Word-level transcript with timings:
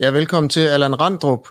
Ja, 0.00 0.10
velkommen 0.10 0.50
til 0.50 0.60
Allan 0.60 1.00
Randrup. 1.00 1.48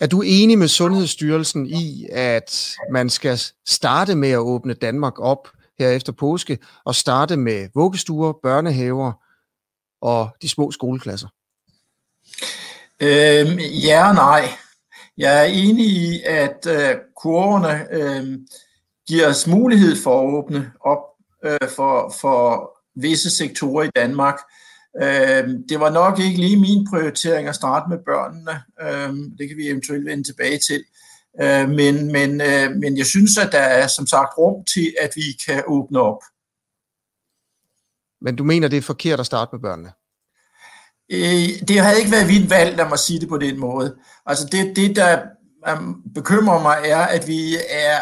Er 0.00 0.06
du 0.06 0.22
enig 0.22 0.58
med 0.58 0.68
Sundhedsstyrelsen 0.68 1.66
i, 1.66 2.06
at 2.12 2.74
man 2.92 3.10
skal 3.10 3.38
starte 3.66 4.14
med 4.14 4.30
at 4.30 4.38
åbne 4.38 4.74
Danmark 4.74 5.20
op 5.20 5.48
her 5.78 5.88
efter 5.88 6.12
påske, 6.12 6.58
og 6.84 6.94
starte 6.94 7.36
med 7.36 7.68
vuggestuer, 7.74 8.32
børnehaver 8.42 9.12
og 10.00 10.28
de 10.42 10.48
små 10.48 10.70
skoleklasser? 10.70 11.28
Øhm, 13.02 13.58
ja 13.58 14.08
og 14.08 14.14
nej. 14.14 14.48
Jeg 15.18 15.40
er 15.40 15.44
enig 15.44 15.86
i, 15.86 16.22
at 16.24 16.66
øh, 16.66 16.96
kurverne 17.16 17.94
øh, 17.94 18.38
giver 19.08 19.28
os 19.28 19.46
mulighed 19.46 19.96
for 20.02 20.20
at 20.20 20.34
åbne 20.34 20.72
op 20.80 21.02
øh, 21.44 21.68
for, 21.76 22.14
for 22.20 22.70
visse 23.00 23.30
sektorer 23.30 23.84
i 23.84 23.90
Danmark. 23.96 24.34
Øh, 24.34 24.67
det 25.68 25.80
var 25.80 25.90
nok 25.90 26.18
ikke 26.18 26.40
lige 26.40 26.60
min 26.60 26.86
prioritering 26.90 27.48
at 27.48 27.54
starte 27.54 27.88
med 27.88 27.98
børnene. 28.04 28.62
Øh, 28.80 29.38
det 29.38 29.48
kan 29.48 29.56
vi 29.56 29.68
eventuelt 29.68 30.06
vende 30.06 30.24
tilbage 30.24 30.58
til. 30.68 30.84
Øh, 31.40 31.68
men, 31.68 32.12
men, 32.12 32.40
øh, 32.40 32.70
men 32.76 32.96
jeg 32.96 33.06
synes, 33.06 33.38
at 33.38 33.52
der 33.52 33.58
er 33.58 33.86
som 33.86 34.06
sagt 34.06 34.38
rum 34.38 34.64
til, 34.74 34.94
at 35.00 35.10
vi 35.16 35.22
kan 35.46 35.62
åbne 35.66 36.00
op. 36.00 36.22
Men 38.20 38.36
du 38.36 38.44
mener, 38.44 38.68
det 38.68 38.76
er 38.76 38.82
forkert 38.82 39.20
at 39.20 39.26
starte 39.26 39.50
med 39.52 39.60
børnene? 39.60 39.92
Øh, 41.12 41.68
det 41.68 41.78
har 41.78 41.92
ikke 41.92 42.10
været 42.10 42.26
mit 42.26 42.50
valg, 42.50 42.76
lad 42.76 42.88
mig 42.88 42.98
sige 42.98 43.20
det 43.20 43.28
på 43.28 43.38
den 43.38 43.58
måde. 43.58 43.96
Altså 44.26 44.48
det, 44.52 44.76
det 44.76 44.96
der 44.96 45.22
um, 45.72 46.02
bekymrer 46.14 46.62
mig, 46.62 46.78
er, 46.84 47.02
at 47.02 47.26
vi 47.26 47.56
er 47.70 47.98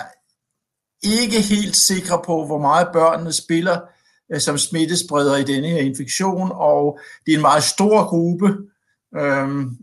ikke 1.03 1.41
helt 1.41 1.77
sikre 1.77 2.23
på, 2.27 2.47
hvor 2.47 2.61
meget 2.61 2.89
børnene 2.93 3.33
spiller 3.33 3.81
Øh, 4.35 4.41
som 4.41 4.59
smittespreder 4.59 5.37
i 5.37 5.45
denne 5.45 5.69
her 5.69 5.79
infektion, 5.81 6.51
og 6.55 6.99
det 7.27 7.33
er 7.33 7.37
en 7.37 7.43
meget 7.43 7.63
stor 7.63 8.05
gruppe. 8.05 8.57
Øhm, 9.17 9.77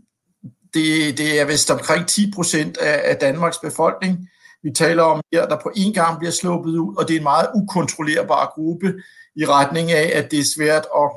det, 0.74 1.18
det 1.18 1.40
er 1.40 1.44
vist 1.44 1.70
omkring 1.70 2.06
10 2.06 2.32
procent 2.34 2.76
af, 2.76 3.00
af 3.04 3.16
Danmarks 3.16 3.58
befolkning, 3.58 4.28
vi 4.62 4.70
taler 4.70 5.02
om 5.02 5.20
her, 5.32 5.46
der 5.46 5.60
på 5.62 5.72
en 5.76 5.92
gang 5.92 6.18
bliver 6.18 6.32
sluppet 6.32 6.70
ud, 6.70 6.96
og 6.96 7.08
det 7.08 7.14
er 7.14 7.18
en 7.18 7.22
meget 7.22 7.48
ukontrollerbar 7.54 8.52
gruppe 8.54 8.94
i 9.36 9.46
retning 9.46 9.92
af, 9.92 10.10
at 10.14 10.30
det 10.30 10.38
er 10.38 10.54
svært 10.56 10.86
at 10.96 11.10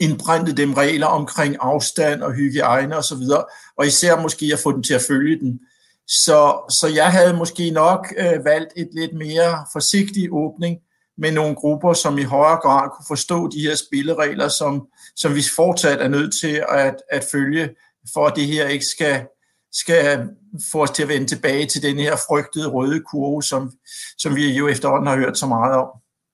indprinte 0.00 0.52
dem 0.52 0.74
regler 0.74 1.06
omkring 1.06 1.56
afstand 1.60 2.22
og 2.22 2.32
hygiejne 2.32 2.96
osv., 2.96 3.22
og, 3.36 3.48
og 3.78 3.86
især 3.86 4.22
måske 4.22 4.50
at 4.52 4.58
få 4.58 4.72
dem 4.72 4.82
til 4.82 4.94
at 4.94 5.02
følge 5.08 5.38
den. 5.40 5.60
Så, 6.06 6.70
så 6.70 6.92
jeg 6.94 7.12
havde 7.12 7.36
måske 7.36 7.70
nok 7.70 8.14
øh, 8.18 8.44
valgt 8.44 8.72
et 8.76 8.88
lidt 8.92 9.14
mere 9.14 9.66
forsigtig 9.72 10.28
åbning 10.32 10.78
med 11.18 11.32
nogle 11.32 11.54
grupper, 11.54 11.92
som 11.92 12.18
i 12.18 12.22
højere 12.22 12.60
grad 12.62 12.90
kunne 12.90 13.04
forstå 13.08 13.48
de 13.48 13.60
her 13.60 13.74
spilleregler, 13.74 14.48
som, 14.48 14.86
som 15.16 15.34
vi 15.34 15.42
fortsat 15.56 16.00
er 16.00 16.08
nødt 16.08 16.34
til 16.40 16.64
at, 16.68 16.96
at 17.10 17.24
følge, 17.32 17.68
for 18.14 18.26
at 18.26 18.36
det 18.36 18.46
her 18.46 18.68
ikke 18.68 18.84
skal, 18.84 19.26
skal 19.72 20.28
få 20.72 20.82
os 20.82 20.90
til 20.90 21.02
at 21.02 21.08
vende 21.08 21.26
tilbage 21.26 21.66
til 21.66 21.82
den 21.82 21.98
her 21.98 22.16
frygtede 22.28 22.68
røde 22.68 23.02
kurve, 23.10 23.42
som, 23.42 23.72
som 24.18 24.36
vi 24.36 24.56
jo 24.56 24.68
efterhånden 24.68 25.06
har 25.06 25.16
hørt 25.16 25.38
så 25.38 25.46
meget 25.46 25.74
om. 25.74 25.88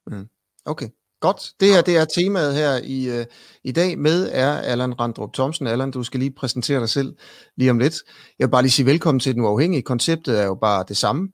Mm. 0.06 0.28
Okay. 0.64 0.88
Godt. 1.20 1.52
Det 1.60 1.68
her 1.68 1.82
det 1.82 1.96
er 1.96 2.04
temaet 2.04 2.54
her 2.54 2.80
i, 2.84 3.08
øh, 3.08 3.26
i 3.64 3.72
dag 3.72 3.98
med 3.98 4.30
er 4.32 4.58
Allan 4.58 5.00
Randrup 5.00 5.32
Thomsen. 5.34 5.66
Allan, 5.66 5.90
du 5.90 6.02
skal 6.02 6.20
lige 6.20 6.32
præsentere 6.32 6.80
dig 6.80 6.88
selv 6.88 7.14
lige 7.56 7.70
om 7.70 7.78
lidt. 7.78 7.94
Jeg 8.38 8.46
vil 8.46 8.50
bare 8.50 8.62
lige 8.62 8.72
sige 8.72 8.86
velkommen 8.86 9.20
til 9.20 9.34
Den 9.34 9.42
Uafhængige. 9.42 9.82
Konceptet 9.82 10.40
er 10.40 10.44
jo 10.44 10.54
bare 10.54 10.84
det 10.88 10.96
samme. 10.96 11.28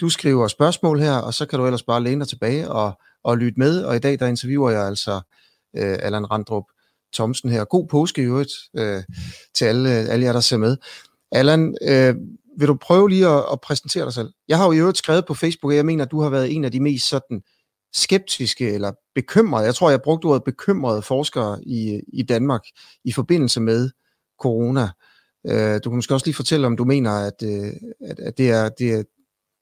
Du 0.00 0.08
skriver 0.08 0.48
spørgsmål 0.48 1.00
her, 1.00 1.14
og 1.14 1.34
så 1.34 1.46
kan 1.46 1.58
du 1.58 1.64
ellers 1.64 1.82
bare 1.82 2.02
læne 2.02 2.20
dig 2.20 2.28
tilbage 2.28 2.70
og, 2.70 2.98
og 3.24 3.38
lytte 3.38 3.58
med. 3.58 3.84
Og 3.84 3.96
i 3.96 3.98
dag 3.98 4.18
der 4.18 4.26
interviewer 4.26 4.70
jeg 4.70 4.86
altså 4.86 5.20
øh, 5.76 5.98
Allan 6.02 6.30
Randrup 6.30 6.64
Thomsen 7.14 7.50
her. 7.50 7.64
God 7.64 7.88
påske 7.88 8.22
i 8.22 8.24
øvrigt 8.24 8.52
øh, 8.76 9.02
til 9.54 9.64
alle, 9.64 9.90
alle 9.90 10.24
jer, 10.24 10.32
der 10.32 10.40
ser 10.40 10.56
med. 10.56 10.76
Allan, 11.32 11.76
øh, 11.82 12.14
vil 12.58 12.68
du 12.68 12.74
prøve 12.74 13.10
lige 13.10 13.28
at, 13.28 13.44
at 13.52 13.60
præsentere 13.60 14.04
dig 14.04 14.12
selv? 14.12 14.32
Jeg 14.48 14.58
har 14.58 14.66
jo 14.66 14.72
i 14.72 14.78
øvrigt 14.78 14.98
skrevet 14.98 15.26
på 15.26 15.34
Facebook, 15.34 15.72
at 15.72 15.76
jeg 15.76 15.86
mener, 15.86 16.04
at 16.04 16.10
du 16.10 16.20
har 16.20 16.30
været 16.30 16.54
en 16.54 16.64
af 16.64 16.72
de 16.72 16.80
mest 16.80 17.08
sådan 17.08 17.42
skeptiske 17.92 18.70
eller 18.70 18.92
bekymrede, 19.14 19.64
jeg 19.64 19.74
tror, 19.74 19.90
jeg 19.90 20.02
brugte 20.02 20.26
ordet 20.26 20.44
bekymrede 20.44 21.02
forskere 21.02 21.64
i, 21.64 22.00
i 22.12 22.22
Danmark 22.22 22.62
i 23.04 23.12
forbindelse 23.12 23.60
med 23.60 23.90
corona. 24.40 24.88
Øh, 25.46 25.80
du 25.84 25.90
kan 25.90 25.96
måske 25.96 26.14
også 26.14 26.26
lige 26.26 26.34
fortælle, 26.34 26.66
om 26.66 26.76
du 26.76 26.84
mener, 26.84 27.10
at, 27.10 27.42
øh, 27.42 27.72
at, 28.00 28.18
at 28.18 28.38
det, 28.38 28.50
er, 28.50 28.68
det, 28.68 28.92
er, 28.92 29.02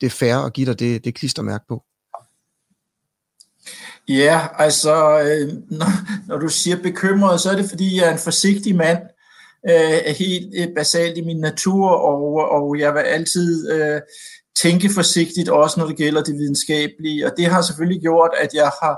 det 0.00 0.06
er 0.06 0.10
fair 0.10 0.36
at 0.36 0.52
give 0.52 0.66
dig 0.66 0.78
det, 0.78 1.04
det 1.04 1.14
klistermærke 1.14 1.64
på. 1.68 1.84
Ja, 4.08 4.46
altså, 4.58 5.20
øh, 5.20 5.48
når, 5.70 5.86
når 6.28 6.38
du 6.38 6.48
siger 6.48 6.82
bekymret, 6.82 7.40
så 7.40 7.50
er 7.50 7.56
det, 7.56 7.68
fordi 7.68 7.96
jeg 7.96 8.08
er 8.08 8.12
en 8.12 8.18
forsigtig 8.18 8.76
mand, 8.76 8.98
øh, 9.68 10.14
helt 10.18 10.54
øh, 10.58 10.74
basalt 10.76 11.18
i 11.18 11.20
min 11.20 11.40
natur, 11.40 11.88
og, 11.88 12.50
og 12.50 12.78
jeg 12.78 12.94
vil 12.94 13.00
altid 13.00 13.70
øh, 13.72 14.00
tænke 14.62 14.90
forsigtigt, 14.94 15.48
også 15.48 15.80
når 15.80 15.86
det 15.86 15.96
gælder 15.96 16.22
det 16.22 16.34
videnskabelige. 16.34 17.26
Og 17.26 17.32
det 17.36 17.46
har 17.46 17.62
selvfølgelig 17.62 18.00
gjort, 18.00 18.30
at 18.40 18.54
jeg 18.54 18.70
har, 18.82 18.96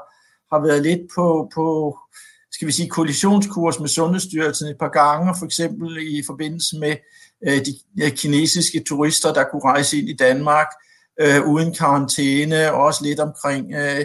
har 0.54 0.66
været 0.66 0.82
lidt 0.82 1.00
på, 1.14 1.50
på 1.54 1.98
skal 2.52 2.66
vi 2.66 2.72
sige, 2.72 2.88
koalitionskurs 2.88 3.80
med 3.80 3.88
Sundhedsstyrelsen 3.88 4.68
et 4.68 4.78
par 4.78 4.88
gange, 4.88 5.34
for 5.38 5.46
eksempel 5.46 5.96
i 6.18 6.22
forbindelse 6.26 6.78
med 6.78 6.96
øh, 7.46 7.60
de 7.66 8.10
kinesiske 8.10 8.84
turister, 8.86 9.32
der 9.32 9.44
kunne 9.44 9.62
rejse 9.64 9.98
ind 9.98 10.08
i 10.08 10.16
Danmark 10.16 10.66
øh, 10.66 10.87
Øh, 11.20 11.46
uden 11.46 11.74
karantæne, 11.74 12.72
og 12.72 12.84
også 12.84 13.04
lidt 13.04 13.20
omkring 13.20 13.74
øh, 13.74 14.04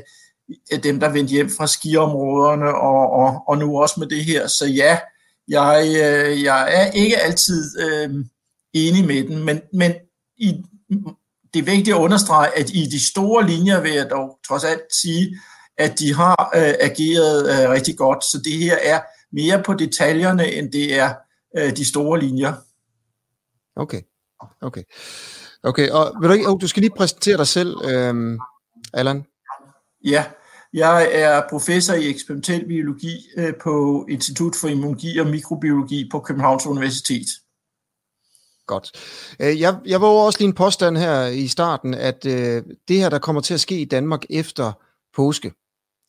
dem, 0.84 1.00
der 1.00 1.09
vendte 1.09 1.31
hjem 1.31 1.50
fra 1.57 1.68
skiområderne, 1.68 2.75
og, 2.75 3.12
og, 3.12 3.44
og 3.47 3.57
nu 3.57 3.81
også 3.81 4.00
med 4.00 4.07
det 4.07 4.25
her. 4.25 4.47
Så 4.47 4.66
ja, 4.66 5.00
jeg, 5.47 5.85
øh, 5.88 6.44
jeg 6.44 6.74
er 6.74 6.91
ikke 6.91 7.18
altid 7.18 7.81
øh, 7.81 8.25
enig 8.74 9.06
med 9.06 9.28
den, 9.28 9.44
men, 9.44 9.62
men 9.74 9.94
i 10.38 10.63
det 11.53 11.59
er 11.59 11.63
vigtigt 11.63 11.96
at 11.96 12.01
understrege, 12.01 12.57
at 12.57 12.69
i 12.69 12.85
de 12.85 13.06
store 13.06 13.47
linjer 13.47 13.81
vil 13.81 13.91
jeg 13.91 14.09
dog 14.09 14.40
trods 14.47 14.63
alt 14.63 14.81
sige, 15.01 15.40
at 15.78 16.00
de 16.00 16.13
har 16.13 16.51
øh, 16.56 16.74
ageret 16.80 17.63
øh, 17.63 17.69
rigtig 17.69 17.97
godt. 17.97 18.24
Så 18.24 18.41
det 18.44 18.53
her 18.53 18.78
er 18.84 19.01
mere 19.31 19.63
på 19.63 19.74
detaljerne, 19.74 20.51
end 20.51 20.72
det 20.72 21.00
er 21.00 21.13
øh, 21.57 21.78
de 21.78 21.85
store 21.85 22.19
linjer. 22.19 22.53
Okay, 23.75 24.01
okay. 24.62 24.84
Okay, 25.63 25.90
og 25.90 26.13
vil 26.22 26.29
du, 26.29 26.34
ikke, 26.34 26.50
oh, 26.50 26.62
du 26.62 26.68
skal 26.68 26.81
lige 26.81 26.96
præsentere 26.97 27.38
dig 27.38 27.47
selv, 27.47 27.75
øh, 27.85 28.40
Allan. 28.94 29.25
Ja, 30.06 30.25
jeg 30.74 31.09
er 31.12 31.41
professor 31.50 31.94
i 31.94 32.09
eksperimentel 32.09 32.68
biologi 32.68 33.18
øh, 33.38 33.53
på 33.63 34.06
Institut 34.09 34.56
for 34.62 34.68
Immunologi 34.68 35.18
og 35.19 35.28
Mikrobiologi 35.28 36.09
på 36.12 36.19
Københavns 36.19 36.66
Universitet. 36.66 37.28
Godt. 38.68 38.91
Øh, 39.40 39.59
jeg, 39.59 39.79
jeg 39.85 40.01
var 40.01 40.07
også 40.07 40.40
lige 40.40 40.47
en 40.47 40.53
påstand 40.53 40.97
her 40.97 41.25
i 41.25 41.47
starten, 41.47 41.94
at 41.94 42.25
øh, 42.25 42.63
det 42.88 42.97
her, 42.97 43.09
der 43.09 43.19
kommer 43.19 43.41
til 43.41 43.53
at 43.53 43.59
ske 43.59 43.81
i 43.81 43.85
Danmark 43.85 44.25
efter 44.30 44.72
påske, 45.16 45.53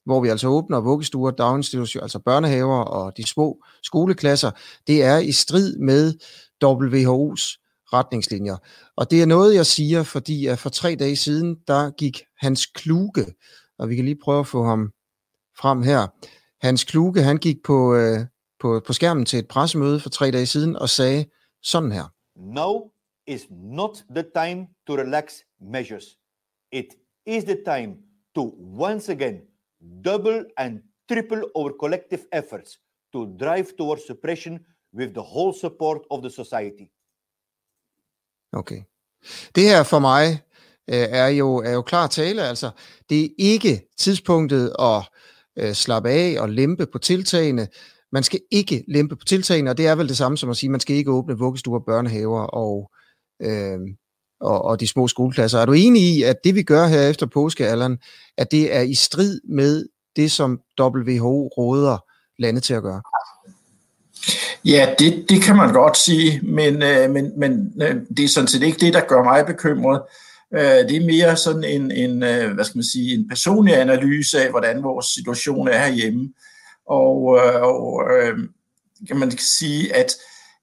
hvor 0.05 0.21
vi 0.21 0.29
altså 0.29 0.49
åbner 0.49 0.81
vuggestuer, 0.81 1.31
daginstitutioner, 1.31 2.03
altså 2.03 2.19
børnehaver 2.19 2.79
og 2.85 3.17
de 3.17 3.27
små 3.27 3.65
skoleklasser, 3.83 4.51
det 4.87 5.03
er 5.03 5.19
i 5.19 5.33
strid 5.33 5.77
med 5.77 6.15
WHO's 6.65 7.64
retningslinjer. 7.95 8.57
Og 8.97 9.11
det 9.11 9.23
er 9.23 9.27
noget, 9.27 9.55
jeg 9.55 9.67
siger, 9.67 10.03
fordi 10.03 10.47
at 10.47 10.59
for 10.59 10.71
tre 10.71 10.97
dage 10.99 11.17
siden, 11.17 11.57
der 11.69 11.91
gik 11.91 12.23
Hans 12.39 12.67
Kluge, 12.67 13.27
og 13.79 13.89
vi 13.89 13.97
kan 13.97 14.05
lige 14.05 14.19
prøve 14.25 14.41
at 14.41 14.47
få 14.47 14.65
ham 14.65 14.93
frem 15.59 15.83
her. 15.83 16.07
Hans 16.67 16.85
Kluge, 16.85 17.23
han 17.23 17.37
gik 17.37 17.57
på, 17.65 17.95
øh, 17.95 18.19
på, 18.61 18.83
på 18.87 18.93
skærmen 18.93 19.25
til 19.25 19.39
et 19.39 19.49
pressemøde 19.49 20.01
for 20.01 20.11
tre 20.11 20.31
dage 20.31 20.47
siden 20.47 20.77
og 20.77 20.89
sagde 20.89 21.25
sådan 21.63 21.93
her. 21.93 22.05
Now 22.37 22.91
is 23.27 23.47
not 23.51 24.05
the 24.17 24.25
time 24.35 24.67
to 24.87 24.97
relax 24.97 25.35
measures. 25.61 26.05
It 26.73 26.87
is 27.27 27.45
the 27.45 27.59
time 27.65 27.97
to 28.35 28.43
once 28.81 29.13
again 29.13 29.41
double 30.05 30.45
and 30.57 30.81
triple 31.09 31.43
our 31.55 31.73
collective 31.81 32.25
efforts 32.33 32.79
to 33.13 33.37
drive 33.37 33.67
towards 33.79 34.07
suppression 34.07 34.59
with 34.95 35.13
the 35.13 35.23
whole 35.23 35.55
support 35.61 36.01
of 36.11 36.23
the 36.23 36.31
society. 36.31 36.91
Okay. 38.55 38.81
Det 39.55 39.63
her 39.63 39.83
for 39.83 39.99
mig 39.99 40.41
øh, 40.91 41.07
er 41.11 41.27
jo 41.27 41.57
er 41.57 41.73
jo 41.73 41.83
klar 41.83 42.07
tale, 42.07 42.43
altså 42.43 42.71
det 43.09 43.25
er 43.25 43.29
ikke 43.39 43.83
tidspunktet 43.99 44.73
at 44.79 45.03
øh, 45.59 45.73
slappe 45.73 46.11
af 46.11 46.37
og 46.41 46.49
lempe 46.49 46.87
på 46.87 46.99
tiltagene. 46.99 47.69
Man 48.13 48.23
skal 48.23 48.41
ikke 48.51 48.85
lempe 48.89 49.17
på 49.17 49.25
tiltagene, 49.25 49.71
og 49.71 49.77
det 49.77 49.87
er 49.87 49.95
vel 49.95 50.09
det 50.09 50.17
samme 50.17 50.39
som 50.39 50.51
at 50.51 50.57
sige, 50.57 50.71
man 50.71 50.81
skal 50.81 50.97
ikke 50.97 51.11
åbne 51.11 51.39
vuggestuer, 51.39 51.81
børnehaver 51.81 52.41
og, 52.41 52.91
øh, 53.43 53.79
og, 54.41 54.63
og 54.63 54.81
de 54.81 54.89
små 54.89 55.09
skoleklasser. 55.09 55.59
Er 55.59 55.67
du 55.67 55.73
enig 55.73 56.03
i, 56.03 56.23
at 56.23 56.37
det 56.45 56.55
vi 56.55 56.63
gør 56.63 56.87
her 56.87 57.09
efter 57.09 57.27
påskealderen, 57.27 57.99
at 58.39 58.51
det 58.51 58.77
er 58.77 58.81
i 58.81 58.95
strid 58.95 59.41
med 59.49 59.87
det, 60.17 60.33
som 60.33 60.61
WHO 60.81 61.49
råder 61.49 61.99
landet 62.39 62.63
til 62.63 62.75
at 62.75 62.83
gøre? 62.83 63.03
Ja, 64.65 64.95
det, 64.99 65.25
det 65.29 65.43
kan 65.43 65.57
man 65.57 65.73
godt 65.73 65.97
sige, 65.97 66.41
men, 66.43 66.83
øh, 66.83 67.11
men, 67.11 67.41
men 67.41 67.73
øh, 67.83 67.97
det 68.17 68.25
er 68.25 68.29
sådan 68.29 68.49
set 68.49 68.63
ikke 68.63 68.87
det, 68.87 68.95
der 68.95 69.01
gør 69.01 69.23
mig 69.23 69.47
bekymret. 69.47 70.03
Øh, 70.55 70.61
det 70.61 70.97
er 70.97 71.07
mere 71.07 71.37
sådan 71.37 71.65
en, 71.65 71.91
en, 71.91 72.23
øh, 72.23 72.55
hvad 72.55 72.65
skal 72.65 72.79
man 72.79 72.85
sige, 72.85 73.15
en 73.15 73.29
personlig 73.29 73.77
analyse 73.77 74.43
af, 74.43 74.51
hvordan 74.51 74.83
vores 74.83 75.07
situation 75.07 75.69
er 75.69 75.79
herhjemme. 75.79 76.33
Og, 76.89 77.39
øh, 77.39 77.63
og 77.63 78.03
øh, 78.13 78.39
kan 79.09 79.17
man 79.17 79.39
sige, 79.39 79.97
at 79.97 80.15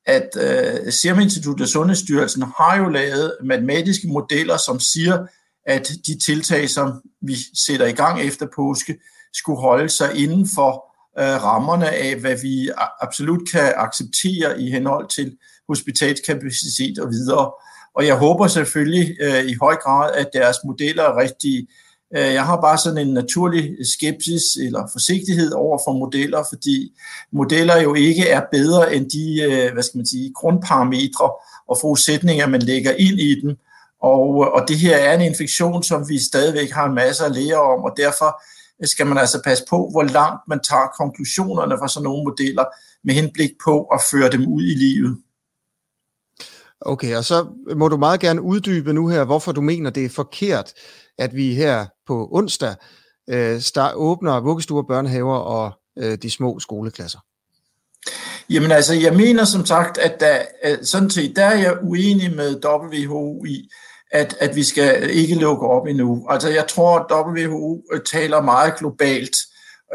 at 0.05 0.29
øh, 0.35 0.93
Serum 0.93 1.19
Instituttet 1.19 1.61
og 1.61 1.69
Sundhedsstyrelsen 1.69 2.41
har 2.41 2.77
jo 2.77 2.89
lavet 2.89 3.37
matematiske 3.43 4.07
modeller, 4.07 4.57
som 4.57 4.79
siger, 4.79 5.25
at 5.65 5.91
de 6.07 6.19
tiltag, 6.19 6.69
som 6.69 7.01
vi 7.21 7.35
sætter 7.65 7.85
i 7.85 7.91
gang 7.91 8.21
efter 8.21 8.47
påske, 8.55 8.97
skulle 9.33 9.59
holde 9.59 9.89
sig 9.89 10.15
inden 10.15 10.47
for 10.55 10.90
øh, 11.19 11.43
rammerne 11.43 11.89
af, 11.89 12.15
hvad 12.15 12.35
vi 12.41 12.69
absolut 13.01 13.51
kan 13.51 13.73
acceptere 13.75 14.61
i 14.61 14.71
henhold 14.71 15.09
til 15.09 15.37
hospitalskapacitet 15.67 16.99
og 16.99 17.09
videre. 17.09 17.51
Og 17.95 18.05
jeg 18.05 18.15
håber 18.15 18.47
selvfølgelig 18.47 19.15
øh, 19.21 19.45
i 19.45 19.55
høj 19.61 19.75
grad, 19.75 20.11
at 20.13 20.29
deres 20.33 20.57
modeller 20.65 21.03
er 21.03 21.17
rigtige. 21.17 21.67
Øh, 22.15 22.33
jeg 22.33 22.45
har 22.45 22.61
bare 22.61 22.77
sådan 22.77 23.07
en 23.07 23.13
naturlig 23.13 23.77
skepsis 23.93 24.43
eller 24.65 24.89
forsigtighed 24.91 25.51
over 25.51 25.79
for 25.85 25.93
modeller, 25.93 26.43
fordi 26.49 26.91
modeller 27.31 27.81
jo 27.81 27.93
ikke 27.93 28.27
er 28.27 28.41
bedre 28.51 28.95
end 28.95 29.09
de 29.09 29.41
øh, 29.41 29.73
hvad 29.73 29.83
skal 29.83 29.97
man 29.97 30.05
sige, 30.05 30.33
grundparametre 30.33 31.31
og 31.67 31.77
forudsætninger, 31.81 32.47
man 32.47 32.61
lægger 32.61 32.91
ind 32.91 33.19
i 33.19 33.41
dem. 33.41 33.57
Og, 34.01 34.53
og 34.53 34.67
det 34.67 34.77
her 34.77 34.97
er 34.97 35.13
en 35.13 35.21
infektion, 35.21 35.83
som 35.83 36.09
vi 36.09 36.23
stadigvæk 36.23 36.71
har 36.71 36.85
en 36.85 36.95
masse 36.95 37.25
at 37.25 37.31
lære 37.31 37.61
om, 37.61 37.79
og 37.83 37.93
derfor 37.97 38.41
skal 38.87 39.07
man 39.07 39.17
altså 39.17 39.41
passe 39.43 39.63
på, 39.69 39.89
hvor 39.91 40.03
langt 40.03 40.41
man 40.47 40.59
tager 40.59 40.87
konklusionerne 40.97 41.77
fra 41.77 41.87
sådan 41.87 42.03
nogle 42.03 42.23
modeller 42.23 42.65
med 43.03 43.13
henblik 43.13 43.51
på 43.65 43.83
at 43.83 44.01
føre 44.11 44.29
dem 44.29 44.47
ud 44.47 44.63
i 44.63 44.75
livet. 44.75 45.17
Okay, 46.81 47.17
og 47.17 47.25
så 47.25 47.47
må 47.75 47.87
du 47.87 47.97
meget 47.97 48.19
gerne 48.19 48.41
uddybe 48.41 48.93
nu 48.93 49.07
her, 49.07 49.23
hvorfor 49.23 49.51
du 49.51 49.61
mener, 49.61 49.89
det 49.89 50.05
er 50.05 50.09
forkert, 50.09 50.73
at 51.17 51.35
vi 51.35 51.53
her 51.53 51.85
på 52.07 52.29
onsdag 52.31 52.75
øh, 53.29 53.61
start, 53.61 53.95
åbner 53.95 54.39
vuggestuer, 54.39 54.83
børnehaver 54.83 55.37
og 55.37 55.71
øh, 55.97 56.17
de 56.21 56.31
små 56.31 56.59
skoleklasser. 56.59 57.19
Jamen 58.49 58.71
altså, 58.71 58.93
jeg 58.93 59.15
mener 59.15 59.45
som 59.45 59.65
sagt, 59.65 59.97
at 59.97 60.19
der, 60.19 60.37
sådan 60.83 61.09
set, 61.09 61.35
der 61.35 61.45
er 61.45 61.57
jeg 61.57 61.77
uenig 61.83 62.35
med 62.35 62.65
WHO 62.65 63.45
i, 63.45 63.69
at, 64.11 64.37
at 64.39 64.55
vi 64.55 64.63
skal 64.63 65.09
ikke 65.09 65.35
lukke 65.35 65.67
op 65.67 65.87
endnu. 65.87 66.25
Altså 66.29 66.49
jeg 66.49 66.67
tror, 66.67 66.99
at 66.99 67.27
WHO 67.27 67.83
øh, 67.93 68.01
taler 68.05 68.41
meget 68.41 68.75
globalt, 68.77 69.35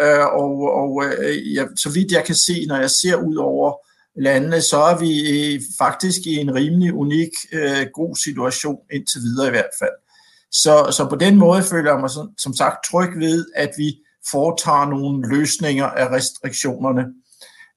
øh, 0.01 0.27
og, 0.27 0.73
og 0.73 1.05
øh, 1.05 1.55
ja, 1.55 1.65
så 1.77 1.91
vidt 1.91 2.13
jeg 2.13 2.25
kan 2.25 2.35
se, 2.35 2.67
når 2.67 2.77
jeg 2.77 2.91
ser 2.91 3.17
ud 3.17 3.37
over 3.37 3.75
landene, 4.21 4.61
så 4.61 4.77
er 4.77 4.99
vi 4.99 5.13
øh, 5.55 5.61
faktisk 5.79 6.21
i 6.27 6.37
en 6.37 6.55
rimelig 6.55 6.93
unik, 6.93 7.31
øh, 7.53 7.87
god 7.95 8.17
situation 8.17 8.79
indtil 8.93 9.21
videre 9.21 9.47
i 9.47 9.51
hvert 9.51 9.75
fald. 9.79 9.97
Så, 10.53 10.93
så 10.97 11.07
på 11.11 11.17
den 11.17 11.37
måde 11.37 11.63
føler 11.63 11.93
jeg 11.93 12.01
mig 12.01 12.11
som, 12.11 12.31
som 12.39 12.55
sagt 12.55 12.77
tryg 12.91 13.11
ved, 13.19 13.47
at 13.55 13.71
vi 13.77 13.99
foretager 14.31 14.87
nogle 14.87 15.29
løsninger 15.29 15.87
af 15.87 16.09
restriktionerne. 16.09 17.05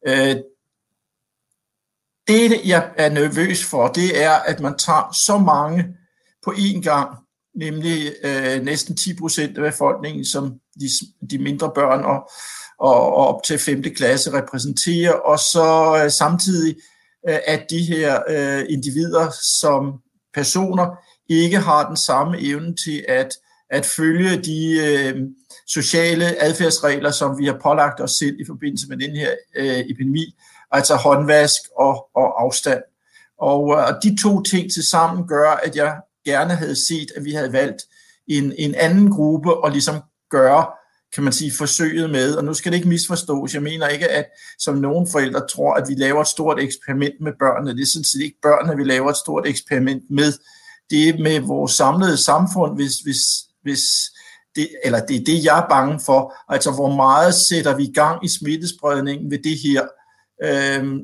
Øh, 0.07 0.35
det, 2.27 2.61
jeg 2.65 2.91
er 2.97 3.09
nervøs 3.09 3.65
for, 3.65 3.87
det 3.87 4.23
er, 4.23 4.31
at 4.31 4.59
man 4.59 4.77
tager 4.77 5.11
så 5.25 5.37
mange 5.37 5.95
på 6.49 6.53
én 6.57 6.81
gang, 6.81 7.17
nemlig 7.55 8.13
øh, 8.23 8.63
næsten 8.63 8.95
10 8.95 9.15
procent 9.15 9.57
af 9.57 9.71
befolkningen, 9.71 10.25
som 10.25 10.53
de, 10.79 10.87
de 11.31 11.37
mindre 11.37 11.71
børn 11.75 12.05
og, 12.05 12.29
og, 12.79 13.13
og 13.13 13.27
op 13.27 13.43
til 13.43 13.59
5. 13.59 13.83
klasse 13.83 14.33
repræsenterer, 14.33 15.13
og 15.13 15.39
så 15.39 16.01
øh, 16.03 16.11
samtidig, 16.11 16.75
øh, 17.29 17.37
at 17.47 17.65
de 17.69 17.79
her 17.79 18.19
øh, 18.29 18.65
individer 18.69 19.29
som 19.59 19.93
personer 20.33 20.87
ikke 21.29 21.57
har 21.57 21.87
den 21.87 21.97
samme 21.97 22.41
evne 22.41 22.75
til 22.75 23.05
at, 23.07 23.29
at 23.69 23.85
følge 23.85 24.41
de 24.41 24.79
øh, 24.87 25.21
sociale 25.67 26.43
adfærdsregler, 26.43 27.11
som 27.11 27.37
vi 27.39 27.45
har 27.45 27.59
pålagt 27.63 28.01
os 28.01 28.11
selv 28.11 28.35
i 28.39 28.45
forbindelse 28.47 28.87
med 28.89 28.97
den 28.97 29.15
her 29.15 29.31
øh, 29.55 29.79
epidemi, 29.79 30.35
altså 30.71 30.95
håndvask 30.95 31.61
og, 31.77 32.07
og 32.15 32.41
afstand. 32.43 32.81
Og, 33.39 33.61
og 33.63 34.03
de 34.03 34.17
to 34.21 34.41
ting 34.41 34.71
til 34.71 34.83
sammen 34.83 35.27
gør, 35.27 35.51
at 35.51 35.75
jeg 35.75 35.95
gerne 36.25 36.55
havde 36.55 36.87
set, 36.87 37.11
at 37.15 37.25
vi 37.25 37.31
havde 37.31 37.53
valgt 37.53 37.81
en, 38.27 38.53
en 38.57 38.75
anden 38.75 39.11
gruppe 39.11 39.63
og 39.63 39.71
ligesom 39.71 39.95
gøre, 40.29 40.65
kan 41.13 41.23
man 41.23 41.33
sige, 41.33 41.51
forsøget 41.57 42.09
med. 42.09 42.35
Og 42.35 42.43
nu 42.43 42.53
skal 42.53 42.71
det 42.71 42.77
ikke 42.77 42.89
misforstås. 42.89 43.53
Jeg 43.53 43.63
mener 43.63 43.87
ikke, 43.87 44.07
at 44.07 44.25
som 44.59 44.75
nogle 44.75 45.07
forældre 45.11 45.47
tror, 45.47 45.73
at 45.73 45.89
vi 45.89 45.93
laver 45.93 46.21
et 46.21 46.27
stort 46.27 46.59
eksperiment 46.59 47.21
med 47.21 47.31
børnene. 47.39 47.75
Det 47.75 47.81
er 47.81 47.91
sådan 47.93 48.03
set 48.03 48.21
ikke 48.21 48.41
børnene, 48.41 48.77
vi 48.77 48.83
laver 48.83 49.09
et 49.09 49.17
stort 49.17 49.47
eksperiment 49.47 50.03
med. 50.09 50.33
Det 50.89 51.09
er 51.09 51.23
med 51.23 51.39
vores 51.39 51.71
samlede 51.71 52.17
samfund, 52.17 52.75
hvis, 52.75 52.93
hvis, 52.93 53.21
hvis 53.63 53.81
det, 54.55 54.69
eller 54.83 55.05
det 55.05 55.15
er 55.15 55.23
det, 55.25 55.45
jeg 55.45 55.59
er 55.59 55.69
bange 55.69 55.99
for. 56.05 56.33
Altså, 56.49 56.71
hvor 56.71 56.95
meget 56.95 57.33
sætter 57.33 57.75
vi 57.75 57.83
i 57.83 57.93
gang 57.93 58.25
i 58.25 58.27
smittespredningen 58.27 59.31
ved 59.31 59.37
det 59.37 59.57
her? 59.59 59.87
Øhm, 60.43 60.99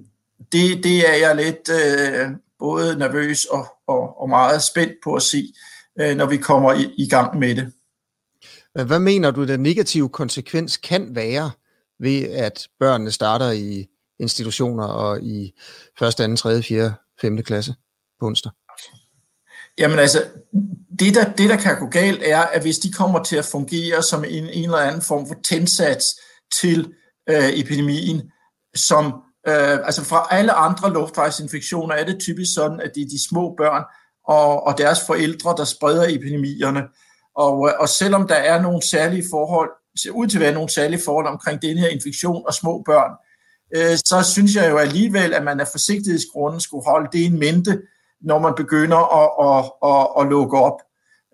det, 0.51 0.83
det 0.83 1.09
er 1.09 1.15
jeg 1.15 1.35
lidt 1.35 1.69
øh, 1.69 2.29
både 2.59 2.97
nervøs 2.97 3.45
og, 3.45 3.67
og, 3.87 4.21
og 4.21 4.29
meget 4.29 4.63
spændt 4.63 4.93
på 5.03 5.13
at 5.13 5.21
se, 5.21 5.53
øh, 5.99 6.17
når 6.17 6.25
vi 6.25 6.37
kommer 6.37 6.73
i, 6.73 6.93
i 6.97 7.09
gang 7.09 7.39
med 7.39 7.55
det. 7.55 7.73
Hvad 8.85 8.99
mener 8.99 9.31
du, 9.31 9.47
den 9.47 9.59
negative 9.59 10.09
konsekvens 10.09 10.77
kan 10.77 11.15
være 11.15 11.51
ved, 11.99 12.23
at 12.23 12.67
børnene 12.79 13.11
starter 13.11 13.51
i 13.51 13.87
institutioner 14.19 14.83
og 14.83 15.21
i 15.21 15.53
1., 16.01 16.15
2., 16.15 16.35
3., 16.35 16.63
4., 16.63 16.93
5. 17.21 17.43
klasse 17.43 17.75
på 18.19 18.25
onsdag? 18.25 18.51
Jamen 19.77 19.99
altså, 19.99 20.23
det 20.99 21.15
der, 21.15 21.31
det 21.31 21.49
der 21.49 21.55
kan 21.55 21.79
gå 21.79 21.85
galt 21.85 22.21
er, 22.23 22.41
at 22.41 22.61
hvis 22.61 22.77
de 22.77 22.91
kommer 22.91 23.23
til 23.23 23.35
at 23.35 23.45
fungere 23.45 24.03
som 24.03 24.23
en, 24.23 24.49
en 24.49 24.63
eller 24.63 24.77
anden 24.77 25.01
form 25.01 25.27
for 25.27 25.35
tændsats 25.43 26.05
til 26.61 26.93
øh, 27.29 27.49
epidemien, 27.49 28.31
som 28.75 29.13
øh, 29.47 29.85
altså 29.85 30.03
fra 30.03 30.27
alle 30.31 30.53
andre 30.53 30.93
luftvejsinfektioner 30.93 31.95
er 31.95 32.05
det 32.05 32.19
typisk 32.19 32.53
sådan, 32.53 32.81
at 32.81 32.91
det 32.95 33.01
er 33.01 33.07
de 33.07 33.27
små 33.29 33.55
børn 33.57 33.83
og, 34.27 34.67
og 34.67 34.77
deres 34.77 34.99
forældre, 35.07 35.55
der 35.57 35.63
spreder 35.63 36.05
epidemierne. 36.09 36.83
Og, 37.35 37.69
øh, 37.69 37.73
og 37.79 37.89
selvom 37.89 38.27
der 38.27 38.35
er 38.35 38.61
nogle 38.61 38.81
særlige 38.81 39.23
forhold, 39.31 39.69
ser 39.97 40.11
ud 40.11 40.27
til 40.27 40.37
at 40.37 40.41
være 40.41 40.53
nogle 40.53 40.69
særlige 40.69 41.01
forhold 41.05 41.27
omkring 41.27 41.61
den 41.61 41.77
her 41.77 41.87
infektion 41.87 42.43
og 42.47 42.53
små 42.53 42.83
børn, 42.85 43.11
øh, 43.75 43.97
så 43.97 44.31
synes 44.33 44.55
jeg 44.55 44.71
jo 44.71 44.77
alligevel, 44.77 45.33
at 45.33 45.43
man 45.43 45.59
af 45.59 45.67
forsigtighedsgrunden 45.67 46.61
skulle 46.61 46.85
holde 46.85 47.09
det 47.13 47.25
en 47.25 47.39
mente, 47.39 47.81
når 48.21 48.39
man 48.39 48.53
begynder 48.57 48.97
at, 49.21 49.29
at, 49.47 49.71
at, 49.91 50.07
at 50.19 50.29
lukke 50.29 50.57
op. 50.57 50.79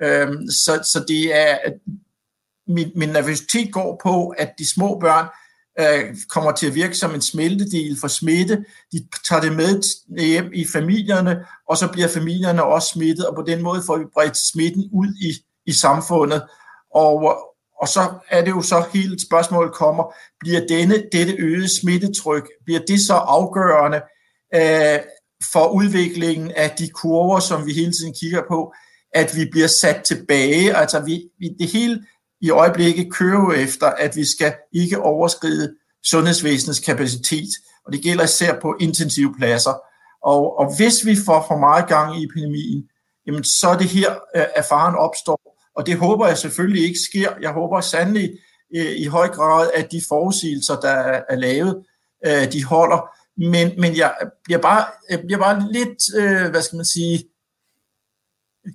Øh, 0.03 0.27
så, 0.49 0.73
så 0.93 1.05
det 1.07 1.35
er, 1.35 1.57
min, 2.67 2.91
min 2.95 3.09
nervøsitet 3.09 3.73
går 3.73 3.99
på, 4.03 4.27
at 4.27 4.53
de 4.57 4.73
små 4.73 4.99
børn 4.99 5.27
øh, 5.79 6.15
kommer 6.29 6.51
til 6.51 6.67
at 6.67 6.75
virke 6.75 6.95
som 6.95 7.15
en 7.15 7.21
smeltedel 7.21 7.99
for 7.99 8.07
smitte. 8.07 8.65
De 8.91 9.07
tager 9.29 9.41
det 9.41 9.53
med 9.55 9.81
hjem 10.17 10.53
i 10.53 10.65
familierne, 10.73 11.45
og 11.69 11.77
så 11.77 11.87
bliver 11.91 12.07
familierne 12.07 12.63
også 12.63 12.87
smittet, 12.93 13.27
og 13.27 13.35
på 13.35 13.41
den 13.41 13.61
måde 13.61 13.83
får 13.85 13.97
vi 13.97 14.05
bredt 14.13 14.37
smitten 14.37 14.89
ud 14.93 15.07
i, 15.21 15.31
i 15.65 15.73
samfundet. 15.73 16.43
Og, 16.95 17.37
og 17.81 17.87
så 17.87 18.13
er 18.29 18.41
det 18.41 18.51
jo 18.51 18.61
så 18.61 18.85
helt 18.93 19.21
spørgsmålet 19.21 19.73
kommer, 19.73 20.13
bliver 20.39 20.67
denne, 20.67 21.03
dette 21.11 21.35
øgede 21.39 21.79
smittetryk, 21.79 22.49
bliver 22.65 22.79
det 22.87 22.99
så 23.01 23.13
afgørende 23.13 24.01
øh, 24.55 24.99
for 25.51 25.67
udviklingen 25.67 26.51
af 26.51 26.69
de 26.79 26.89
kurver, 26.89 27.39
som 27.39 27.65
vi 27.65 27.73
hele 27.73 27.91
tiden 27.91 28.13
kigger 28.21 28.41
på, 28.47 28.73
at 29.13 29.35
vi 29.35 29.45
bliver 29.51 29.67
sat 29.67 30.03
tilbage, 30.03 30.75
altså 30.77 30.99
vi, 30.99 31.23
vi, 31.39 31.49
det 31.59 31.67
hele 31.67 32.05
i 32.41 32.49
øjeblikket 32.49 33.13
kører 33.13 33.39
jo 33.39 33.51
efter, 33.51 33.87
at 33.87 34.15
vi 34.15 34.25
skal 34.25 34.53
ikke 34.73 35.01
overskride 35.01 35.75
sundhedsvæsenets 36.05 36.79
kapacitet, 36.79 37.49
og 37.85 37.93
det 37.93 38.03
gælder 38.03 38.23
især 38.23 38.59
på 38.59 38.75
intensive 38.79 39.35
pladser. 39.37 39.73
Og, 40.23 40.59
og 40.59 40.75
hvis 40.77 41.05
vi 41.05 41.15
får 41.25 41.45
for 41.47 41.57
meget 41.57 41.87
gang 41.87 42.21
i 42.21 42.23
epidemien, 42.23 42.83
jamen 43.27 43.43
så 43.43 43.67
er 43.73 43.77
det 43.77 43.87
her, 43.87 44.11
øh, 44.35 44.45
at 44.55 44.65
faren 44.65 44.95
opstår, 44.95 45.57
og 45.75 45.85
det 45.85 45.97
håber 45.97 46.27
jeg 46.27 46.37
selvfølgelig 46.37 46.83
ikke 46.83 46.99
sker. 47.09 47.31
Jeg 47.41 47.51
håber 47.51 47.81
sandelig 47.81 48.31
øh, 48.75 48.91
i 48.97 49.05
høj 49.05 49.27
grad, 49.27 49.71
at 49.73 49.91
de 49.91 50.01
forudsigelser, 50.09 50.79
der 50.79 51.23
er 51.29 51.35
lavet, 51.35 51.83
øh, 52.25 52.51
de 52.53 52.63
holder. 52.63 53.09
Men, 53.37 53.81
men 53.81 53.97
jeg 53.97 54.15
bliver 54.43 54.61
bare, 54.61 54.85
jeg 55.09 55.19
bliver 55.19 55.39
bare 55.39 55.71
lidt, 55.71 56.15
øh, 56.17 56.49
hvad 56.49 56.61
skal 56.61 56.75
man 56.75 56.85
sige, 56.85 57.23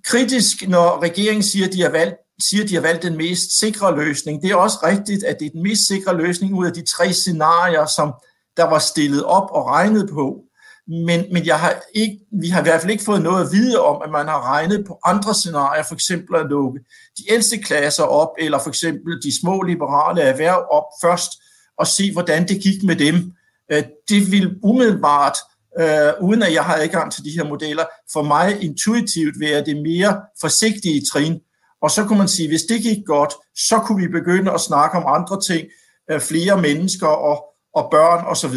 kritisk, 0.04 0.68
når 0.68 1.02
regeringen 1.02 1.42
siger, 1.42 1.66
at 1.66 1.72
de 1.72 1.82
har 1.82 1.90
valgt 1.90 2.16
siger, 2.40 2.62
at 2.62 2.68
de 2.68 2.74
har 2.74 2.82
valgt 2.82 3.02
den 3.02 3.16
mest 3.16 3.60
sikre 3.60 3.96
løsning. 3.96 4.42
Det 4.42 4.50
er 4.50 4.56
også 4.56 4.78
rigtigt, 4.82 5.24
at 5.24 5.36
det 5.40 5.46
er 5.46 5.50
den 5.50 5.62
mest 5.62 5.86
sikre 5.88 6.16
løsning 6.16 6.54
ud 6.54 6.66
af 6.66 6.72
de 6.72 6.84
tre 6.96 7.12
scenarier, 7.12 7.86
som 7.86 8.12
der 8.56 8.64
var 8.64 8.78
stillet 8.78 9.24
op 9.24 9.48
og 9.50 9.66
regnet 9.66 10.10
på. 10.10 10.42
Men, 10.88 11.24
men 11.32 11.46
jeg 11.46 11.60
har 11.60 11.82
ikke, 11.94 12.18
vi 12.40 12.48
har 12.48 12.60
i 12.60 12.62
hvert 12.62 12.80
fald 12.80 12.92
ikke 12.92 13.04
fået 13.04 13.22
noget 13.22 13.44
at 13.44 13.52
vide 13.52 13.80
om, 13.80 14.02
at 14.04 14.10
man 14.10 14.28
har 14.28 14.42
regnet 14.42 14.84
på 14.86 14.98
andre 15.04 15.34
scenarier, 15.34 15.82
for 15.82 15.94
eksempel 15.94 16.36
at 16.36 16.46
lukke 16.46 16.80
de 17.18 17.32
ældste 17.32 17.58
klasser 17.58 18.02
op, 18.02 18.30
eller 18.38 18.58
for 18.58 18.68
eksempel 18.68 19.22
de 19.22 19.40
små 19.40 19.62
liberale 19.62 20.22
erhverv 20.22 20.66
op 20.70 20.84
først, 21.02 21.30
og 21.78 21.86
se, 21.86 22.12
hvordan 22.12 22.48
det 22.48 22.62
gik 22.62 22.82
med 22.82 22.96
dem. 22.96 23.32
Øh, 23.72 23.82
det 24.08 24.32
vil 24.32 24.56
umiddelbart, 24.62 25.36
øh, 25.80 26.12
uden 26.20 26.42
at 26.42 26.54
jeg 26.54 26.64
har 26.64 26.76
adgang 26.76 27.12
til 27.12 27.24
de 27.24 27.30
her 27.30 27.44
modeller, 27.44 27.84
for 28.12 28.22
mig 28.22 28.62
intuitivt 28.62 29.40
være 29.40 29.64
det 29.64 29.76
mere 29.82 30.20
forsigtige 30.40 31.02
trin, 31.12 31.40
og 31.82 31.90
så 31.90 32.04
kunne 32.04 32.18
man 32.18 32.28
sige, 32.28 32.48
hvis 32.48 32.62
det 32.62 32.82
gik 32.82 33.04
godt, 33.06 33.32
så 33.54 33.78
kunne 33.78 34.02
vi 34.02 34.08
begynde 34.08 34.52
at 34.52 34.60
snakke 34.60 34.96
om 34.96 35.04
andre 35.06 35.40
ting, 35.40 35.66
øh, 36.10 36.20
flere 36.20 36.62
mennesker 36.62 37.06
og, 37.06 37.44
og 37.74 37.88
børn 37.90 38.24
osv. 38.26 38.56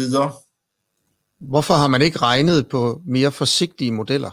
Hvorfor 1.40 1.74
har 1.74 1.88
man 1.88 2.02
ikke 2.02 2.18
regnet 2.18 2.68
på 2.68 3.00
mere 3.06 3.32
forsigtige 3.32 3.92
modeller? 3.92 4.30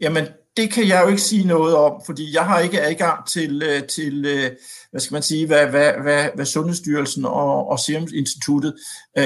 Jamen, 0.00 0.26
det 0.56 0.72
kan 0.72 0.88
jeg 0.88 1.02
jo 1.04 1.08
ikke 1.08 1.22
sige 1.22 1.46
noget 1.46 1.76
om, 1.76 2.02
fordi 2.06 2.34
jeg 2.34 2.44
har 2.44 2.58
ikke 2.60 2.82
adgang 2.82 3.26
til, 3.28 3.62
øh, 3.62 3.82
til 3.86 4.24
øh, 4.26 4.50
hvad 4.90 5.00
skal 5.00 5.14
man 5.14 5.22
sige, 5.22 5.46
hvad, 5.46 5.66
hvad, 5.66 5.92
hvad, 6.02 6.28
hvad 6.34 6.46
Sundhedsstyrelsen 6.46 7.24
og, 7.24 7.68
og 7.68 7.78
Serum 7.78 8.08
Instituttet 8.14 8.74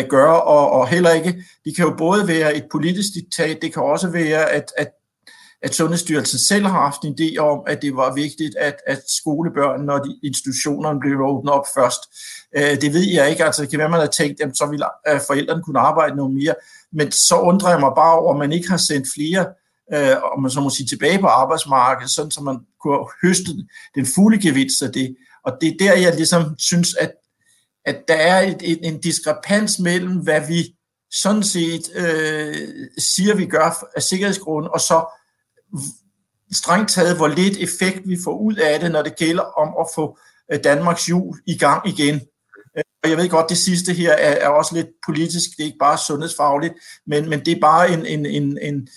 gør, 0.09 0.31
og, 0.31 0.71
og 0.71 0.89
heller 0.89 1.11
ikke, 1.11 1.45
det 1.65 1.77
kan 1.77 1.85
jo 1.85 1.95
både 1.99 2.29
være 2.29 2.57
et 2.57 2.65
politisk 2.73 3.09
diktat, 3.15 3.63
det 3.63 3.73
kan 3.73 3.83
også 3.83 4.09
være, 4.09 4.51
at, 4.51 4.73
at, 4.77 4.89
at 5.67 5.75
Sundhedsstyrelsen 5.75 6.39
selv 6.39 6.67
har 6.67 6.81
haft 6.81 7.03
en 7.05 7.17
idé 7.21 7.37
om, 7.39 7.59
at 7.67 7.83
det 7.83 7.97
var 7.97 8.15
vigtigt, 8.15 8.57
at, 8.57 8.77
at 8.87 9.01
skolebørnene 9.21 9.93
og 9.93 10.01
de 10.07 10.13
institutionerne 10.23 11.01
blev 11.01 11.21
åbnet 11.21 11.53
op 11.53 11.67
først. 11.77 12.03
Uh, 12.59 12.75
det 12.83 12.93
ved 12.93 13.07
jeg 13.15 13.31
ikke, 13.31 13.45
altså 13.45 13.63
det 13.63 13.71
kan 13.71 13.79
være, 13.79 13.89
man 13.89 14.01
har 14.01 14.07
tænkt, 14.21 14.41
at 14.41 14.57
så 14.57 14.67
ville 14.67 14.87
øh, 15.09 15.21
forældrene 15.27 15.63
kunne 15.63 15.81
arbejde 15.81 16.17
noget 16.17 16.35
mere, 16.35 16.55
men 16.93 17.13
så 17.13 17.37
undrer 17.51 17.71
jeg 17.71 17.81
mig 17.81 17.93
bare 17.97 18.19
over, 18.19 18.33
at 18.33 18.39
man 18.39 18.53
ikke 18.53 18.71
har 18.71 18.83
sendt 18.89 19.07
flere 19.17 19.47
øh, 19.95 20.17
om 20.33 20.43
man 20.43 20.51
så 20.51 20.61
må 20.61 20.71
sige, 20.71 20.87
tilbage 20.87 21.19
på 21.19 21.27
arbejdsmarkedet, 21.27 22.11
sådan 22.11 22.31
så 22.31 22.41
man 22.43 22.59
kunne 22.83 23.07
høste 23.23 23.51
den 23.95 24.07
fulde 24.15 24.39
gevinst 24.43 24.83
af 24.83 24.93
det. 24.93 25.17
Og 25.45 25.53
det 25.61 25.69
er 25.69 25.77
der, 25.79 25.95
jeg 25.95 26.15
ligesom 26.17 26.59
synes, 26.59 26.95
at, 26.95 27.13
at 27.85 27.99
der 28.09 28.15
er 28.15 28.41
et, 28.41 28.61
et, 28.63 28.79
en 28.83 29.01
diskrepans 29.01 29.79
mellem, 29.79 30.17
hvad 30.19 30.41
vi 30.49 30.77
sådan 31.11 31.43
set 31.43 31.83
øh, 31.95 32.69
siger, 32.99 33.35
vi 33.35 33.47
gør 33.47 33.85
af 33.97 34.03
sikkerhedsgrunden, 34.03 34.71
og 34.75 34.81
så 34.81 35.05
strengt 36.53 36.91
taget, 36.91 37.17
hvor 37.17 37.29
lidt 37.29 37.57
effekt 37.57 38.09
vi 38.09 38.19
får 38.25 38.39
ud 38.39 38.55
af 38.55 38.81
det, 38.81 38.93
når 38.93 39.03
det 39.03 39.17
gælder 39.17 39.43
om 39.43 39.69
at 39.81 39.87
få 39.95 40.19
øh, 40.53 40.65
Danmarks 40.65 41.09
jul 41.09 41.39
i 41.47 41.59
gang 41.59 41.89
igen. 41.89 42.15
Øh, 42.77 42.83
og 43.03 43.11
jeg 43.11 43.17
ved 43.19 43.29
godt, 43.29 43.49
det 43.49 43.59
sidste 43.59 43.93
her 43.93 44.13
er, 44.13 44.33
er 44.33 44.49
også 44.49 44.75
lidt 44.75 44.89
politisk, 45.07 45.51
det 45.57 45.63
er 45.63 45.67
ikke 45.67 45.79
bare 45.79 45.99
sundhedsfagligt, 45.99 46.75
men, 47.07 47.29
men 47.29 47.45
det 47.45 47.57
er 47.57 47.61
bare 47.61 47.93
en, 47.93 48.07
en, 48.07 48.27
en, 48.27 48.59
en, 48.63 48.89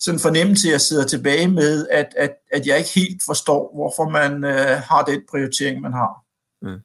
sådan 0.00 0.20
fornemmelse, 0.20 0.68
jeg 0.68 0.80
sidder 0.80 1.06
tilbage 1.06 1.48
med, 1.48 1.86
at, 1.90 2.14
at, 2.16 2.30
at 2.52 2.66
jeg 2.66 2.78
ikke 2.78 2.90
helt 2.94 3.22
forstår, 3.26 3.70
hvorfor 3.74 4.10
man 4.10 4.44
øh, 4.44 4.82
har 4.90 5.04
den 5.04 5.20
prioritering, 5.30 5.80
man 5.80 5.92
har. 5.92 6.24
Mm. 6.62 6.80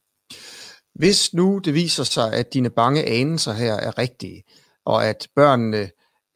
Hvis 0.96 1.34
nu 1.34 1.58
det 1.58 1.74
viser 1.74 2.03
sig, 2.03 2.34
at 2.34 2.53
dine 2.53 2.69
bange 2.69 3.05
anelser 3.05 3.53
her 3.53 3.74
er 3.74 3.98
rigtige, 3.98 4.43
og 4.86 5.05
at 5.05 5.27
børnene 5.36 5.89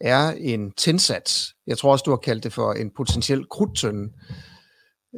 er 0.04 0.32
en 0.32 0.72
tændsats, 0.72 1.56
jeg 1.68 1.78
tror 1.78 1.92
også, 1.92 2.04
du 2.04 2.12
har 2.12 2.18
kaldt 2.18 2.44
det 2.44 2.54
for 2.54 2.74
en 2.74 2.92
potentiel 2.96 3.46
krudtønde, 3.52 4.14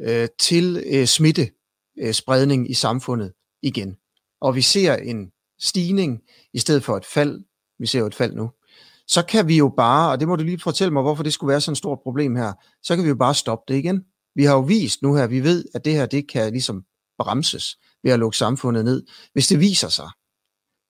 øh, 0.04 0.28
til 0.40 0.84
øh, 0.86 1.06
smittespredning 1.06 2.62
øh, 2.62 2.70
i 2.70 2.74
samfundet 2.74 3.32
igen. 3.62 3.96
Og 4.40 4.54
vi 4.54 4.62
ser 4.62 4.96
en 4.96 5.30
stigning 5.60 6.20
i 6.52 6.58
stedet 6.58 6.84
for 6.84 6.96
et 6.96 7.04
fald. 7.04 7.40
Vi 7.78 7.86
ser 7.86 7.98
jo 7.98 8.06
et 8.06 8.14
fald 8.14 8.34
nu 8.34 8.50
så 9.08 9.22
kan 9.22 9.48
vi 9.48 9.56
jo 9.56 9.72
bare, 9.76 10.10
og 10.10 10.20
det 10.20 10.28
må 10.28 10.36
du 10.36 10.44
lige 10.44 10.60
fortælle 10.60 10.92
mig, 10.92 11.02
hvorfor 11.02 11.22
det 11.22 11.32
skulle 11.32 11.50
være 11.50 11.60
sådan 11.60 11.72
et 11.72 11.78
stort 11.78 11.98
problem 12.02 12.36
her, 12.36 12.52
så 12.82 12.96
kan 12.96 13.04
vi 13.04 13.08
jo 13.08 13.14
bare 13.14 13.34
stoppe 13.34 13.72
det 13.72 13.78
igen. 13.78 14.04
Vi 14.34 14.44
har 14.44 14.54
jo 14.54 14.60
vist 14.60 15.02
nu 15.02 15.14
her, 15.14 15.26
vi 15.26 15.40
ved, 15.40 15.64
at 15.74 15.84
det 15.84 15.92
her, 15.92 16.06
det 16.06 16.28
kan 16.28 16.52
ligesom 16.52 16.84
bremses 17.18 17.76
ved 18.02 18.12
at 18.12 18.18
lukke 18.18 18.36
samfundet 18.36 18.84
ned. 18.84 19.06
Hvis 19.32 19.48
det 19.48 19.60
viser 19.60 19.88
sig, 19.88 20.08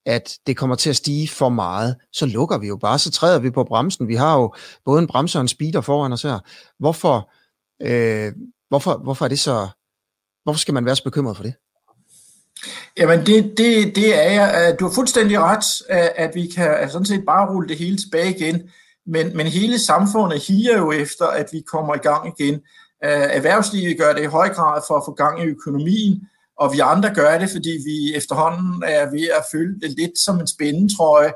at 0.06 0.38
det 0.46 0.56
kommer 0.56 0.76
til 0.76 0.90
at 0.90 0.96
stige 0.96 1.28
for 1.28 1.48
meget, 1.48 1.96
så 2.12 2.26
lukker 2.26 2.58
vi 2.58 2.66
jo 2.66 2.76
bare, 2.76 2.98
så 2.98 3.10
træder 3.10 3.38
vi 3.38 3.50
på 3.50 3.64
bremsen. 3.64 4.08
Vi 4.08 4.14
har 4.14 4.38
jo 4.38 4.54
både 4.84 4.98
en 4.98 5.06
bremse 5.06 5.38
og 5.38 5.42
en 5.42 5.48
speeder 5.48 5.80
foran 5.80 6.12
os 6.12 6.22
her. 6.22 6.38
Hvorfor, 6.78 7.30
øh, 7.82 8.32
hvorfor, 8.68 9.00
hvorfor 9.02 9.24
er 9.24 9.28
det 9.28 9.38
så, 9.38 9.68
hvorfor 10.44 10.58
skal 10.58 10.74
man 10.74 10.84
være 10.84 10.96
så 10.96 11.04
bekymret 11.04 11.36
for 11.36 11.42
det? 11.42 11.54
Jamen, 12.98 13.26
det, 13.26 13.54
det, 13.58 13.96
det 13.96 14.24
er 14.24 14.30
jeg. 14.30 14.72
Øh, 14.72 14.78
du 14.80 14.86
har 14.86 14.94
fuldstændig 14.94 15.38
ret, 15.40 15.64
øh, 15.90 16.08
at 16.16 16.34
vi 16.34 16.46
kan 16.46 16.70
altså, 16.74 16.92
sådan 16.92 17.06
set 17.06 17.24
bare 17.26 17.54
rulle 17.54 17.68
det 17.68 17.78
hele 17.78 17.96
tilbage 17.96 18.34
igen. 18.36 18.62
Men, 19.06 19.36
men 19.36 19.46
hele 19.46 19.78
samfundet 19.78 20.42
higer 20.42 20.78
jo 20.78 20.92
efter, 20.92 21.26
at 21.26 21.46
vi 21.52 21.62
kommer 21.66 21.94
i 21.94 21.98
gang 21.98 22.34
igen. 22.38 22.54
Øh, 23.04 23.28
erhvervslivet 23.38 23.98
gør 23.98 24.12
det 24.12 24.22
i 24.22 24.26
høj 24.26 24.48
grad 24.54 24.82
for 24.88 24.96
at 24.96 25.02
få 25.06 25.12
gang 25.12 25.42
i 25.42 25.46
økonomien, 25.46 26.28
og 26.58 26.72
vi 26.72 26.80
andre 26.80 27.14
gør 27.14 27.38
det, 27.38 27.50
fordi 27.50 27.70
vi 27.84 28.14
efterhånden 28.14 28.82
er 28.86 29.10
ved 29.10 29.28
at 29.28 29.44
føle 29.52 29.80
det 29.80 29.90
lidt 29.90 30.18
som 30.18 30.40
en 30.40 30.46
spændetrøje. 30.46 31.32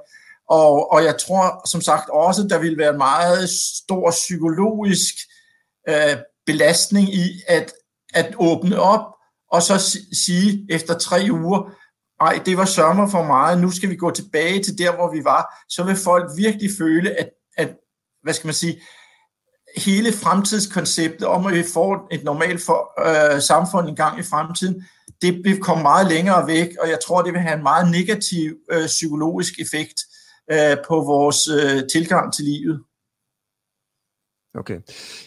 Og, 0.48 0.92
og 0.92 1.04
jeg 1.04 1.18
tror 1.18 1.68
som 1.68 1.80
sagt 1.80 2.10
også, 2.10 2.42
der 2.42 2.58
vil 2.58 2.78
være 2.78 2.90
en 2.90 2.98
meget 2.98 3.50
stor 3.50 4.10
psykologisk 4.10 5.14
øh, 5.88 6.16
belastning 6.46 7.14
i 7.14 7.42
at, 7.48 7.72
at 8.14 8.34
åbne 8.38 8.80
op 8.80 9.04
og 9.50 9.62
så 9.62 9.98
sige 10.12 10.66
efter 10.70 10.98
tre 10.98 11.28
uger, 11.30 11.70
ej, 12.20 12.40
det 12.46 12.56
var 12.56 12.64
sommer 12.64 13.08
for 13.08 13.22
meget, 13.22 13.60
nu 13.60 13.70
skal 13.70 13.90
vi 13.90 13.96
gå 13.96 14.10
tilbage 14.10 14.62
til 14.62 14.78
der, 14.78 14.94
hvor 14.94 15.12
vi 15.12 15.24
var, 15.24 15.64
så 15.68 15.82
vil 15.82 15.96
folk 15.96 16.30
virkelig 16.36 16.70
føle, 16.78 17.10
at, 17.20 17.30
at 17.56 17.68
hvad 18.22 18.34
skal 18.34 18.46
man 18.46 18.54
sige, 18.54 18.80
hele 19.76 20.12
fremtidskonceptet 20.12 21.26
om, 21.26 21.46
at 21.46 21.54
vi 21.54 21.64
får 21.74 22.08
et 22.10 22.24
normalt 22.24 22.62
for, 22.62 22.80
øh, 23.06 23.42
samfund 23.42 23.88
en 23.88 23.96
gang 23.96 24.18
i 24.18 24.22
fremtiden, 24.22 24.86
det 25.22 25.40
vil 25.44 25.60
komme 25.60 25.82
meget 25.82 26.08
længere 26.08 26.46
væk, 26.46 26.68
og 26.80 26.88
jeg 26.88 26.98
tror, 27.06 27.22
det 27.22 27.32
vil 27.32 27.40
have 27.40 27.56
en 27.56 27.62
meget 27.62 27.90
negativ 27.90 28.56
øh, 28.72 28.86
psykologisk 28.86 29.60
effekt 29.60 29.98
øh, 30.52 30.76
på 30.88 30.94
vores 30.94 31.48
øh, 31.48 31.82
tilgang 31.92 32.32
til 32.34 32.44
livet. 32.44 32.80
Okay. 34.54 34.80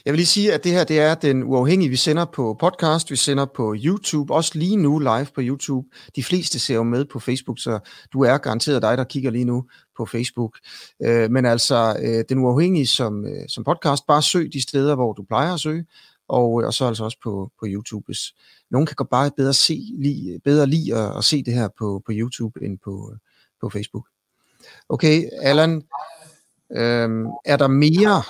Jeg 0.05 0.13
vil 0.13 0.17
lige 0.17 0.25
sige, 0.25 0.53
at 0.53 0.63
det 0.63 0.71
her 0.71 0.83
det 0.83 0.99
er 0.99 1.15
den 1.15 1.43
uafhængige, 1.43 1.89
vi 1.89 1.95
sender 1.95 2.25
på 2.25 2.57
podcast, 2.59 3.11
vi 3.11 3.15
sender 3.15 3.45
på 3.45 3.75
YouTube, 3.77 4.33
også 4.33 4.51
lige 4.55 4.77
nu 4.77 4.99
live 4.99 5.27
på 5.35 5.41
YouTube. 5.41 5.87
De 6.15 6.23
fleste 6.23 6.59
ser 6.59 6.75
jo 6.75 6.83
med 6.83 7.05
på 7.05 7.19
Facebook, 7.19 7.59
så 7.59 7.79
du 8.13 8.21
er 8.21 8.37
garanteret 8.37 8.81
dig, 8.81 8.97
der 8.97 9.03
kigger 9.03 9.31
lige 9.31 9.45
nu 9.45 9.65
på 9.97 10.05
Facebook. 10.05 10.57
Øh, 11.03 11.31
men 11.31 11.45
altså, 11.45 11.97
øh, 12.01 12.23
den 12.29 12.39
uafhængige 12.39 12.87
som, 12.87 13.25
øh, 13.25 13.49
som 13.49 13.63
podcast, 13.63 14.07
bare 14.07 14.21
søg 14.21 14.53
de 14.53 14.61
steder, 14.61 14.95
hvor 14.95 15.13
du 15.13 15.23
plejer 15.23 15.53
at 15.53 15.59
søge, 15.59 15.85
og, 16.27 16.61
øh, 16.61 16.67
og 16.67 16.73
så 16.73 16.85
altså 16.85 17.03
også 17.03 17.17
på, 17.23 17.51
på 17.59 17.65
YouTube. 17.69 18.05
Hvis 18.05 18.33
nogen 18.69 18.87
kan 18.87 18.95
godt 18.95 19.09
bare 19.09 19.31
bedre, 19.37 19.53
se, 19.53 19.93
lige, 19.97 20.39
bedre 20.39 20.67
lide 20.67 20.95
at, 20.95 21.17
at 21.17 21.23
se 21.23 21.43
det 21.43 21.53
her 21.53 21.67
på, 21.79 22.01
på 22.05 22.11
YouTube 22.15 22.65
end 22.65 22.79
på, 22.83 23.09
øh, 23.13 23.17
på 23.61 23.69
Facebook. 23.69 24.07
Okay, 24.89 25.29
Allan, 25.41 25.83
øhm, 26.71 27.25
er 27.45 27.57
der 27.57 27.67
mere 27.67 28.23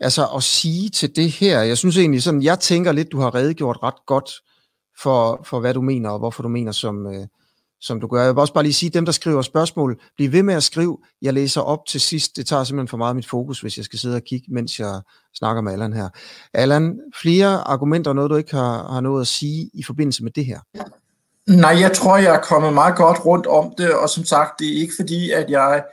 altså 0.00 0.26
at 0.36 0.42
sige 0.42 0.88
til 0.90 1.16
det 1.16 1.30
her, 1.30 1.62
jeg 1.62 1.78
synes 1.78 1.96
egentlig 1.96 2.22
sådan, 2.22 2.42
jeg 2.42 2.60
tænker 2.60 2.92
lidt, 2.92 3.12
du 3.12 3.20
har 3.20 3.34
redegjort 3.34 3.78
ret 3.82 4.06
godt 4.06 4.30
for, 4.98 5.40
for 5.44 5.60
hvad 5.60 5.74
du 5.74 5.80
mener, 5.80 6.10
og 6.10 6.18
hvorfor 6.18 6.42
du 6.42 6.48
mener, 6.48 6.72
som, 6.72 7.06
øh, 7.06 7.26
som 7.86 8.00
du 8.00 8.06
gør. 8.06 8.24
Jeg 8.24 8.34
vil 8.34 8.40
også 8.40 8.54
bare 8.54 8.64
lige 8.64 8.72
sige, 8.72 8.90
dem 8.90 9.04
der 9.04 9.12
skriver 9.12 9.42
spørgsmål, 9.42 10.00
bliv 10.16 10.32
ved 10.32 10.42
med 10.42 10.54
at 10.54 10.62
skrive. 10.62 10.98
Jeg 11.22 11.32
læser 11.32 11.60
op 11.60 11.78
til 11.88 12.00
sidst. 12.00 12.36
Det 12.36 12.46
tager 12.46 12.64
simpelthen 12.64 12.88
for 12.88 12.96
meget 12.96 13.08
af 13.08 13.14
mit 13.14 13.28
fokus, 13.28 13.60
hvis 13.60 13.76
jeg 13.76 13.84
skal 13.84 13.98
sidde 13.98 14.16
og 14.16 14.22
kigge, 14.22 14.46
mens 14.50 14.80
jeg 14.80 15.00
snakker 15.34 15.62
med 15.62 15.72
Allan 15.72 15.92
her. 15.92 16.08
Allan, 16.54 17.00
flere 17.22 17.68
argumenter, 17.68 18.12
noget 18.12 18.30
du 18.30 18.36
ikke 18.36 18.54
har, 18.54 18.92
har 18.92 19.00
noget 19.00 19.20
at 19.20 19.26
sige 19.26 19.70
i 19.74 19.82
forbindelse 19.82 20.24
med 20.24 20.32
det 20.32 20.46
her? 20.46 20.58
Nej, 21.46 21.80
jeg 21.80 21.92
tror, 21.92 22.16
jeg 22.16 22.34
er 22.34 22.40
kommet 22.40 22.72
meget 22.72 22.96
godt 22.96 23.24
rundt 23.24 23.46
om 23.46 23.74
det, 23.78 23.94
og 23.94 24.10
som 24.10 24.24
sagt, 24.24 24.60
det 24.60 24.68
er 24.68 24.80
ikke 24.80 24.94
fordi, 24.96 25.30
at 25.30 25.50
jeg 25.50 25.84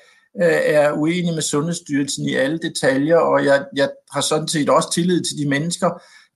øh, 0.42 0.60
er 0.64 0.92
uenig 0.92 1.34
med 1.34 1.42
Sundhedsstyrelsen 1.42 2.26
i 2.26 2.36
alle 2.36 2.60
detaljer, 2.60 3.18
og 3.18 3.46
jeg, 3.46 3.66
jeg 3.76 3.90
har 4.12 4.22
sådan 4.22 4.48
set 4.48 4.70
også 4.70 4.94
tillid 4.94 5.24
til 5.24 5.38
de 5.38 5.50
mennesker, 5.50 5.90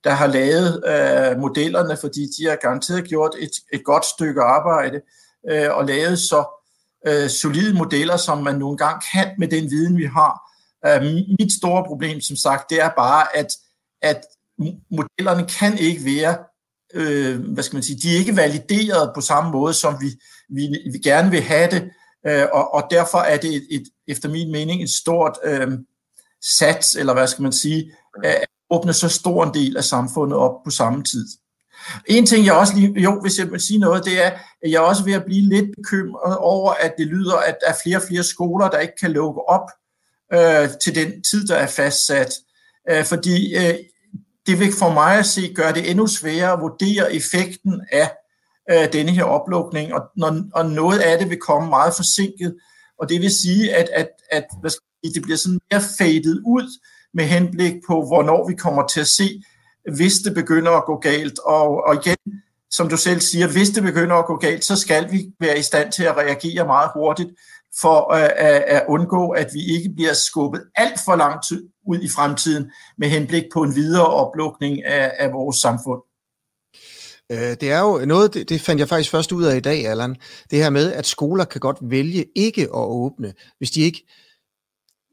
der 0.04 0.10
har 0.10 0.26
lavet 0.26 0.82
øh, 0.86 1.40
modellerne, 1.40 1.96
fordi 2.00 2.20
de 2.38 2.48
har 2.48 2.56
garanteret 2.56 3.04
gjort 3.04 3.34
et, 3.38 3.50
et 3.72 3.84
godt 3.84 4.04
stykke 4.04 4.42
arbejde 4.42 5.00
øh, 5.50 5.76
og 5.76 5.84
lavet 5.84 6.18
så 6.18 6.62
øh, 7.06 7.30
solide 7.30 7.74
modeller, 7.74 8.16
som 8.16 8.42
man 8.42 8.58
nogle 8.58 8.76
gange 8.76 9.06
kan 9.12 9.30
med 9.38 9.48
den 9.48 9.70
viden, 9.70 9.96
vi 9.98 10.04
har. 10.04 10.52
Øh, 10.86 11.02
mit 11.40 11.52
store 11.52 11.84
problem, 11.84 12.20
som 12.20 12.36
sagt, 12.36 12.70
det 12.70 12.80
er 12.80 12.90
bare, 12.96 13.36
at, 13.36 13.48
at 14.02 14.20
modellerne 14.90 15.46
kan 15.58 15.78
ikke 15.78 16.04
være, 16.04 16.36
øh, 16.94 17.40
hvad 17.40 17.64
skal 17.64 17.76
man 17.76 17.82
sige, 17.82 17.98
de 18.02 18.14
er 18.14 18.18
ikke 18.18 18.36
valideret 18.36 19.12
på 19.14 19.20
samme 19.20 19.50
måde, 19.50 19.74
som 19.74 19.96
vi, 20.00 20.06
vi, 20.48 20.90
vi 20.92 20.98
gerne 20.98 21.30
vil 21.30 21.42
have 21.42 21.70
det, 21.70 21.90
Øh, 22.26 22.46
og, 22.52 22.74
og 22.74 22.82
derfor 22.90 23.18
er 23.18 23.36
det 23.36 23.56
et, 23.56 23.66
et, 23.70 23.82
efter 24.08 24.28
min 24.28 24.52
mening 24.52 24.82
et 24.82 24.90
stort 24.90 25.38
øh, 25.44 25.68
sats, 26.58 26.94
eller 26.94 27.12
hvad 27.12 27.26
skal 27.26 27.42
man 27.42 27.52
sige, 27.52 27.92
at 28.24 28.46
åbne 28.70 28.92
så 28.92 29.08
stor 29.08 29.44
en 29.44 29.54
del 29.54 29.76
af 29.76 29.84
samfundet 29.84 30.38
op 30.38 30.64
på 30.64 30.70
samme 30.70 31.04
tid. 31.04 31.26
En 32.06 32.26
ting, 32.26 32.46
jeg 32.46 32.54
også 32.54 32.76
lige, 32.76 33.00
jo, 33.00 33.20
hvis 33.20 33.38
jeg 33.38 33.50
vil 33.50 33.60
sige 33.60 33.78
noget, 33.78 34.04
det 34.04 34.24
er, 34.24 34.30
at 34.62 34.70
jeg 34.70 34.76
er 34.76 34.80
også 34.80 35.04
ved 35.04 35.12
at 35.12 35.24
blive 35.24 35.48
lidt 35.48 35.66
bekymret 35.76 36.36
over, 36.36 36.72
at 36.72 36.94
det 36.98 37.06
lyder, 37.06 37.36
at 37.36 37.56
der 37.60 37.72
er 37.72 37.76
flere 37.82 37.96
og 37.96 38.02
flere 38.08 38.22
skoler, 38.24 38.70
der 38.70 38.78
ikke 38.78 38.96
kan 39.00 39.10
lukke 39.10 39.48
op 39.48 39.70
øh, 40.32 40.68
til 40.82 40.94
den 40.94 41.22
tid, 41.22 41.46
der 41.46 41.56
er 41.56 41.66
fastsat. 41.66 42.32
Øh, 42.90 43.04
fordi 43.04 43.56
øh, 43.56 43.74
det 44.46 44.60
vil 44.60 44.72
for 44.78 44.92
mig 44.92 45.18
at 45.18 45.26
se 45.26 45.52
gøre 45.54 45.74
det 45.74 45.90
endnu 45.90 46.06
sværere 46.06 46.52
at 46.52 46.60
vurdere 46.60 47.14
effekten 47.14 47.80
af 47.92 48.10
øh, 48.70 48.92
denne 48.92 49.12
her 49.12 49.24
oplukning, 49.24 49.94
og, 49.94 50.02
når, 50.16 50.42
og 50.54 50.70
noget 50.70 50.98
af 50.98 51.18
det 51.18 51.30
vil 51.30 51.38
komme 51.40 51.68
meget 51.68 51.94
forsinket, 51.94 52.56
og 53.00 53.08
det 53.08 53.20
vil 53.20 53.30
sige, 53.30 53.74
at, 53.74 53.88
at, 53.94 54.08
at 54.30 54.44
hvad 54.60 54.70
skal 54.70 54.82
jeg, 55.02 55.08
sige, 55.08 55.14
det 55.14 55.22
bliver 55.22 55.36
sådan 55.36 55.60
mere 55.70 55.82
fadet 55.98 56.40
ud 56.46 56.78
med 57.14 57.24
henblik 57.24 57.74
på, 57.86 58.06
hvornår 58.06 58.48
vi 58.48 58.54
kommer 58.54 58.86
til 58.86 59.00
at 59.00 59.06
se, 59.06 59.42
hvis 59.94 60.14
det 60.14 60.34
begynder 60.34 60.72
at 60.72 60.84
gå 60.84 60.98
galt. 60.98 61.38
Og, 61.38 61.84
og 61.86 61.94
igen, 61.94 62.16
som 62.70 62.88
du 62.88 62.96
selv 62.96 63.20
siger, 63.20 63.46
hvis 63.52 63.70
det 63.70 63.82
begynder 63.82 64.16
at 64.16 64.26
gå 64.26 64.36
galt, 64.36 64.64
så 64.64 64.76
skal 64.76 65.12
vi 65.12 65.26
være 65.40 65.58
i 65.58 65.62
stand 65.62 65.92
til 65.92 66.04
at 66.04 66.16
reagere 66.16 66.66
meget 66.66 66.90
hurtigt 66.94 67.30
for 67.80 68.12
øh, 68.12 68.22
at, 68.22 68.62
at 68.66 68.82
undgå, 68.88 69.28
at 69.30 69.50
vi 69.52 69.76
ikke 69.76 69.90
bliver 69.96 70.12
skubbet 70.12 70.62
alt 70.74 71.00
for 71.04 71.16
lang 71.16 71.44
tid 71.48 71.68
ud 71.86 71.98
i 72.00 72.08
fremtiden 72.08 72.70
med 72.98 73.08
henblik 73.08 73.44
på 73.52 73.62
en 73.62 73.74
videre 73.74 74.06
oplukning 74.06 74.84
af, 74.84 75.12
af 75.18 75.32
vores 75.32 75.56
samfund. 75.56 76.02
Øh, 77.32 77.56
det 77.60 77.70
er 77.70 77.80
jo 77.80 78.04
noget, 78.06 78.34
det, 78.34 78.48
det 78.48 78.60
fandt 78.60 78.80
jeg 78.80 78.88
faktisk 78.88 79.10
først 79.10 79.32
ud 79.32 79.44
af 79.44 79.56
i 79.56 79.60
dag, 79.60 79.86
Allan. 79.86 80.16
Det 80.50 80.58
her 80.58 80.70
med, 80.70 80.92
at 80.92 81.06
skoler 81.06 81.44
kan 81.44 81.60
godt 81.60 81.78
vælge 81.80 82.24
ikke 82.36 82.62
at 82.62 82.68
åbne, 82.72 83.34
hvis 83.58 83.70
de 83.70 83.80
ikke 83.80 84.06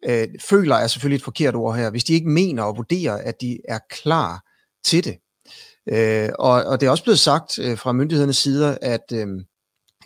øh, 0.06 0.28
føler, 0.42 0.76
er 0.76 0.88
selvfølgelig 0.88 1.18
et 1.18 1.24
forkert 1.24 1.56
ord 1.56 1.76
her, 1.76 1.90
hvis 1.90 2.04
de 2.04 2.14
ikke 2.14 2.30
mener 2.30 2.64
og 2.64 2.78
vurderer, 2.78 3.18
at 3.18 3.42
de 3.42 3.58
er 3.68 3.80
klar 3.90 4.53
til 4.86 5.04
det. 5.04 5.18
Øh, 5.92 6.30
og, 6.40 6.64
og 6.64 6.82
det 6.82 6.88
er 6.88 6.92
også 6.92 7.04
blevet 7.04 7.20
sagt 7.20 7.60
øh, 7.60 7.78
fra 7.78 7.92
myndighedernes 7.92 8.38
side, 8.38 8.78
at, 8.82 9.12
øh, 9.14 9.28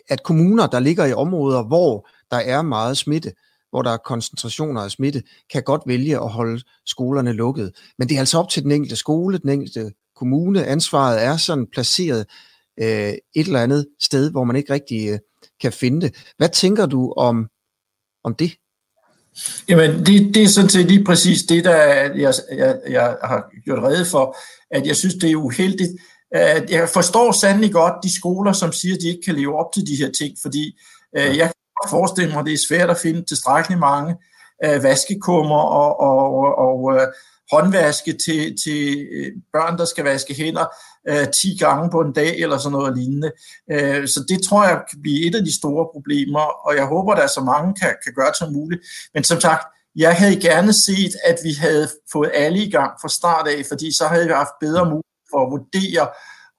at 0.08 0.22
kommuner, 0.22 0.66
der 0.66 0.80
ligger 0.80 1.04
i 1.04 1.12
områder, 1.12 1.62
hvor 1.62 2.08
der 2.30 2.36
er 2.36 2.62
meget 2.62 2.96
smitte, 2.96 3.32
hvor 3.70 3.82
der 3.82 3.90
er 3.90 3.96
koncentrationer 3.96 4.80
af 4.80 4.90
smitte, 4.90 5.22
kan 5.52 5.62
godt 5.62 5.82
vælge 5.86 6.16
at 6.16 6.28
holde 6.28 6.62
skolerne 6.86 7.32
lukket. 7.32 7.72
Men 7.98 8.08
det 8.08 8.14
er 8.14 8.18
altså 8.18 8.38
op 8.38 8.48
til 8.48 8.62
den 8.62 8.72
enkelte 8.72 8.96
skole, 8.96 9.38
den 9.38 9.50
enkelte 9.50 9.92
kommune. 10.16 10.64
Ansvaret 10.64 11.22
er 11.22 11.36
sådan 11.36 11.66
placeret 11.72 12.26
øh, 12.80 12.86
et 12.88 13.20
eller 13.34 13.62
andet 13.62 13.86
sted, 14.00 14.30
hvor 14.30 14.44
man 14.44 14.56
ikke 14.56 14.72
rigtig 14.72 15.08
øh, 15.08 15.18
kan 15.60 15.72
finde 15.72 16.00
det. 16.00 16.32
Hvad 16.36 16.48
tænker 16.48 16.86
du 16.86 17.12
om, 17.16 17.48
om 18.24 18.34
det? 18.34 18.52
Jamen, 19.68 20.06
det, 20.06 20.34
det 20.34 20.42
er 20.42 20.48
sådan 20.48 20.70
set 20.70 20.86
lige 20.86 21.04
præcis 21.04 21.42
det, 21.42 21.64
der 21.64 21.76
jeg, 22.14 22.34
jeg, 22.52 22.76
jeg 22.88 23.16
har 23.24 23.62
gjort 23.64 23.82
redde 23.82 24.04
for, 24.04 24.36
at 24.70 24.86
jeg 24.86 24.96
synes, 24.96 25.14
det 25.14 25.30
er 25.30 25.36
uheldigt. 25.36 25.90
Jeg 26.68 26.88
forstår 26.88 27.32
sandelig 27.32 27.72
godt 27.72 27.94
de 28.02 28.16
skoler, 28.16 28.52
som 28.52 28.72
siger, 28.72 28.94
at 28.94 29.00
de 29.00 29.08
ikke 29.08 29.22
kan 29.24 29.34
leve 29.34 29.58
op 29.58 29.72
til 29.74 29.86
de 29.86 29.96
her 29.96 30.10
ting, 30.18 30.36
fordi 30.42 30.78
øh, 31.18 31.36
jeg 31.36 31.46
kan 31.82 31.90
forestille 31.90 32.30
mig, 32.30 32.40
at 32.40 32.46
det 32.46 32.52
er 32.52 32.66
svært 32.68 32.90
at 32.90 32.98
finde 32.98 33.24
tilstrækkeligt 33.24 33.80
mange 33.80 34.16
øh, 34.64 34.82
vaskekummer 34.82 35.58
og, 35.58 36.00
og, 36.00 36.34
og, 36.34 36.58
og 36.58 36.94
øh, 36.94 37.06
håndvaske 37.52 38.12
til, 38.12 38.56
til 38.64 39.06
børn, 39.52 39.78
der 39.78 39.84
skal 39.84 40.04
vaske 40.04 40.34
hænder 40.34 40.66
øh, 41.08 41.28
10 41.28 41.56
gange 41.60 41.90
på 41.90 42.00
en 42.00 42.12
dag 42.12 42.38
eller 42.38 42.58
sådan 42.58 42.72
noget 42.72 42.96
lignende. 42.98 43.30
Øh, 43.72 44.08
så 44.08 44.24
det 44.28 44.42
tror 44.42 44.64
jeg 44.64 44.82
kan 44.90 45.02
blive 45.02 45.26
et 45.26 45.34
af 45.34 45.44
de 45.44 45.58
store 45.58 45.86
problemer, 45.94 46.40
og 46.66 46.76
jeg 46.76 46.86
håber, 46.86 47.12
at 47.12 47.20
der 47.20 47.26
så 47.26 47.40
mange 47.40 47.74
kan, 47.74 47.94
kan 48.04 48.12
gøre 48.14 48.28
det 48.28 48.36
som 48.36 48.52
muligt. 48.52 48.80
Men 49.14 49.24
som 49.24 49.40
sagt, 49.40 49.64
jeg 49.96 50.16
havde 50.16 50.40
gerne 50.40 50.72
set, 50.72 51.14
at 51.24 51.38
vi 51.44 51.52
havde 51.52 51.88
fået 52.12 52.30
alle 52.34 52.58
i 52.58 52.70
gang 52.70 52.90
fra 53.00 53.08
start 53.08 53.48
af, 53.48 53.66
fordi 53.68 53.96
så 53.96 54.06
havde 54.06 54.26
vi 54.26 54.32
haft 54.32 54.60
bedre 54.60 54.84
mulighed 54.84 55.28
for 55.30 55.40
at 55.44 55.50
vurdere, 55.50 56.08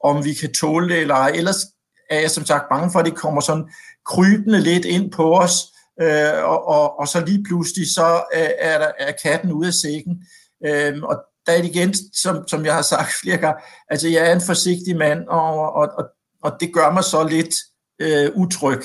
om 0.03 0.25
vi 0.25 0.33
kan 0.33 0.53
tåle 0.53 0.89
det 0.89 0.99
eller 0.99 1.15
ej. 1.15 1.31
Ellers 1.35 1.65
er 2.09 2.19
jeg 2.19 2.31
som 2.31 2.45
sagt 2.45 2.69
bange 2.69 2.91
for, 2.91 2.99
at 2.99 3.05
det 3.05 3.15
kommer 3.15 3.41
sådan 3.41 3.69
krybende 4.05 4.59
lidt 4.59 4.85
ind 4.85 5.11
på 5.11 5.37
os, 5.37 5.53
øh, 6.01 6.43
og, 6.43 6.67
og, 6.67 6.99
og 6.99 7.07
så 7.07 7.25
lige 7.25 7.43
pludselig 7.43 7.93
så 7.93 8.23
øh, 8.33 8.49
er, 8.59 8.77
der, 8.77 8.91
er 8.99 9.11
katten 9.23 9.51
ude 9.51 9.67
af 9.67 9.73
sækken. 9.73 10.23
Øh, 10.65 11.03
og 11.03 11.15
der 11.49 11.57
er 11.57 11.61
det 11.61 11.75
igen, 11.75 11.93
som, 12.13 12.47
som 12.47 12.65
jeg 12.65 12.75
har 12.75 12.81
sagt 12.81 13.11
flere 13.21 13.37
gange, 13.37 13.61
altså 13.89 14.07
jeg 14.07 14.29
er 14.29 14.33
en 14.33 14.41
forsigtig 14.45 14.97
mand, 14.97 15.27
og, 15.27 15.73
og, 15.73 15.89
og, 15.97 16.05
og 16.43 16.57
det 16.59 16.73
gør 16.73 16.91
mig 16.91 17.03
så 17.03 17.27
lidt 17.27 17.55
øh, 18.01 18.31
utryg. 18.35 18.81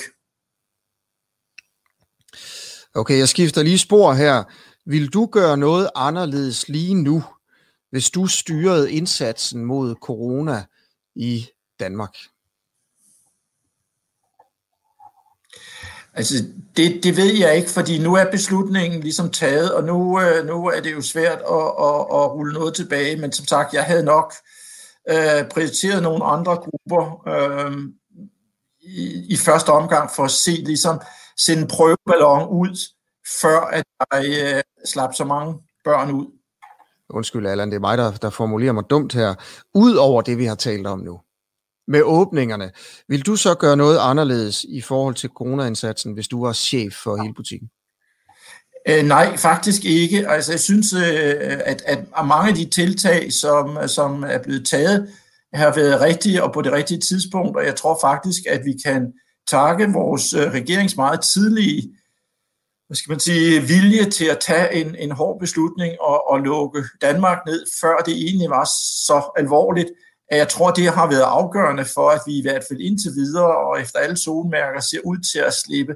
Okay, 2.95 3.17
jeg 3.17 3.29
skifter 3.29 3.63
lige 3.63 3.79
spor 3.79 4.13
her. 4.13 4.43
Vil 4.85 5.13
du 5.13 5.25
gøre 5.25 5.57
noget 5.57 5.89
anderledes 5.95 6.69
lige 6.69 6.95
nu, 6.95 7.23
hvis 7.91 8.09
du 8.09 8.27
styrede 8.27 8.91
indsatsen 8.91 9.65
mod 9.65 9.95
corona 9.95 10.65
i 11.15 11.47
Danmark? 11.79 12.15
Altså, 16.15 16.35
det, 16.77 17.03
det 17.03 17.17
ved 17.17 17.33
jeg 17.33 17.55
ikke, 17.55 17.69
fordi 17.69 17.97
nu 17.97 18.15
er 18.15 18.31
beslutningen 18.31 19.01
ligesom 19.01 19.29
taget, 19.29 19.73
og 19.73 19.83
nu, 19.83 20.21
øh, 20.21 20.45
nu 20.45 20.65
er 20.65 20.81
det 20.81 20.93
jo 20.93 21.01
svært 21.01 21.37
at, 21.37 21.67
at, 21.79 21.99
at 22.17 22.31
rulle 22.31 22.53
noget 22.53 22.73
tilbage, 22.73 23.17
men 23.17 23.31
som 23.31 23.45
sagt, 23.45 23.73
jeg 23.73 23.83
havde 23.83 24.03
nok 24.03 24.33
øh, 25.09 25.49
prioriteret 25.51 26.03
nogle 26.03 26.25
andre 26.25 26.55
grupper 26.55 27.27
øh, 27.27 27.77
i, 28.81 29.25
i 29.29 29.37
første 29.37 29.69
omgang 29.69 30.09
for 30.15 30.23
at 30.23 30.31
se, 30.31 30.51
ligesom, 30.51 31.01
sende 31.37 31.61
en 31.61 31.67
prøveballon 31.67 32.49
ud, 32.49 32.77
før 33.41 33.59
at 33.59 33.83
jeg 34.13 34.55
øh, 34.55 34.61
slap 34.85 35.13
så 35.13 35.25
mange 35.25 35.53
børn 35.83 36.11
ud. 36.11 36.25
Undskyld, 37.09 37.47
Allan, 37.47 37.69
det 37.69 37.75
er 37.75 37.79
mig, 37.79 37.97
der, 37.97 38.11
der 38.11 38.29
formulerer 38.29 38.73
mig 38.73 38.83
dumt 38.89 39.13
her. 39.13 39.35
Udover 39.73 40.21
det, 40.21 40.37
vi 40.37 40.45
har 40.45 40.55
talt 40.55 40.87
om 40.87 40.99
nu, 40.99 41.19
med 41.87 42.01
åbningerne. 42.01 42.71
Vil 43.09 43.21
du 43.21 43.35
så 43.35 43.55
gøre 43.55 43.77
noget 43.77 43.97
anderledes 44.01 44.65
i 44.69 44.81
forhold 44.81 45.15
til 45.15 45.29
coronaindsatsen, 45.29 46.13
hvis 46.13 46.27
du 46.27 46.45
var 46.45 46.53
chef 46.53 46.93
for 47.03 47.21
hele 47.21 47.33
butikken? 47.33 47.69
Øh, 48.89 49.03
nej, 49.03 49.37
faktisk 49.37 49.85
ikke. 49.85 50.29
Altså, 50.29 50.51
jeg 50.51 50.59
synes, 50.59 50.93
øh, 50.93 51.01
at, 51.65 51.83
at 51.85 51.99
mange 52.25 52.49
af 52.49 52.55
de 52.55 52.69
tiltag, 52.69 53.33
som, 53.33 53.77
som 53.87 54.23
er 54.23 54.37
blevet 54.43 54.67
taget, 54.67 55.09
har 55.53 55.75
været 55.75 56.01
rigtige 56.01 56.43
og 56.43 56.53
på 56.53 56.61
det 56.61 56.71
rigtige 56.71 56.99
tidspunkt, 56.99 57.57
og 57.57 57.65
jeg 57.65 57.75
tror 57.75 57.97
faktisk, 58.01 58.41
at 58.49 58.65
vi 58.65 58.73
kan 58.85 59.13
takke 59.47 59.93
vores 59.93 60.33
øh, 60.33 60.51
regerings 60.51 60.95
meget 60.95 61.21
tidlige 61.21 61.95
hvad 62.87 62.95
skal 62.95 63.11
man 63.11 63.19
sige, 63.19 63.61
vilje 63.61 64.09
til 64.09 64.25
at 64.25 64.39
tage 64.39 64.73
en, 64.73 64.95
en 64.95 65.11
hård 65.11 65.39
beslutning 65.39 66.01
og, 66.01 66.29
og 66.31 66.39
lukke 66.39 66.83
Danmark 67.01 67.37
ned, 67.47 67.65
før 67.81 67.97
det 67.97 68.13
egentlig 68.13 68.49
var 68.49 68.65
så 69.07 69.31
alvorligt, 69.37 69.91
jeg 70.31 70.49
tror, 70.49 70.71
det 70.71 70.93
har 70.93 71.09
været 71.09 71.21
afgørende 71.21 71.85
for, 71.85 72.09
at 72.09 72.21
vi 72.25 72.37
i 72.37 72.41
hvert 72.41 72.63
fald 72.67 72.79
indtil 72.79 73.11
videre 73.11 73.57
og 73.57 73.81
efter 73.81 73.99
alle 73.99 74.17
solmærker 74.17 74.81
ser 74.81 74.99
ud 75.05 75.17
til 75.33 75.39
at 75.39 75.53
slippe 75.53 75.95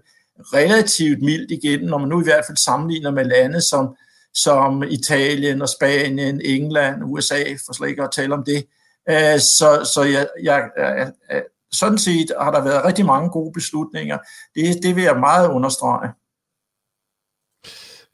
relativt 0.54 1.22
mildt 1.22 1.52
igen, 1.52 1.80
når 1.80 1.98
man 1.98 2.10
nu 2.10 2.22
i 2.22 2.24
hvert 2.24 2.46
fald 2.48 2.58
sammenligner 2.58 3.12
med 3.12 3.26
lande 3.26 3.62
som, 3.62 3.96
som 4.34 4.84
Italien 4.84 5.62
og 5.62 5.70
Spanien, 5.70 6.42
England, 6.42 7.04
USA, 7.04 7.44
for 7.66 7.74
slet 7.74 7.90
ikke 7.90 8.04
at 8.04 8.12
tale 8.12 8.34
om 8.34 8.44
det. 8.44 8.66
Øh, 9.10 9.40
så, 9.40 9.90
så 9.94 10.04
jeg, 10.04 10.28
jeg, 10.44 10.70
jeg, 10.78 11.12
sådan 11.72 11.98
set 11.98 12.32
har 12.42 12.52
der 12.52 12.64
været 12.64 12.86
rigtig 12.86 13.06
mange 13.06 13.30
gode 13.30 13.52
beslutninger. 13.54 14.18
Det, 14.56 14.84
det 14.84 14.96
vil 14.96 15.04
jeg 15.04 15.20
meget 15.20 15.50
understrege. 15.50 16.10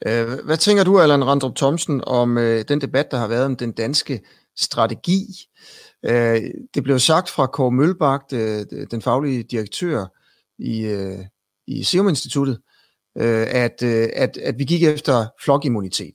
Øh, 0.06 0.44
hvad 0.44 0.56
tænker 0.56 0.84
du, 0.84 1.00
Allan 1.00 1.26
Randrup 1.26 1.56
Thomsen, 1.56 2.02
om 2.06 2.38
øh, 2.38 2.64
den 2.68 2.80
debat, 2.80 3.10
der 3.10 3.18
har 3.18 3.26
været 3.26 3.44
om 3.44 3.56
den 3.56 3.72
danske 3.72 4.20
strategi? 4.56 5.26
Øh, 6.08 6.42
det 6.74 6.82
blev 6.82 6.98
sagt 6.98 7.30
fra 7.30 7.46
Kåre 7.46 7.72
Mølbak, 7.72 8.22
øh, 8.32 8.66
den 8.90 9.02
faglige 9.02 9.42
direktør 9.42 10.06
i, 10.58 10.80
øh, 10.80 11.18
i 11.66 11.82
Serum 11.82 12.08
Instituttet, 12.08 12.58
øh, 13.18 13.46
at, 13.48 13.82
at, 13.82 14.36
at 14.36 14.58
vi 14.58 14.64
gik 14.64 14.82
efter 14.82 15.26
flokimmunitet 15.44 16.14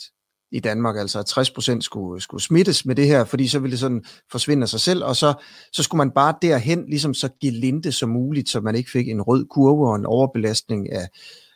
i 0.51 0.59
Danmark, 0.59 0.97
altså 0.97 1.19
at 1.19 1.77
60% 1.77 1.81
skulle, 1.81 2.21
skulle 2.21 2.43
smittes 2.43 2.85
med 2.85 2.95
det 2.95 3.07
her, 3.07 3.23
fordi 3.23 3.47
så 3.47 3.59
ville 3.59 3.71
det 3.71 3.79
sådan 3.79 4.03
forsvinde 4.31 4.63
af 4.63 4.69
sig 4.69 4.79
selv, 4.79 5.03
og 5.03 5.15
så, 5.15 5.33
så 5.73 5.83
skulle 5.83 5.97
man 5.97 6.11
bare 6.11 6.35
derhen 6.41 6.85
ligesom 6.89 7.13
så 7.13 7.29
gelinde 7.41 7.91
som 7.91 8.09
muligt, 8.09 8.49
så 8.49 8.61
man 8.61 8.75
ikke 8.75 8.91
fik 8.91 9.09
en 9.09 9.21
rød 9.21 9.45
kurve 9.45 9.89
og 9.89 9.95
en 9.95 10.05
overbelastning 10.05 10.91
af, 10.91 11.07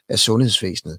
af 0.10 0.20
sundhedsvæsenet. 0.20 0.98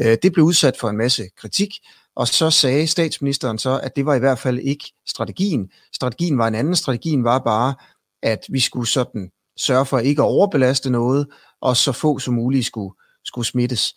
Øh, 0.00 0.16
det 0.22 0.32
blev 0.32 0.44
udsat 0.44 0.76
for 0.76 0.88
en 0.88 0.96
masse 0.96 1.28
kritik, 1.36 1.70
og 2.16 2.28
så 2.28 2.50
sagde 2.50 2.86
statsministeren 2.86 3.58
så, 3.58 3.80
at 3.82 3.96
det 3.96 4.06
var 4.06 4.14
i 4.14 4.18
hvert 4.18 4.38
fald 4.38 4.58
ikke 4.58 4.92
strategien. 5.08 5.70
Strategien 5.92 6.38
var 6.38 6.48
en 6.48 6.54
anden. 6.54 6.76
Strategien 6.76 7.24
var 7.24 7.38
bare, 7.38 7.74
at 8.22 8.40
vi 8.48 8.60
skulle 8.60 8.88
sådan 8.88 9.30
sørge 9.58 9.86
for 9.86 9.98
ikke 9.98 10.22
at 10.22 10.26
overbelaste 10.26 10.90
noget, 10.90 11.26
og 11.60 11.76
så 11.76 11.92
få 11.92 12.18
som 12.18 12.34
muligt 12.34 12.66
skulle, 12.66 12.94
skulle 13.24 13.46
smittes. 13.46 13.94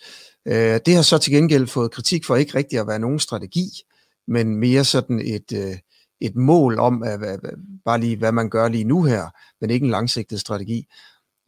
Øh, 0.48 0.80
det 0.86 0.96
har 0.96 1.02
så 1.02 1.18
til 1.18 1.34
gengæld 1.34 1.68
fået 1.68 1.92
kritik 1.92 2.26
for 2.26 2.36
ikke 2.36 2.58
rigtig 2.58 2.80
at 2.80 2.88
være 2.88 3.00
nogen 3.00 3.20
strategi, 3.20 3.70
men 4.28 4.56
mere 4.56 4.86
sådan 4.86 5.20
et, 5.20 5.52
øh, 5.54 5.78
et 6.22 6.36
mål 6.36 6.80
om, 6.80 7.04
at, 7.04 7.40
bare 7.86 8.00
lige 8.00 8.18
hvad 8.18 8.32
man 8.32 8.50
gør 8.50 8.68
lige 8.68 8.84
nu 8.84 9.04
her, 9.04 9.30
men 9.62 9.70
ikke 9.70 9.84
en 9.84 9.92
langsigtet 9.92 10.40
strategi 10.40 10.86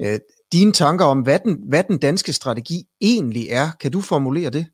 øh, 0.01 0.19
dine 0.51 0.71
tanker 0.71 1.05
om, 1.05 1.19
hvad 1.19 1.39
den, 1.39 1.57
hvad 1.69 1.83
den 1.83 1.97
danske 1.97 2.33
strategi 2.33 2.87
egentlig 3.01 3.47
er. 3.49 3.71
Kan 3.79 3.91
du 3.91 4.01
formulere 4.01 4.49
det? 4.49 4.65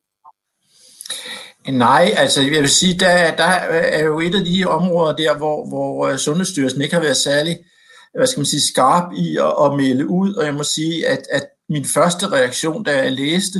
Nej, 1.69 2.13
altså 2.17 2.41
jeg 2.41 2.61
vil 2.61 2.69
sige, 2.69 2.99
der, 2.99 3.35
der 3.35 3.43
er 3.43 4.03
jo 4.03 4.19
et 4.19 4.35
af 4.35 4.45
de 4.45 4.65
områder 4.65 5.15
der, 5.15 5.37
hvor, 5.37 5.67
hvor 5.67 6.07
øh, 6.07 6.17
Sundhedsstyrelsen 6.17 6.81
ikke 6.81 6.95
har 6.95 7.01
været 7.01 7.17
særlig 7.17 7.57
hvad 8.17 8.27
skal 8.27 8.39
man 8.39 8.45
sige, 8.45 8.67
skarp 8.67 9.13
i 9.13 9.37
at, 9.37 9.53
at 9.65 9.77
melde 9.77 10.07
ud, 10.07 10.33
og 10.33 10.45
jeg 10.45 10.53
må 10.53 10.63
sige, 10.63 11.07
at, 11.07 11.21
at 11.31 11.47
min 11.69 11.85
første 11.85 12.27
reaktion, 12.27 12.83
da 12.83 12.97
jeg 12.97 13.11
læste 13.11 13.59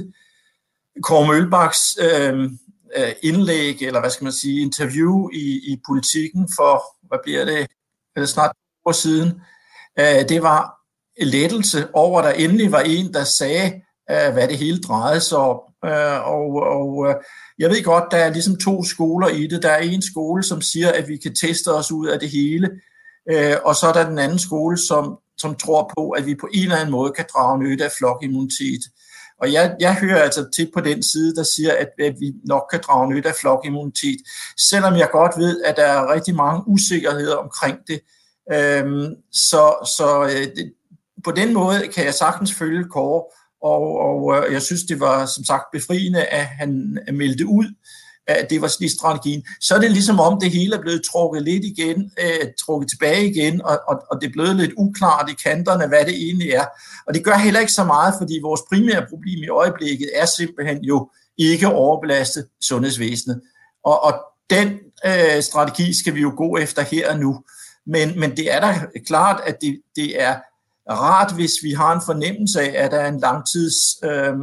Kåre 1.04 1.28
Mølbaks 1.28 1.80
øhm, 2.02 2.60
øh, 2.98 3.14
indlæg, 3.24 3.82
eller 3.82 4.00
hvad 4.00 4.10
skal 4.10 4.24
man 4.24 4.34
sige, 4.34 4.62
interview 4.62 5.30
i, 5.34 5.74
i 5.74 5.82
politikken 5.88 6.50
for, 6.58 6.84
hvad 7.08 7.20
bliver 7.24 7.46
det, 7.46 7.68
eller 8.16 8.28
snart 8.28 8.52
år 8.86 8.92
siden, 8.92 9.42
øh, 10.00 10.30
det 10.30 10.42
var, 10.42 10.74
lettelse 11.22 11.88
over, 11.94 12.22
at 12.22 12.26
der 12.26 12.44
endelig 12.44 12.72
var 12.72 12.80
en, 12.80 13.14
der 13.14 13.24
sagde, 13.24 13.82
øh, 14.12 14.34
hvad 14.34 14.48
det 14.48 14.58
hele 14.58 14.80
drejede 14.82 15.22
sig 15.22 15.38
om. 15.38 15.60
Øh, 15.86 16.28
og 16.28 16.50
og 16.78 17.10
øh, 17.10 17.16
jeg 17.60 17.70
ved 17.70 17.84
godt, 17.84 18.04
der 18.12 18.18
er 18.18 18.30
ligesom 18.30 18.58
to 18.58 18.84
skoler 18.84 19.28
i 19.28 19.48
det. 19.48 19.64
Der 19.64 19.70
er 19.70 19.80
en 19.80 20.02
skole, 20.02 20.44
som 20.44 20.62
siger, 20.62 20.92
at 20.92 21.08
vi 21.08 21.18
kan 21.18 21.36
teste 21.36 21.74
os 21.74 21.92
ud 21.92 22.08
af 22.08 22.20
det 22.20 22.30
hele. 22.30 22.70
Øh, 23.32 23.56
og 23.66 23.76
så 23.76 23.88
er 23.88 23.94
der 23.94 24.10
den 24.10 24.20
anden 24.20 24.40
skole, 24.40 24.78
som, 24.78 25.18
som 25.38 25.56
tror 25.56 25.92
på, 25.98 26.10
at 26.10 26.26
vi 26.26 26.36
på 26.36 26.48
en 26.54 26.64
eller 26.64 26.76
anden 26.76 26.92
måde 26.92 27.12
kan 27.12 27.26
drage 27.34 27.60
nytte 27.60 27.86
af 27.86 27.92
flokimmunitet. 27.98 28.82
Og 29.42 29.54
jeg, 29.54 29.76
jeg 29.80 29.96
hører 29.96 30.22
altså 30.22 30.50
til 30.56 30.72
på 30.74 30.82
den 30.82 31.04
side, 31.04 31.36
der 31.36 31.44
siger, 31.44 31.74
at, 31.74 31.90
at 32.00 32.16
vi 32.20 32.34
nok 32.46 32.64
kan 32.72 32.80
drage 32.88 33.10
nytte 33.10 33.30
af 33.30 33.36
flokimmunitet, 33.36 34.20
selvom 34.70 34.96
jeg 34.96 35.10
godt 35.12 35.32
ved, 35.38 35.62
at 35.64 35.76
der 35.76 35.84
er 35.84 36.14
rigtig 36.14 36.36
mange 36.36 36.64
usikkerheder 36.68 37.36
omkring 37.36 37.78
det. 37.88 38.00
Øhm, 38.54 39.16
så 39.32 39.92
så 39.98 40.24
øh, 40.24 40.56
det, 40.56 40.74
på 41.24 41.32
den 41.32 41.54
måde 41.54 41.88
kan 41.96 42.06
jeg 42.06 42.14
sagtens 42.14 42.54
følge 42.54 42.84
Kåre, 42.84 43.24
og, 43.68 43.86
og 44.08 44.20
øh, 44.38 44.54
jeg 44.54 44.62
synes, 44.62 44.84
det 44.84 45.00
var 45.00 45.26
som 45.26 45.44
sagt 45.44 45.64
befriende, 45.74 46.24
at 46.26 46.46
han 46.46 47.00
meldte 47.14 47.46
ud, 47.46 47.66
at 48.28 48.50
det 48.50 48.62
var 48.62 48.72
lige 48.80 48.92
strategien. 48.92 49.44
Så 49.62 49.76
er 49.76 49.80
det 49.80 49.92
ligesom 49.92 50.20
om, 50.20 50.40
det 50.40 50.52
hele 50.52 50.76
er 50.76 50.82
blevet 50.82 51.02
trukket 51.12 51.44
lidt 51.44 51.66
igen, 51.66 52.12
øh, 52.24 52.48
trukket 52.66 52.90
tilbage 52.90 53.30
igen, 53.32 53.62
og, 53.62 53.80
og, 53.88 53.96
og 54.12 54.22
det 54.22 54.28
er 54.28 54.32
blevet 54.32 54.56
lidt 54.56 54.72
uklart 54.78 55.30
i 55.30 55.50
kanterne, 55.50 55.88
hvad 55.88 56.06
det 56.06 56.16
egentlig 56.16 56.50
er. 56.50 56.66
Og 57.08 57.14
det 57.14 57.24
gør 57.24 57.38
heller 57.38 57.60
ikke 57.60 57.72
så 57.72 57.84
meget, 57.84 58.14
fordi 58.18 58.40
vores 58.44 58.62
primære 58.70 59.06
problem 59.10 59.44
i 59.44 59.48
øjeblikket 59.48 60.10
er 60.16 60.26
simpelthen 60.26 60.84
jo 60.84 61.10
ikke 61.38 61.68
overbelastet 61.68 62.48
sundhedsvæsenet. 62.62 63.42
Og, 63.84 64.04
og 64.04 64.14
den 64.50 64.68
øh, 65.06 65.42
strategi 65.42 66.00
skal 66.00 66.16
vi 66.16 66.22
jo 66.22 66.34
gå 66.38 66.58
efter 66.58 66.82
her 66.82 67.12
og 67.12 67.20
nu. 67.20 67.44
Men, 67.86 68.20
men 68.20 68.38
det 68.38 68.54
er 68.54 68.60
da 68.60 68.80
klart, 69.06 69.42
at 69.46 69.58
det, 69.62 69.82
det 69.96 70.22
er 70.22 70.36
rart, 70.92 71.34
hvis 71.36 71.52
vi 71.64 71.72
har 71.72 71.96
en 71.96 72.02
fornemmelse 72.06 72.62
af, 72.62 72.84
at 72.84 72.92
der 72.92 72.98
er 72.98 73.08
en, 73.08 73.20
langtids, 73.20 73.76
øh, 74.04 74.34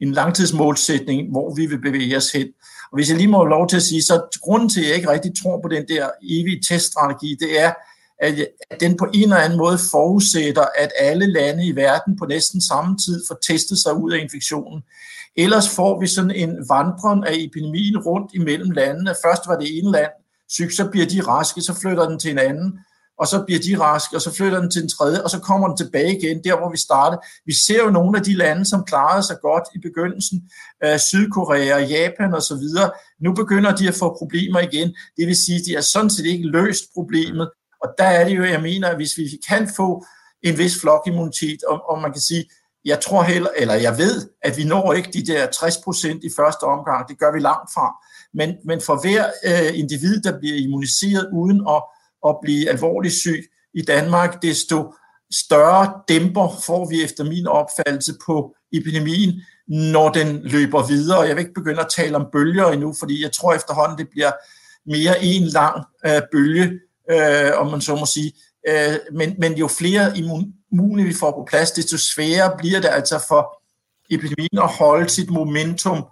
en 0.00 0.12
langtidsmålsætning, 0.12 1.30
hvor 1.30 1.54
vi 1.54 1.66
vil 1.66 1.80
bevæge 1.80 2.16
os 2.16 2.32
hen. 2.32 2.48
Og 2.92 2.96
hvis 2.96 3.08
jeg 3.08 3.16
lige 3.16 3.28
må 3.28 3.38
have 3.38 3.48
lov 3.48 3.68
til 3.68 3.76
at 3.76 3.82
sige, 3.82 4.02
så 4.02 4.38
grunden 4.42 4.68
til, 4.68 4.80
at 4.80 4.88
jeg 4.88 4.96
ikke 4.96 5.10
rigtig 5.10 5.32
tror 5.42 5.60
på 5.62 5.68
den 5.68 5.84
der 5.88 6.10
evige 6.22 6.62
teststrategi, 6.68 7.36
det 7.40 7.60
er, 7.60 7.72
at 8.20 8.34
den 8.80 8.96
på 8.96 9.06
en 9.14 9.22
eller 9.22 9.36
anden 9.36 9.58
måde 9.58 9.78
forudsætter, 9.90 10.64
at 10.78 10.92
alle 10.98 11.26
lande 11.26 11.66
i 11.66 11.76
verden 11.76 12.18
på 12.18 12.24
næsten 12.26 12.60
samme 12.60 12.96
tid 12.96 13.24
får 13.28 13.38
testet 13.48 13.78
sig 13.78 13.94
ud 13.94 14.12
af 14.12 14.18
infektionen. 14.18 14.82
Ellers 15.36 15.68
får 15.68 16.00
vi 16.00 16.06
sådan 16.06 16.30
en 16.30 16.50
vandring 16.68 17.26
af 17.26 17.34
epidemien 17.34 17.98
rundt 17.98 18.30
imellem 18.34 18.70
landene. 18.70 19.14
Først 19.24 19.42
var 19.46 19.56
det 19.58 19.78
ene 19.78 19.92
land 19.92 20.10
syg, 20.48 20.70
så 20.72 20.88
bliver 20.90 21.06
de 21.06 21.20
raske, 21.20 21.60
så 21.60 21.74
flytter 21.80 22.08
den 22.08 22.18
til 22.18 22.30
en 22.30 22.38
anden 22.38 22.78
og 23.20 23.26
så 23.26 23.42
bliver 23.46 23.60
de 23.60 23.78
raske, 23.80 24.16
og 24.16 24.22
så 24.22 24.34
flytter 24.34 24.60
den 24.60 24.70
til 24.70 24.80
den 24.80 24.90
tredje, 24.90 25.22
og 25.22 25.30
så 25.30 25.38
kommer 25.40 25.68
den 25.68 25.76
tilbage 25.76 26.18
igen, 26.18 26.44
der 26.44 26.56
hvor 26.58 26.70
vi 26.70 26.76
startede. 26.76 27.20
Vi 27.46 27.54
ser 27.66 27.84
jo 27.84 27.90
nogle 27.90 28.18
af 28.18 28.24
de 28.24 28.34
lande, 28.36 28.64
som 28.68 28.84
klarede 28.84 29.26
sig 29.26 29.36
godt 29.42 29.64
i 29.74 29.78
begyndelsen, 29.78 30.38
øh, 30.84 30.98
Sydkorea, 30.98 31.78
Japan 31.78 32.34
og 32.34 32.42
så 32.42 32.54
videre. 32.54 32.90
Nu 33.20 33.34
begynder 33.34 33.76
de 33.76 33.88
at 33.88 33.94
få 33.94 34.16
problemer 34.18 34.60
igen. 34.60 34.88
Det 35.16 35.26
vil 35.26 35.36
sige, 35.36 35.58
at 35.58 35.64
de 35.66 35.74
har 35.74 35.80
sådan 35.80 36.10
set 36.10 36.26
ikke 36.26 36.48
løst 36.48 36.84
problemet. 36.94 37.50
Og 37.82 37.88
der 37.98 38.04
er 38.04 38.24
det 38.24 38.36
jo, 38.36 38.44
jeg 38.44 38.62
mener, 38.62 38.88
at 38.88 38.96
hvis 38.96 39.16
vi 39.16 39.24
kan 39.48 39.68
få 39.76 40.04
en 40.42 40.58
vis 40.58 40.80
flokimmunitet, 40.80 41.62
og, 41.62 41.90
og 41.90 42.02
man 42.02 42.12
kan 42.12 42.20
sige, 42.20 42.44
jeg 42.84 43.00
tror 43.00 43.22
heller, 43.22 43.50
eller 43.56 43.74
jeg 43.74 43.98
ved, 43.98 44.28
at 44.42 44.56
vi 44.56 44.64
når 44.64 44.92
ikke 44.92 45.10
de 45.12 45.26
der 45.26 45.46
60 45.46 45.76
procent 45.84 46.24
i 46.24 46.30
første 46.36 46.64
omgang. 46.64 47.08
Det 47.08 47.18
gør 47.18 47.32
vi 47.32 47.40
langt 47.40 47.70
fra. 47.74 47.88
Men, 48.34 48.50
men 48.64 48.80
for 48.80 48.96
hver 49.02 49.24
øh, 49.48 49.78
individ, 49.78 50.20
der 50.20 50.38
bliver 50.38 50.56
immuniseret 50.56 51.28
uden 51.32 51.60
at 51.68 51.82
at 52.28 52.36
blive 52.42 52.68
alvorligt 52.68 53.14
syg 53.14 53.44
i 53.74 53.82
Danmark, 53.82 54.42
desto 54.42 54.94
større 55.32 55.92
dæmper 56.08 56.60
får 56.66 56.88
vi 56.88 57.04
efter 57.04 57.24
min 57.24 57.46
opfattelse 57.46 58.14
på 58.26 58.54
epidemien, 58.72 59.40
når 59.68 60.08
den 60.08 60.40
løber 60.42 60.86
videre. 60.86 61.20
Jeg 61.20 61.36
vil 61.36 61.42
ikke 61.42 61.54
begynde 61.54 61.80
at 61.80 61.92
tale 61.96 62.16
om 62.16 62.26
bølger 62.32 62.66
endnu, 62.66 62.94
fordi 62.98 63.22
jeg 63.22 63.32
tror 63.32 63.54
efterhånden, 63.54 63.98
det 63.98 64.08
bliver 64.10 64.30
mere 64.86 65.24
en 65.24 65.42
lang 65.42 65.84
øh, 66.06 66.22
bølge, 66.32 66.80
øh, 67.10 67.50
om 67.56 67.70
man 67.70 67.80
så 67.80 67.94
må 67.94 68.06
sige. 68.06 68.32
Øh, 68.68 68.94
men, 69.12 69.34
men 69.38 69.52
jo 69.52 69.68
flere 69.68 70.18
immune 70.18 71.04
vi 71.04 71.14
får 71.14 71.30
på 71.30 71.46
plads, 71.50 71.70
desto 71.70 71.96
sværere 71.96 72.58
bliver 72.58 72.80
det 72.80 72.88
altså 72.88 73.24
for 73.28 73.62
epidemien 74.10 74.58
at 74.58 74.68
holde 74.68 75.08
sit 75.08 75.30
momentum 75.30 76.04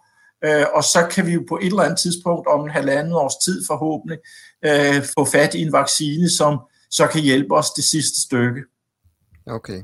Øh, 0.44 0.64
og 0.74 0.84
så 0.84 1.06
kan 1.10 1.26
vi 1.26 1.32
jo 1.32 1.44
på 1.48 1.56
et 1.56 1.66
eller 1.66 1.82
andet 1.82 1.98
tidspunkt 1.98 2.46
om 2.46 2.60
en 2.64 2.70
halvandet 2.70 3.14
års 3.14 3.44
tid 3.44 3.64
forhåbentlig 3.66 4.18
øh, 4.64 5.04
få 5.14 5.24
fat 5.24 5.54
i 5.54 5.62
en 5.62 5.72
vaccine, 5.72 6.30
som 6.30 6.58
så 6.90 7.06
kan 7.06 7.20
hjælpe 7.20 7.54
os 7.54 7.70
det 7.70 7.84
sidste 7.84 8.22
stykke. 8.22 8.62
Okay. 9.46 9.82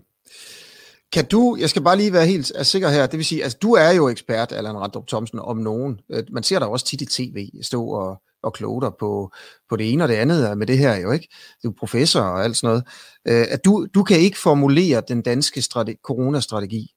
Kan 1.13 1.25
du, 1.25 1.57
jeg 1.61 1.71
skal 1.71 1.83
bare 1.83 1.97
lige 1.97 2.13
være 2.13 2.27
helt 2.27 2.67
sikker 2.67 2.89
her, 2.89 3.07
det 3.07 3.17
vil 3.17 3.25
sige, 3.25 3.43
altså 3.43 3.59
du 3.63 3.73
er 3.73 3.91
jo 3.91 4.09
ekspert, 4.09 4.53
Allan 4.53 4.77
Randrup 4.77 5.07
Thomsen, 5.07 5.39
om 5.39 5.57
nogen. 5.57 6.01
Øh, 6.11 6.25
man 6.31 6.43
ser 6.43 6.59
dig 6.59 6.69
også 6.69 6.87
tit 6.87 7.01
i 7.01 7.07
tv 7.07 7.49
stå 7.63 7.89
og, 7.89 8.23
og 8.43 8.53
kloge 8.53 8.83
dig 8.83 8.91
på, 9.01 9.31
på 9.69 9.77
det 9.77 9.93
ene 9.93 10.05
og 10.05 10.09
det 10.09 10.15
andet 10.15 10.51
øh, 10.51 10.57
med 10.57 10.67
det 10.67 10.79
her 10.79 10.97
jo, 10.97 11.11
ikke? 11.11 11.29
Du 11.63 11.71
er 11.71 11.75
professor 11.79 12.21
og 12.21 12.45
alt 12.45 12.57
sådan 12.57 12.69
noget. 12.69 12.85
Øh, 13.29 13.47
at 13.51 13.65
du, 13.65 13.87
du 13.95 14.03
kan 14.03 14.19
ikke 14.19 14.39
formulere 14.39 15.03
den 15.09 15.23
danske 15.23 15.63
strategi, 15.63 15.99
coronastrategi. 16.05 16.91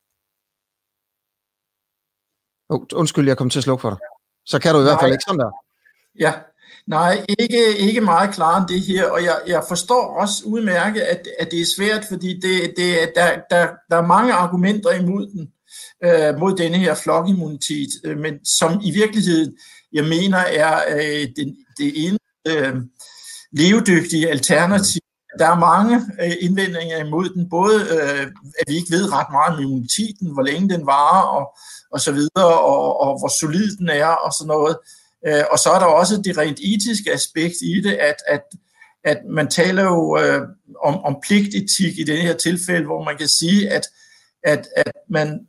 Oh, 2.69 2.81
undskyld, 2.93 3.27
jeg 3.27 3.37
kom 3.37 3.49
til 3.49 3.59
at 3.59 3.63
slukke 3.63 3.81
for 3.81 3.89
dig. 3.89 3.99
Så 4.45 4.59
kan 4.59 4.73
du 4.73 4.79
i 4.79 4.83
Nej. 4.83 4.89
hvert 4.91 4.99
fald 5.01 5.11
ikke 5.11 5.23
sådan 5.27 5.39
der. 5.39 5.51
Ja, 6.19 6.33
Nej, 6.87 7.25
ikke, 7.39 7.77
ikke 7.77 8.01
meget 8.01 8.33
klar 8.33 8.57
end 8.59 8.67
det 8.67 8.81
her, 8.81 9.09
og 9.09 9.23
jeg, 9.23 9.39
jeg 9.47 9.63
forstår 9.67 10.19
også 10.21 10.43
udmærket, 10.45 11.01
at, 11.01 11.27
at 11.39 11.51
det 11.51 11.61
er 11.61 11.65
svært, 11.77 12.05
fordi 12.09 12.39
det, 12.39 12.73
det, 12.77 13.11
der, 13.15 13.39
der, 13.49 13.67
der 13.89 13.97
er 13.97 14.07
mange 14.07 14.33
argumenter 14.33 14.91
imod 14.91 15.27
den, 15.27 15.47
øh, 16.03 16.39
mod 16.39 16.57
denne 16.57 16.77
her 16.77 16.95
flokimmunitet, 16.95 17.89
øh, 18.03 18.17
men 18.17 18.45
som 18.45 18.81
i 18.83 18.91
virkeligheden, 18.91 19.57
jeg 19.93 20.03
mener, 20.03 20.37
er 20.37 20.81
øh, 20.95 21.27
det, 21.35 21.55
det 21.77 22.05
ene 22.05 22.19
øh, 22.47 22.75
levedygtige 23.51 24.29
alternativ. 24.29 25.01
Der 25.39 25.47
er 25.49 25.59
mange 25.59 25.95
øh, 26.23 26.35
indvendinger 26.39 26.97
imod 27.05 27.29
den, 27.29 27.49
både 27.49 27.75
øh, 27.81 28.27
at 28.59 28.65
vi 28.67 28.75
ikke 28.75 28.91
ved 28.91 29.13
ret 29.13 29.31
meget 29.31 29.53
om 29.53 29.61
immuniteten, 29.63 30.33
hvor 30.33 30.43
længe 30.43 30.69
den 30.69 30.85
varer, 30.85 31.21
og 31.21 31.57
og 31.91 31.99
så 31.99 32.11
videre, 32.11 32.59
og, 32.59 32.99
og 32.99 33.19
hvor 33.19 33.39
solid 33.39 33.77
den 33.77 33.89
er, 33.89 34.05
og 34.05 34.33
sådan 34.33 34.47
noget. 34.47 34.77
Øh, 35.27 35.43
og 35.51 35.59
så 35.59 35.69
er 35.69 35.79
der 35.79 35.85
også 35.85 36.21
det 36.21 36.37
rent 36.37 36.59
etiske 36.59 37.13
aspekt 37.13 37.55
i 37.61 37.81
det, 37.81 37.93
at, 37.93 38.15
at, 38.27 38.41
at 39.03 39.17
man 39.29 39.47
taler 39.47 39.83
jo 39.83 40.19
øh, 40.19 40.41
om, 40.83 41.03
om 41.03 41.17
pligtetik 41.27 41.99
i 41.99 42.03
det 42.03 42.21
her 42.21 42.33
tilfælde, 42.33 42.85
hvor 42.85 43.03
man 43.03 43.17
kan 43.17 43.27
sige, 43.27 43.69
at, 43.69 43.83
at, 44.43 44.67
at 44.75 44.91
man 45.09 45.39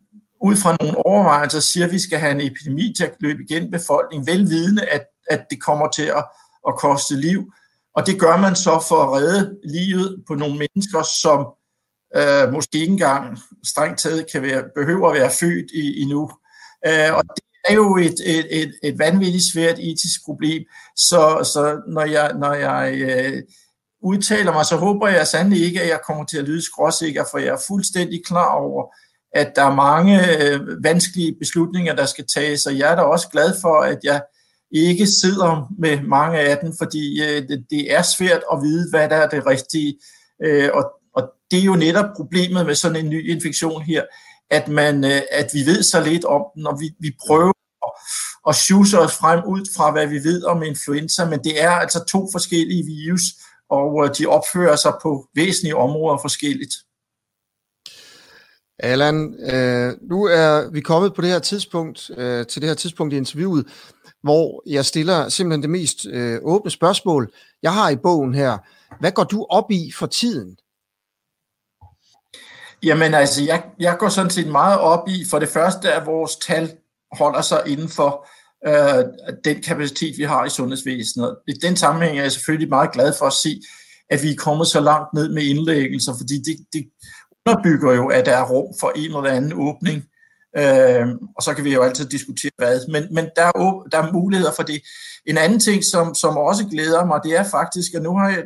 ud 0.42 0.57
fra 0.57 0.77
nogle 0.81 1.07
overvejelser 1.07 1.61
siger, 1.61 1.87
at 1.87 1.92
vi 1.92 1.98
skal 1.98 2.18
have 2.18 2.33
en 2.33 2.40
epidemi 2.40 2.94
til 2.96 3.05
at 3.05 3.14
løbe 3.20 3.42
igen 3.48 3.70
befolkningen, 3.70 4.27
velvidende, 4.27 4.83
at, 4.87 5.05
at 5.31 5.46
det 5.51 5.62
kommer 5.62 5.88
til 5.88 6.03
at, 6.03 6.24
at 6.68 6.77
koste 6.79 7.16
liv. 7.16 7.53
Og 7.99 8.07
det 8.07 8.21
gør 8.21 8.37
man 8.37 8.57
så 8.57 8.85
for 8.89 8.97
at 9.03 9.13
redde 9.13 9.57
livet 9.65 10.25
på 10.29 10.35
nogle 10.35 10.59
mennesker, 10.65 11.03
som 11.23 11.41
øh, 12.17 12.53
måske 12.53 12.79
ikke 12.79 12.93
engang 12.93 13.39
strengt 13.67 13.99
taget 14.01 14.31
kan 14.33 14.43
være, 14.43 14.65
behøver 14.77 15.09
at 15.09 15.15
være 15.15 15.31
født 15.31 15.71
i, 15.75 16.03
endnu. 16.03 16.31
Øh, 16.87 17.15
og 17.15 17.23
det 17.37 17.43
er 17.69 17.75
jo 17.75 17.97
et, 17.97 18.15
et, 18.27 18.63
et, 18.63 18.73
et 18.83 18.99
vanvittigt 18.99 19.53
svært 19.53 19.79
etisk 19.79 20.25
problem. 20.25 20.63
Så, 20.97 21.51
så 21.53 21.83
når 21.89 22.03
jeg, 22.03 22.33
når 22.39 22.55
jeg 22.55 22.95
øh, 22.95 23.43
udtaler 24.03 24.53
mig, 24.53 24.67
så 24.67 24.77
håber 24.77 25.09
jeg 25.09 25.27
sandelig 25.27 25.65
ikke, 25.65 25.83
at 25.83 25.89
jeg 25.89 26.01
kommer 26.07 26.25
til 26.25 26.39
at 26.39 26.45
lyde 26.45 26.63
skråsikker, 26.63 27.25
for 27.31 27.39
jeg 27.39 27.49
er 27.49 27.65
fuldstændig 27.69 28.23
klar 28.27 28.55
over, 28.55 28.95
at 29.33 29.53
der 29.57 29.63
er 29.63 29.75
mange 29.75 30.15
øh, 30.37 30.85
vanskelige 30.85 31.37
beslutninger, 31.39 31.95
der 31.95 32.07
skal 32.07 32.27
tages, 32.35 32.67
og 32.67 32.79
jeg 32.79 32.93
er 32.93 32.97
da 32.97 33.03
også 33.03 33.29
glad 33.29 33.55
for, 33.61 33.81
at 33.81 33.99
jeg 34.05 34.23
ikke 34.73 35.07
sidder 35.07 35.73
med 35.79 36.01
mange 36.03 36.39
af 36.39 36.59
dem, 36.63 36.73
fordi 36.79 37.23
øh, 37.23 37.49
det, 37.49 37.65
det 37.71 37.95
er 37.95 38.03
svært 38.03 38.43
at 38.53 38.63
vide, 38.63 38.91
hvad 38.91 39.09
der 39.09 39.17
er 39.17 39.29
det 39.29 39.47
rigtige. 39.47 39.99
Øh, 40.45 40.71
og 40.75 40.99
det 41.51 41.59
er 41.59 41.65
jo 41.65 41.77
netop 41.77 42.17
problemet 42.17 42.67
med 42.67 42.75
sådan 42.75 43.05
en 43.05 43.11
ny 43.11 43.31
infektion 43.31 43.83
her, 43.83 44.05
at, 44.51 44.69
man, 44.69 45.05
øh, 45.05 45.23
at 45.31 45.51
vi 45.53 45.67
ved 45.67 45.83
så 45.83 46.01
lidt 46.01 46.25
om 46.25 46.45
den, 46.55 46.67
og 46.67 46.81
vi, 46.81 46.91
vi 47.01 47.17
prøver 47.27 47.53
at, 47.87 47.93
at 48.49 48.55
sjuse 48.55 48.99
os 48.99 49.15
frem 49.15 49.41
ud 49.47 49.67
fra, 49.77 49.93
hvad 49.93 50.07
vi 50.07 50.25
ved 50.25 50.45
om 50.45 50.63
influenza, 50.63 51.25
men 51.25 51.39
det 51.45 51.63
er 51.63 51.71
altså 51.71 52.05
to 52.05 52.29
forskellige 52.33 52.85
virus, 52.85 53.23
og 53.71 54.05
øh, 54.05 54.11
de 54.19 54.27
opfører 54.27 54.77
sig 54.77 54.93
på 55.03 55.29
væsentlige 55.35 55.77
områder 55.77 56.19
forskelligt. 56.19 56.75
Allan, 58.81 59.35
øh, 59.41 59.93
nu 60.11 60.25
er 60.25 60.71
vi 60.71 60.81
kommet 60.81 61.15
på 61.15 61.23
det 61.23 61.31
her 61.31 61.39
tidspunkt, 61.39 62.11
øh, 62.17 62.47
til 62.47 62.63
det 62.63 62.69
her 62.69 62.75
tidspunkt 62.75 63.15
i 63.15 63.17
interviewet, 63.17 63.67
hvor 64.29 64.62
jeg 64.67 64.85
stiller 64.85 65.29
simpelthen 65.29 65.62
det 65.62 65.71
mest 65.71 66.07
øh, 66.07 66.41
åbne 66.43 66.71
spørgsmål, 66.71 67.33
jeg 67.62 67.75
har 67.75 67.91
i 67.91 67.97
bogen 67.97 68.35
her. 68.35 68.59
Hvad 69.01 69.12
går 69.12 69.25
du 69.25 69.47
op 69.51 69.71
i 69.71 69.93
for 69.99 70.07
tiden? 70.07 70.57
Jamen 72.83 73.14
altså, 73.14 73.45
jeg, 73.45 73.62
jeg 73.79 73.97
går 73.99 74.09
sådan 74.09 74.31
set 74.31 74.47
meget 74.47 74.79
op 74.79 75.09
i, 75.09 75.25
for 75.31 75.38
det 75.38 75.49
første, 75.49 75.93
at 75.93 76.07
vores 76.07 76.37
tal 76.37 76.73
holder 77.12 77.41
sig 77.41 77.62
inden 77.67 77.88
for 77.88 78.29
øh, 78.69 79.05
den 79.45 79.62
kapacitet, 79.62 80.14
vi 80.19 80.23
har 80.23 80.45
i 80.45 80.51
sundhedsvæsenet. 80.51 81.37
I 81.49 81.53
den 81.53 81.77
sammenhæng 81.77 82.19
er 82.19 82.23
jeg 82.23 82.33
selvfølgelig 82.33 82.69
meget 82.69 82.93
glad 82.93 83.12
for 83.19 83.27
at 83.27 83.33
se, 83.33 83.61
at 84.11 84.23
vi 84.23 84.31
er 84.31 84.37
kommet 84.37 84.67
så 84.67 84.81
langt 84.81 85.14
ned 85.14 85.29
med 85.35 85.43
indlæggelser, 85.43 86.12
fordi 86.21 86.35
det, 86.35 86.57
det 86.73 86.85
underbygger 87.47 87.93
jo, 87.95 88.09
at 88.09 88.27
der 88.27 88.37
er 88.37 88.49
rum 88.51 88.75
for 88.81 88.93
en 88.97 89.17
eller 89.17 89.31
anden 89.31 89.53
åbning 89.53 90.05
Øh, 90.59 91.07
og 91.37 91.42
så 91.42 91.55
kan 91.55 91.64
vi 91.64 91.75
jo 91.75 91.83
altid 91.83 92.07
diskutere 92.07 92.51
hvad, 92.59 92.81
men, 92.88 93.14
men 93.14 93.25
der, 93.37 93.42
er, 93.42 93.87
der 93.92 93.99
er 93.99 94.12
muligheder 94.12 94.53
for 94.53 94.62
det. 94.62 94.83
En 95.27 95.38
anden 95.38 95.61
ting, 95.61 95.85
som, 95.85 96.14
som 96.14 96.37
også 96.37 96.64
glæder 96.64 97.05
mig, 97.05 97.21
det 97.25 97.37
er 97.37 97.44
faktisk, 97.44 97.94
at 97.94 98.03
nu 98.03 98.16
har 98.18 98.29
jeg, 98.29 98.42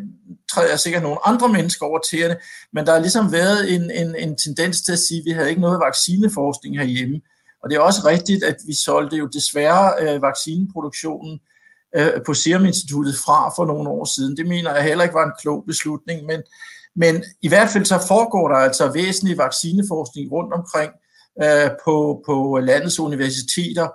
træder 0.52 0.68
jeg 0.68 0.80
sikkert 0.80 1.02
nogle 1.02 1.26
andre 1.28 1.48
mennesker 1.48 1.86
over 1.86 1.98
tæerne, 1.98 2.36
men 2.72 2.86
der 2.86 2.92
har 2.92 3.00
ligesom 3.00 3.32
været 3.32 3.74
en, 3.74 3.90
en, 3.90 4.16
en 4.16 4.36
tendens 4.36 4.82
til 4.82 4.92
at 4.92 4.98
sige, 4.98 5.18
at 5.18 5.24
vi 5.24 5.30
havde 5.30 5.48
ikke 5.48 5.60
noget 5.60 5.80
vaccineforskning 5.80 6.78
herhjemme. 6.78 7.20
Og 7.62 7.70
det 7.70 7.76
er 7.76 7.80
også 7.80 8.00
rigtigt, 8.06 8.44
at 8.44 8.56
vi 8.66 8.74
solgte 8.74 9.16
jo 9.16 9.26
desværre 9.26 9.92
øh, 10.00 10.22
vaccineproduktionen 10.22 11.40
øh, 11.96 12.12
på 12.26 12.34
Serum 12.34 12.64
Instituttet 12.64 13.14
fra 13.24 13.48
for 13.56 13.66
nogle 13.66 13.88
år 13.88 14.04
siden. 14.04 14.36
Det 14.36 14.46
mener 14.46 14.74
jeg 14.74 14.84
heller 14.84 15.04
ikke 15.04 15.14
var 15.14 15.26
en 15.26 15.38
klog 15.40 15.64
beslutning, 15.66 16.26
men, 16.26 16.42
men 16.96 17.24
i 17.42 17.48
hvert 17.48 17.68
fald 17.68 17.84
så 17.84 17.98
foregår 18.08 18.48
der 18.48 18.56
altså 18.56 18.92
væsentlig 18.92 19.38
vaccineforskning 19.38 20.32
rundt 20.32 20.52
omkring 20.52 20.92
øh, 21.42 21.70
på, 21.84 22.22
på 22.26 22.58
landets 22.62 23.00
universiteter 23.00 23.88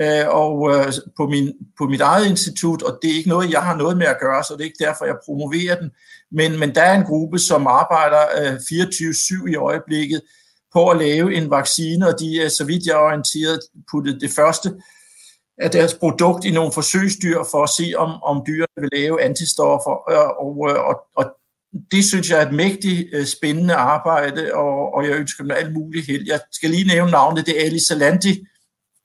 øh, 0.00 0.28
og 0.28 0.70
øh, 0.74 0.92
på, 1.16 1.26
min, 1.26 1.52
på 1.78 1.84
mit 1.84 2.00
eget 2.00 2.26
institut, 2.26 2.82
og 2.82 2.98
det 3.02 3.10
er 3.10 3.14
ikke 3.14 3.28
noget, 3.28 3.50
jeg 3.50 3.62
har 3.62 3.76
noget 3.76 3.96
med 3.96 4.06
at 4.06 4.20
gøre, 4.20 4.44
så 4.44 4.54
det 4.54 4.60
er 4.60 4.64
ikke 4.64 4.84
derfor, 4.84 5.04
jeg 5.04 5.16
promoverer 5.24 5.80
den. 5.80 5.90
Men, 6.30 6.58
men 6.58 6.74
der 6.74 6.82
er 6.82 6.94
en 6.94 7.06
gruppe, 7.06 7.38
som 7.38 7.66
arbejder 7.66 8.22
øh, 8.40 8.54
24-7 8.54 9.50
i 9.50 9.54
øjeblikket 9.54 10.20
på 10.72 10.88
at 10.90 10.98
lave 10.98 11.34
en 11.34 11.50
vaccine, 11.50 12.08
og 12.08 12.20
de 12.20 12.42
er, 12.42 12.48
så 12.48 12.64
vidt 12.64 12.86
jeg 12.86 12.92
er 12.92 13.06
orienteret, 13.08 13.60
puttet 13.90 14.20
det 14.20 14.30
første 14.30 14.72
af 15.58 15.70
deres 15.70 15.94
produkt 15.94 16.44
i 16.44 16.50
nogle 16.50 16.72
forsøgsdyr 16.72 17.38
for 17.50 17.62
at 17.62 17.70
se, 17.70 17.92
om, 17.96 18.22
om 18.22 18.42
dyrene 18.46 18.80
vil 18.80 18.88
lave 18.92 19.22
antistoffer. 19.22 19.90
Og, 19.90 20.40
og, 20.40 20.56
og, 20.86 20.96
og 21.16 21.24
det 21.90 22.04
synes 22.04 22.30
jeg 22.30 22.42
er 22.42 22.46
et 22.46 22.54
mægtigt 22.54 23.08
øh, 23.12 23.26
spændende 23.26 23.74
arbejde, 23.74 24.54
og, 24.54 24.94
og 24.94 25.04
jeg 25.04 25.16
ønsker 25.16 25.44
dem 25.44 25.50
alt 25.50 25.72
muligt 25.72 26.06
held. 26.06 26.26
Jeg 26.26 26.40
skal 26.52 26.70
lige 26.70 26.88
nævne 26.88 27.10
navnet, 27.10 27.46
det 27.46 27.60
er 27.60 27.64
Ali 27.66 27.84
Salanti, 27.84 28.44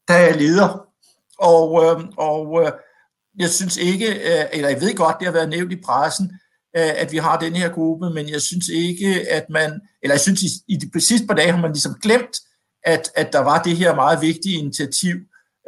der 0.08 0.14
er 0.14 0.38
leder. 0.38 0.88
Og, 1.40 1.84
øh, 1.84 2.06
og 2.18 2.64
øh, 2.66 2.72
jeg 3.40 3.50
synes 3.50 3.78
ikke, 3.78 4.08
eller 4.54 4.70
jeg 4.70 4.82
ved 4.82 4.96
godt, 4.96 5.16
det 5.20 5.28
har 5.28 5.34
været 5.34 5.50
nævnt 5.50 5.72
i 5.72 5.82
pressen, 5.86 6.32
at 6.74 7.12
vi 7.12 7.18
har 7.18 7.40
den 7.40 7.56
her 7.56 7.70
gruppe, 7.70 8.10
men 8.10 8.30
jeg 8.30 8.42
synes 8.42 8.68
ikke, 8.68 9.32
at 9.32 9.46
man, 9.50 9.82
eller 10.04 10.14
jeg 10.14 10.22
synes, 10.22 10.42
i, 10.42 10.48
i 10.68 10.76
de 10.76 11.08
sidste 11.08 11.28
par 11.28 11.34
dage 11.34 11.52
har 11.52 11.62
man 11.62 11.72
ligesom 11.72 11.96
glemt, 12.02 12.38
at, 12.84 13.12
at 13.16 13.34
der 13.34 13.40
var 13.40 13.64
det 13.64 13.78
her 13.78 13.96
meget 13.96 14.22
vigtige 14.22 14.60
initiativ 14.60 15.16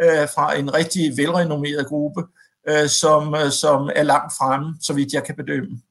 øh, 0.04 0.28
fra 0.36 0.56
en 0.56 0.74
rigtig 0.74 1.18
velrenommeret 1.18 1.88
gruppe, 1.88 2.24
øh, 2.70 2.88
som, 2.88 3.36
som 3.52 3.90
er 3.96 4.04
langt 4.04 4.34
fremme, 4.38 4.76
så 4.82 4.94
vidt 4.94 5.14
jeg 5.14 5.24
kan 5.24 5.36
bedømme. 5.36 5.82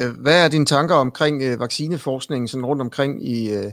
Øh, 0.00 0.10
hvad 0.20 0.44
er 0.44 0.48
dine 0.48 0.66
tanker 0.66 0.94
omkring 0.94 1.42
øh, 1.42 1.60
vaccineforskningen 1.60 2.48
sådan 2.48 2.66
rundt 2.66 2.82
omkring 2.82 3.28
i, 3.28 3.50
øh, 3.50 3.72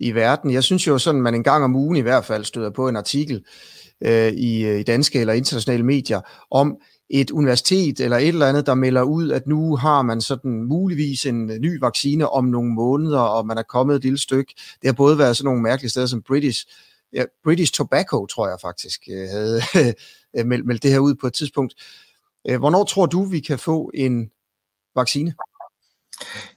i 0.00 0.14
verden? 0.14 0.52
Jeg 0.52 0.64
synes 0.64 0.86
jo 0.86 0.98
sådan, 0.98 1.22
man 1.22 1.34
en 1.34 1.44
gang 1.44 1.64
om 1.64 1.76
ugen 1.76 1.96
i 1.96 2.00
hvert 2.00 2.24
fald 2.24 2.44
støder 2.44 2.70
på 2.70 2.88
en 2.88 2.96
artikel 2.96 3.44
øh, 4.00 4.32
i, 4.32 4.66
øh, 4.66 4.80
i 4.80 4.82
danske 4.82 5.20
eller 5.20 5.32
internationale 5.32 5.82
medier 5.82 6.20
om 6.50 6.76
et 7.10 7.30
universitet 7.30 8.00
eller 8.00 8.16
et 8.16 8.28
eller 8.28 8.46
andet, 8.46 8.66
der 8.66 8.74
melder 8.74 9.02
ud, 9.02 9.30
at 9.30 9.46
nu 9.46 9.76
har 9.76 10.02
man 10.02 10.20
sådan 10.20 10.62
muligvis 10.62 11.26
en 11.26 11.50
øh, 11.50 11.58
ny 11.58 11.80
vaccine 11.80 12.28
om 12.28 12.44
nogle 12.44 12.72
måneder, 12.72 13.20
og 13.20 13.46
man 13.46 13.58
er 13.58 13.62
kommet 13.62 13.96
et 13.96 14.02
lille 14.02 14.18
stykke. 14.18 14.54
Det 14.56 14.88
har 14.88 14.92
både 14.92 15.18
været 15.18 15.36
sådan 15.36 15.44
nogle 15.44 15.62
mærkelige 15.62 15.90
steder 15.90 16.06
som 16.06 16.22
British, 16.22 16.66
ja, 17.12 17.24
British 17.44 17.72
Tobacco, 17.72 18.26
tror 18.26 18.48
jeg 18.48 18.58
faktisk, 18.60 19.00
havde 19.06 19.60
meldt, 20.50 20.66
meldt 20.66 20.82
det 20.82 20.90
her 20.90 20.98
ud 20.98 21.14
på 21.14 21.26
et 21.26 21.32
tidspunkt. 21.32 21.74
Hvornår 22.58 22.84
tror 22.84 23.06
du, 23.06 23.24
vi 23.24 23.40
kan 23.40 23.58
få 23.58 23.90
en 23.94 24.30
vaccine? 24.96 25.34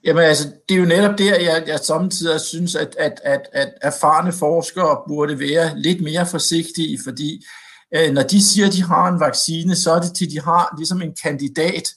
Jamen 0.04 0.24
altså, 0.24 0.52
det 0.70 0.76
er 0.76 0.80
jo 0.80 0.86
netop 0.86 1.18
der, 1.18 1.40
jeg, 1.40 1.64
jeg 1.68 1.80
samtidig 1.80 2.42
synes, 2.42 2.76
at, 2.76 2.96
at, 3.00 3.22
at, 3.24 3.42
at 3.54 3.74
erfarne 3.82 4.32
forskere 4.32 5.04
burde 5.08 5.40
være 5.40 5.80
lidt 5.80 6.04
mere 6.04 6.26
forsigtige, 6.26 7.00
fordi 7.04 7.46
øh, 7.96 8.12
når 8.12 8.24
de 8.24 8.44
siger, 8.44 8.68
at 8.68 8.74
de 8.74 8.84
har 8.84 9.08
en 9.08 9.20
vaccine, 9.20 9.76
så 9.76 9.92
er 9.92 10.00
det 10.00 10.16
til, 10.16 10.32
de 10.32 10.42
har 10.42 10.76
ligesom 10.78 11.02
en 11.02 11.16
kandidat 11.24 11.88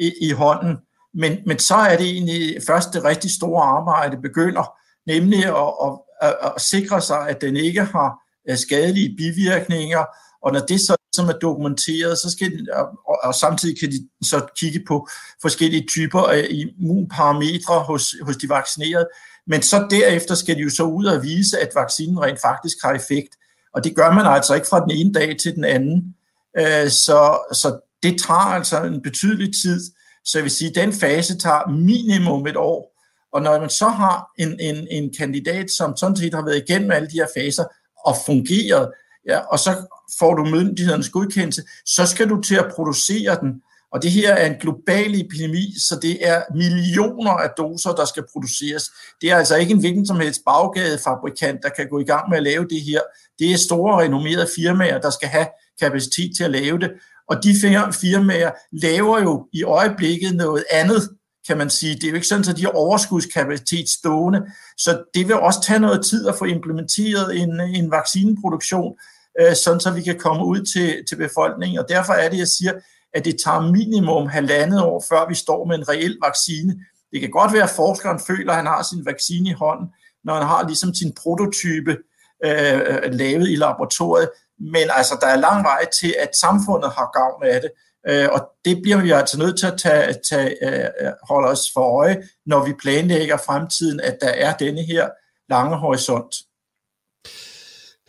i, 0.00 0.12
i 0.20 0.30
hånden. 0.30 0.76
Men, 1.14 1.38
men 1.46 1.58
så 1.58 1.74
er 1.74 1.96
det 1.96 2.06
egentlig 2.06 2.62
først 2.66 2.92
det 2.92 3.04
rigtig 3.04 3.30
store 3.30 3.62
arbejde 3.62 4.16
begynder, 4.22 4.72
nemlig 5.06 5.44
at, 5.44 5.72
at, 5.84 5.98
at, 6.22 6.52
at 6.56 6.62
sikre 6.62 7.00
sig, 7.00 7.28
at 7.28 7.40
den 7.40 7.56
ikke 7.56 7.84
har 7.84 8.18
øh, 8.50 8.58
skadelige 8.58 9.16
bivirkninger, 9.16 10.04
og 10.42 10.52
når 10.52 10.60
det 10.60 10.80
så 10.80 10.95
som 11.16 11.28
er 11.28 11.32
dokumenteret, 11.32 12.18
så 12.18 12.30
skal 12.30 12.50
de, 12.50 12.66
og, 12.74 13.18
og 13.22 13.34
samtidig 13.34 13.80
kan 13.80 13.90
de 13.90 14.08
så 14.22 14.46
kigge 14.56 14.84
på 14.88 15.08
forskellige 15.42 15.86
typer 15.88 16.20
af 16.20 16.46
immunparametre 16.50 17.80
hos, 17.80 18.14
hos 18.22 18.36
de 18.36 18.48
vaccinerede, 18.48 19.08
men 19.46 19.62
så 19.62 19.86
derefter 19.90 20.34
skal 20.34 20.56
de 20.56 20.60
jo 20.60 20.70
så 20.70 20.82
ud 20.82 21.04
og 21.04 21.22
vise, 21.22 21.58
at 21.58 21.68
vaccinen 21.74 22.20
rent 22.20 22.40
faktisk 22.40 22.76
har 22.84 22.92
effekt, 22.92 23.36
og 23.74 23.84
det 23.84 23.96
gør 23.96 24.10
man 24.10 24.26
altså 24.26 24.54
ikke 24.54 24.66
fra 24.70 24.80
den 24.80 24.90
ene 24.90 25.12
dag 25.12 25.36
til 25.42 25.54
den 25.54 25.64
anden. 25.64 26.14
Øh, 26.58 26.90
så, 26.90 27.38
så 27.52 27.80
det 28.02 28.20
tager 28.26 28.50
altså 28.58 28.82
en 28.82 29.02
betydelig 29.02 29.54
tid, 29.62 29.80
så 30.24 30.38
jeg 30.38 30.42
vil 30.42 30.50
sige, 30.50 30.68
at 30.68 30.74
den 30.74 30.92
fase 30.92 31.38
tager 31.38 31.70
minimum 31.70 32.46
et 32.46 32.56
år, 32.56 32.96
og 33.32 33.42
når 33.42 33.60
man 33.60 33.70
så 33.70 33.88
har 33.88 34.26
en, 34.38 34.60
en, 34.60 34.88
en 34.90 35.12
kandidat, 35.18 35.70
som 35.70 35.96
sådan 35.96 36.16
set 36.16 36.34
har 36.34 36.44
været 36.44 36.64
igennem 36.68 36.90
alle 36.90 37.08
de 37.08 37.16
her 37.16 37.26
faser 37.36 37.64
og 38.06 38.16
fungeret, 38.26 38.92
ja, 39.28 39.38
og 39.38 39.58
så 39.58 39.76
får 40.18 40.34
du 40.34 40.44
myndighedernes 40.44 41.08
godkendelse, 41.08 41.62
så 41.86 42.06
skal 42.06 42.28
du 42.28 42.40
til 42.40 42.54
at 42.54 42.72
producere 42.74 43.38
den. 43.40 43.62
Og 43.92 44.02
det 44.02 44.10
her 44.10 44.34
er 44.34 44.46
en 44.46 44.60
global 44.60 45.20
epidemi, 45.20 45.74
så 45.78 45.98
det 46.02 46.28
er 46.28 46.42
millioner 46.54 47.30
af 47.30 47.50
doser, 47.58 47.92
der 47.92 48.04
skal 48.04 48.24
produceres. 48.32 48.90
Det 49.20 49.30
er 49.30 49.36
altså 49.36 49.56
ikke 49.56 49.72
en 49.72 49.80
hvilken 49.80 50.06
som 50.06 50.20
helst 50.20 50.40
baggadefabrikant, 50.46 51.62
der 51.62 51.68
kan 51.68 51.88
gå 51.88 51.98
i 52.00 52.04
gang 52.04 52.28
med 52.28 52.36
at 52.36 52.42
lave 52.42 52.66
det 52.70 52.82
her. 52.82 53.00
Det 53.38 53.52
er 53.52 53.56
store 53.56 54.02
renommerede 54.02 54.48
firmaer, 54.56 55.00
der 55.00 55.10
skal 55.10 55.28
have 55.28 55.46
kapacitet 55.80 56.36
til 56.36 56.44
at 56.44 56.50
lave 56.50 56.78
det. 56.78 56.90
Og 57.28 57.44
de 57.44 57.54
firmaer 58.00 58.50
laver 58.72 59.22
jo 59.22 59.48
i 59.52 59.62
øjeblikket 59.62 60.36
noget 60.36 60.64
andet, 60.70 61.08
kan 61.46 61.58
man 61.58 61.70
sige. 61.70 61.94
Det 61.94 62.04
er 62.04 62.08
jo 62.08 62.14
ikke 62.14 62.26
sådan, 62.26 62.50
at 62.50 62.56
de 62.56 62.62
har 62.62 62.70
overskudskapacitet 62.70 63.88
stående. 63.88 64.42
Så 64.78 65.04
det 65.14 65.28
vil 65.28 65.36
også 65.36 65.62
tage 65.62 65.80
noget 65.80 66.04
tid 66.04 66.28
at 66.28 66.34
få 66.38 66.44
implementeret 66.44 67.36
en, 67.36 67.60
en 67.60 67.90
vaccineproduktion, 67.90 68.96
øh, 69.40 69.54
sådan 69.56 69.80
så 69.80 69.90
vi 69.90 70.02
kan 70.02 70.18
komme 70.18 70.44
ud 70.44 70.60
til, 70.72 71.04
til 71.08 71.16
befolkningen. 71.16 71.78
Og 71.78 71.88
derfor 71.88 72.12
er 72.12 72.28
det, 72.28 72.38
jeg 72.38 72.48
siger, 72.48 72.72
at 73.14 73.24
det 73.24 73.36
tager 73.44 73.60
minimum 73.60 74.26
halvandet 74.26 74.82
år, 74.82 75.04
før 75.08 75.28
vi 75.28 75.34
står 75.34 75.64
med 75.64 75.78
en 75.78 75.88
reel 75.88 76.18
vaccine. 76.24 76.76
Det 77.12 77.20
kan 77.20 77.30
godt 77.30 77.52
være, 77.52 77.62
at 77.62 77.76
forskeren 77.76 78.20
føler, 78.26 78.50
at 78.52 78.56
han 78.56 78.66
har 78.66 78.82
sin 78.82 79.06
vaccine 79.06 79.50
i 79.50 79.52
hånden, 79.52 79.88
når 80.24 80.34
han 80.34 80.46
har 80.46 80.66
ligesom 80.66 80.94
sin 80.94 81.14
prototype 81.22 81.96
øh, 82.44 83.12
lavet 83.12 83.48
i 83.50 83.56
laboratoriet. 83.56 84.30
Men 84.60 84.86
altså, 84.90 85.18
der 85.20 85.26
er 85.26 85.36
lang 85.36 85.64
vej 85.64 85.84
til, 86.00 86.14
at 86.18 86.36
samfundet 86.36 86.90
har 86.90 87.10
gavn 87.18 87.42
af 87.44 87.60
det. 87.60 87.70
Øh, 88.08 88.28
og 88.32 88.40
det 88.64 88.82
bliver 88.82 89.02
vi 89.02 89.10
altså 89.10 89.38
nødt 89.38 89.58
til 89.58 89.66
at 89.66 89.78
tage, 89.78 90.14
tage, 90.30 90.50
øh, 90.62 91.12
holde 91.28 91.48
os 91.48 91.64
for 91.74 92.00
øje, 92.00 92.22
når 92.46 92.64
vi 92.66 92.72
planlægger 92.82 93.36
fremtiden, 93.36 94.00
at 94.00 94.18
der 94.20 94.28
er 94.28 94.56
denne 94.56 94.82
her 94.82 95.08
lange 95.50 95.76
horisont. 95.76 96.34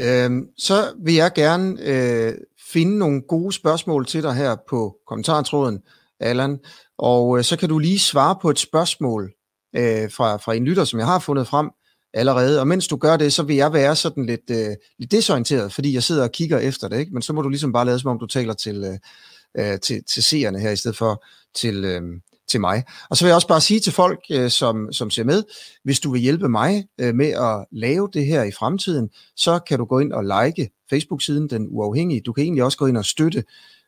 Øhm, 0.01 0.47
så 0.57 0.93
vil 1.03 1.13
jeg 1.13 1.31
gerne 1.33 1.77
øh, 1.81 2.33
finde 2.71 2.97
nogle 2.97 3.21
gode 3.21 3.53
spørgsmål 3.53 4.05
til 4.05 4.23
dig 4.23 4.33
her 4.33 4.55
på 4.69 4.95
kommentartråden, 5.07 5.79
Allan, 6.19 6.59
og 6.97 7.37
øh, 7.37 7.43
så 7.43 7.57
kan 7.57 7.69
du 7.69 7.79
lige 7.79 7.99
svare 7.99 8.35
på 8.41 8.49
et 8.49 8.59
spørgsmål 8.59 9.33
øh, 9.75 10.11
fra, 10.11 10.37
fra 10.37 10.53
en 10.53 10.65
lytter, 10.65 10.83
som 10.83 10.99
jeg 10.99 11.07
har 11.07 11.19
fundet 11.19 11.47
frem 11.47 11.69
allerede, 12.13 12.59
og 12.59 12.67
mens 12.67 12.87
du 12.87 12.97
gør 12.97 13.17
det, 13.17 13.33
så 13.33 13.43
vil 13.43 13.55
jeg 13.55 13.73
være 13.73 13.95
sådan 13.95 14.25
lidt, 14.25 14.49
øh, 14.51 14.75
lidt 14.99 15.11
desorienteret, 15.11 15.73
fordi 15.73 15.93
jeg 15.93 16.03
sidder 16.03 16.23
og 16.23 16.31
kigger 16.31 16.57
efter 16.57 16.87
det, 16.87 16.99
ikke? 16.99 17.13
men 17.13 17.21
så 17.21 17.33
må 17.33 17.41
du 17.41 17.49
ligesom 17.49 17.73
bare 17.73 17.85
lade 17.85 17.99
som 17.99 18.11
om 18.11 18.19
du 18.19 18.25
taler 18.25 18.53
til, 18.53 18.83
øh, 18.83 19.73
øh 19.73 19.79
til, 19.79 20.03
til 20.03 20.23
seerne 20.23 20.59
her, 20.59 20.71
i 20.71 20.75
stedet 20.75 20.97
for 20.97 21.25
til, 21.55 21.85
øh, 21.85 22.01
til 22.47 22.61
mig. 22.61 22.83
Og 23.09 23.17
så 23.17 23.25
vil 23.25 23.29
jeg 23.29 23.35
også 23.35 23.47
bare 23.47 23.61
sige 23.61 23.79
til 23.79 23.93
folk, 23.93 24.19
øh, 24.31 24.49
som, 24.49 24.91
som 24.91 25.09
ser 25.09 25.23
med, 25.23 25.43
hvis 25.83 25.99
du 25.99 26.11
vil 26.11 26.21
hjælpe 26.21 26.49
mig 26.49 26.87
øh, 26.97 27.15
med 27.15 27.27
at 27.27 27.65
lave 27.71 28.09
det 28.13 28.25
her 28.25 28.43
i 28.43 28.51
fremtiden, 28.51 29.09
så 29.35 29.59
kan 29.59 29.79
du 29.79 29.85
gå 29.85 29.99
ind 29.99 30.13
og 30.13 30.23
like 30.23 30.69
Facebook-siden 30.89 31.49
Den 31.49 31.67
Uafhængige. 31.69 32.21
Du 32.21 32.33
kan 32.33 32.43
egentlig 32.43 32.63
også 32.63 32.77
gå 32.77 32.85
ind 32.85 32.97
og 32.97 33.05
støtte 33.05 33.43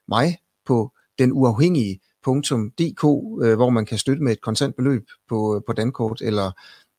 mig 0.07 0.37
på 0.65 0.91
den 1.19 1.31
uafhængige.dk, 1.31 3.03
øh, 3.45 3.55
hvor 3.55 3.69
man 3.69 3.85
kan 3.85 3.97
støtte 3.97 4.23
med 4.23 4.31
et 4.31 4.41
kontant 4.41 4.75
beløb 4.75 5.07
på, 5.29 5.55
øh, 5.55 5.61
på 5.67 5.73
Dankort 5.73 6.21
eller, 6.21 6.51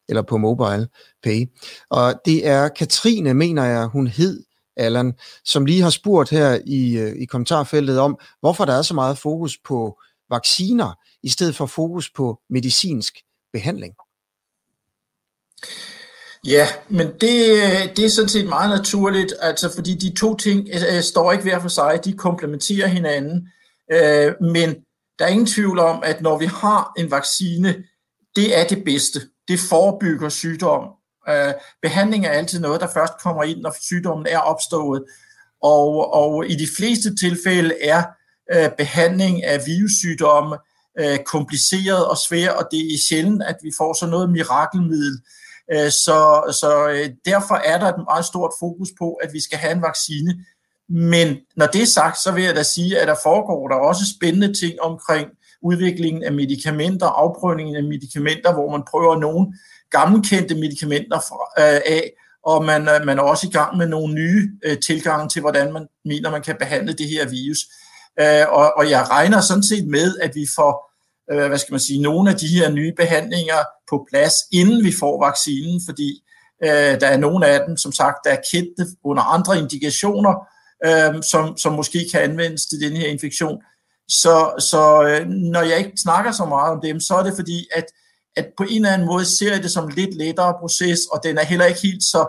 eller 0.09 0.23
på 0.23 0.37
Mobile 0.37 0.89
Pay. 1.23 1.47
Og 1.91 2.15
det 2.25 2.47
er 2.47 2.69
Katrine, 2.69 3.35
mener 3.35 3.65
jeg, 3.65 3.87
hun 3.87 4.07
hed, 4.07 4.45
Allan, 4.77 5.15
som 5.45 5.65
lige 5.65 5.83
har 5.83 5.91
spurgt 5.91 6.31
her 6.31 6.59
i, 6.67 6.99
øh, 6.99 7.13
i 7.23 7.25
kommentarfeltet 7.25 7.99
om, 7.99 8.19
hvorfor 8.41 8.65
der 8.65 8.73
er 8.73 8.83
så 8.83 8.95
meget 8.95 9.19
fokus 9.19 9.59
på 9.65 10.01
vacciner 10.31 10.95
i 11.23 11.29
stedet 11.29 11.57
for 11.57 11.67
fokus 11.67 12.11
på 12.11 12.41
medicinsk 12.51 13.15
behandling? 13.53 13.95
Ja, 16.47 16.67
men 16.89 17.07
det, 17.07 17.97
det 17.97 18.05
er 18.05 18.09
sådan 18.09 18.29
set 18.29 18.49
meget 18.49 18.71
naturligt, 18.71 19.35
altså 19.41 19.75
fordi 19.75 19.95
de 19.95 20.15
to 20.15 20.37
ting 20.37 20.69
øh, 20.75 20.97
øh, 20.97 21.03
står 21.03 21.33
ikke 21.33 21.45
hver 21.45 21.59
for 21.59 21.69
sig, 21.69 22.01
de 22.05 22.13
komplementerer 22.13 22.87
hinanden, 22.87 23.49
øh, 23.93 24.35
men 24.41 24.75
der 25.19 25.25
er 25.25 25.29
ingen 25.29 25.47
tvivl 25.47 25.79
om, 25.79 26.03
at 26.05 26.21
når 26.21 26.39
vi 26.39 26.47
har 26.47 26.93
en 26.99 27.11
vaccine, 27.11 27.85
det 28.37 28.59
er 28.59 28.67
det 28.67 28.85
bedste. 28.85 29.21
Det 29.49 29.61
forebygger 29.61 30.29
sygdom, 30.29 30.83
Øh, 31.29 31.55
behandling 31.83 32.27
er 32.27 32.31
altid 32.31 32.61
noget, 32.61 32.81
der 32.81 32.87
først 32.95 33.13
kommer 33.23 33.43
ind, 33.43 33.61
når 33.61 33.75
sygdommen 33.81 34.27
er 34.27 34.39
opstået. 34.39 35.05
Og, 35.63 36.15
og 36.15 36.47
i 36.47 36.55
de 36.55 36.69
fleste 36.77 37.17
tilfælde 37.17 37.75
er 37.83 38.03
øh, 38.55 38.71
behandling 38.79 39.45
af 39.45 39.67
virussygdomme 39.67 40.55
øh, 40.55 40.61
Øh, 41.01 41.19
kompliceret 41.19 42.07
og 42.07 42.17
svær, 42.17 42.51
og 42.51 42.69
det 42.71 42.79
er 42.79 42.99
sjældent, 43.09 43.43
at 43.43 43.57
vi 43.63 43.71
får 43.79 43.93
sådan 43.93 44.11
noget 44.11 44.31
mirakelmiddel. 44.31 45.21
Øh, 45.73 45.91
så 45.91 46.19
så 46.61 46.89
øh, 46.89 47.11
derfor 47.25 47.55
er 47.55 47.79
der 47.79 47.87
et 47.87 48.05
meget 48.11 48.25
stort 48.25 48.53
fokus 48.61 48.89
på, 48.99 49.13
at 49.13 49.33
vi 49.33 49.41
skal 49.41 49.59
have 49.59 49.73
en 49.73 49.83
vaccine. 49.83 50.45
Men 50.89 51.37
når 51.57 51.67
det 51.67 51.83
er 51.83 51.87
sagt, 51.87 52.19
så 52.19 52.33
vil 52.33 52.45
jeg 52.45 52.57
da 52.57 52.63
sige, 52.63 52.99
at 52.99 53.09
der 53.09 53.17
foregår 53.23 53.69
der 53.69 53.77
også 53.77 54.03
spændende 54.17 54.53
ting 54.61 54.81
omkring 54.81 55.29
udviklingen 55.63 56.23
af 56.25 56.33
medicamenter, 56.33 57.07
afprøvningen 57.07 57.77
af 57.77 57.83
medicamenter, 57.83 58.53
hvor 58.53 58.71
man 58.71 58.83
prøver 58.91 59.19
nogle 59.19 59.53
gammelkendte 59.91 60.55
medicamenter 60.55 61.21
fra, 61.21 61.41
øh, 61.59 61.81
af, 61.87 62.13
og 62.45 62.65
man, 62.65 62.89
øh, 62.89 63.07
man 63.07 63.19
er 63.19 63.23
også 63.23 63.47
i 63.47 63.51
gang 63.51 63.77
med 63.77 63.89
nogle 63.89 64.15
nye 64.15 64.51
øh, 64.65 64.79
tilgange 64.79 65.29
til, 65.29 65.41
hvordan 65.41 65.73
man 65.73 65.87
mener, 66.05 66.31
man 66.31 66.43
kan 66.43 66.57
behandle 66.59 66.93
det 66.93 67.09
her 67.09 67.29
virus. 67.29 67.59
Øh, 68.21 68.47
og, 68.49 68.73
og 68.77 68.91
jeg 68.91 69.11
regner 69.11 69.41
sådan 69.41 69.63
set 69.63 69.87
med, 69.87 70.19
at 70.19 70.31
vi 70.35 70.47
får 70.57 70.90
øh, 71.33 71.49
hvad 71.49 71.59
skal 71.59 71.73
man 71.73 71.81
sige, 71.81 72.03
nogle 72.03 72.31
af 72.31 72.37
de 72.37 72.49
her 72.49 72.71
nye 72.71 72.93
behandlinger 72.97 73.61
på 73.91 74.07
plads, 74.11 74.35
inden 74.53 74.85
vi 74.85 74.93
får 75.01 75.25
vaccinen, 75.27 75.81
fordi 75.89 76.23
øh, 76.65 77.01
der 77.01 77.07
er 77.07 77.17
nogle 77.17 77.47
af 77.47 77.61
dem, 77.67 77.77
som 77.77 77.93
sagt, 77.93 78.17
der 78.25 78.31
er 78.31 78.43
kendte 78.53 78.87
under 79.05 79.23
andre 79.23 79.59
indikationer, 79.59 80.35
øh, 80.87 81.23
som, 81.23 81.57
som 81.57 81.73
måske 81.73 82.09
kan 82.13 82.21
anvendes 82.21 82.67
til 82.67 82.81
den 82.81 82.97
her 82.97 83.07
infektion. 83.07 83.59
Så, 84.09 84.55
så 84.59 84.83
øh, 85.09 85.27
når 85.27 85.63
jeg 85.63 85.79
ikke 85.79 85.93
snakker 85.97 86.33
så 86.33 86.45
meget 86.45 86.73
om 86.73 86.81
dem, 86.83 87.01
så 87.01 87.15
er 87.15 87.23
det 87.23 87.33
fordi, 87.37 87.69
at, 87.75 87.85
at 88.37 88.47
på 88.57 88.63
en 88.63 88.77
eller 88.77 88.93
anden 88.93 89.09
måde 89.09 89.25
ser 89.25 89.53
jeg 89.53 89.63
det 89.63 89.71
som 89.71 89.85
en 89.85 89.95
lidt 89.95 90.15
lettere 90.15 90.55
proces, 90.61 91.01
og 91.13 91.21
den 91.25 91.39
er 91.39 91.45
heller 91.45 91.65
ikke 91.65 91.81
helt 91.83 92.03
så 92.03 92.23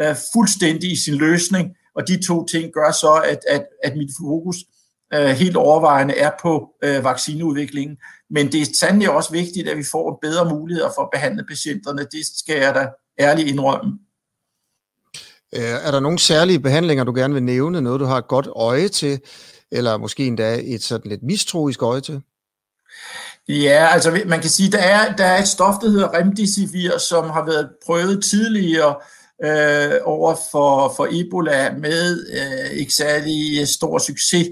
øh, 0.00 0.16
fuldstændig 0.32 0.92
i 0.92 0.96
sin 0.96 1.14
løsning. 1.14 1.70
Og 1.96 2.08
de 2.08 2.26
to 2.26 2.46
ting 2.46 2.72
gør 2.72 2.90
så, 2.90 3.22
at, 3.24 3.38
at, 3.48 3.66
at 3.84 3.96
mit 3.96 4.10
fokus 4.20 4.56
øh, 5.14 5.26
helt 5.26 5.56
overvejende 5.56 6.14
er 6.14 6.30
på 6.42 6.68
øh, 6.84 7.04
vaccineudviklingen. 7.04 7.96
Men 8.30 8.52
det 8.52 8.60
er 8.60 8.66
sandelig 8.80 9.10
også 9.10 9.32
vigtigt, 9.32 9.68
at 9.68 9.76
vi 9.76 9.84
får 9.90 10.18
bedre 10.22 10.50
muligheder 10.50 10.90
for 10.94 11.02
at 11.02 11.08
behandle 11.12 11.44
patienterne. 11.48 12.06
Det 12.12 12.26
skal 12.38 12.56
jeg 12.56 12.74
da 12.74 12.88
ærligt 13.20 13.48
indrømme. 13.48 13.98
Er 15.52 15.90
der 15.90 16.00
nogle 16.00 16.18
særlige 16.18 16.60
behandlinger, 16.60 17.04
du 17.04 17.14
gerne 17.14 17.34
vil 17.34 17.42
nævne? 17.42 17.80
Noget, 17.80 18.00
du 18.00 18.04
har 18.04 18.18
et 18.18 18.28
godt 18.28 18.48
øje 18.56 18.88
til? 18.88 19.20
Eller 19.72 19.96
måske 19.96 20.26
endda 20.26 20.60
et 20.64 20.82
sådan 20.82 21.10
lidt 21.10 21.22
mistroisk 21.22 21.82
øje 21.82 22.00
til? 22.00 22.22
Ja, 23.48 23.88
altså 23.92 24.22
man 24.26 24.40
kan 24.40 24.50
sige, 24.50 24.72
der 24.72 24.78
er, 24.78 25.16
der 25.16 25.24
er 25.24 25.42
et 25.42 25.48
stof, 25.48 25.74
der 25.80 25.90
hedder 25.90 26.14
remdesivir, 26.14 26.98
som 26.98 27.30
har 27.30 27.46
været 27.46 27.70
prøvet 27.86 28.24
tidligere 28.24 28.94
øh, 29.44 30.00
over 30.04 30.34
for, 30.50 30.92
for 30.96 31.08
Ebola 31.10 31.72
med 31.78 32.26
øh, 32.32 32.78
ikke 32.78 32.92
særlig 32.92 33.68
stor 33.68 33.98
succes. 33.98 34.48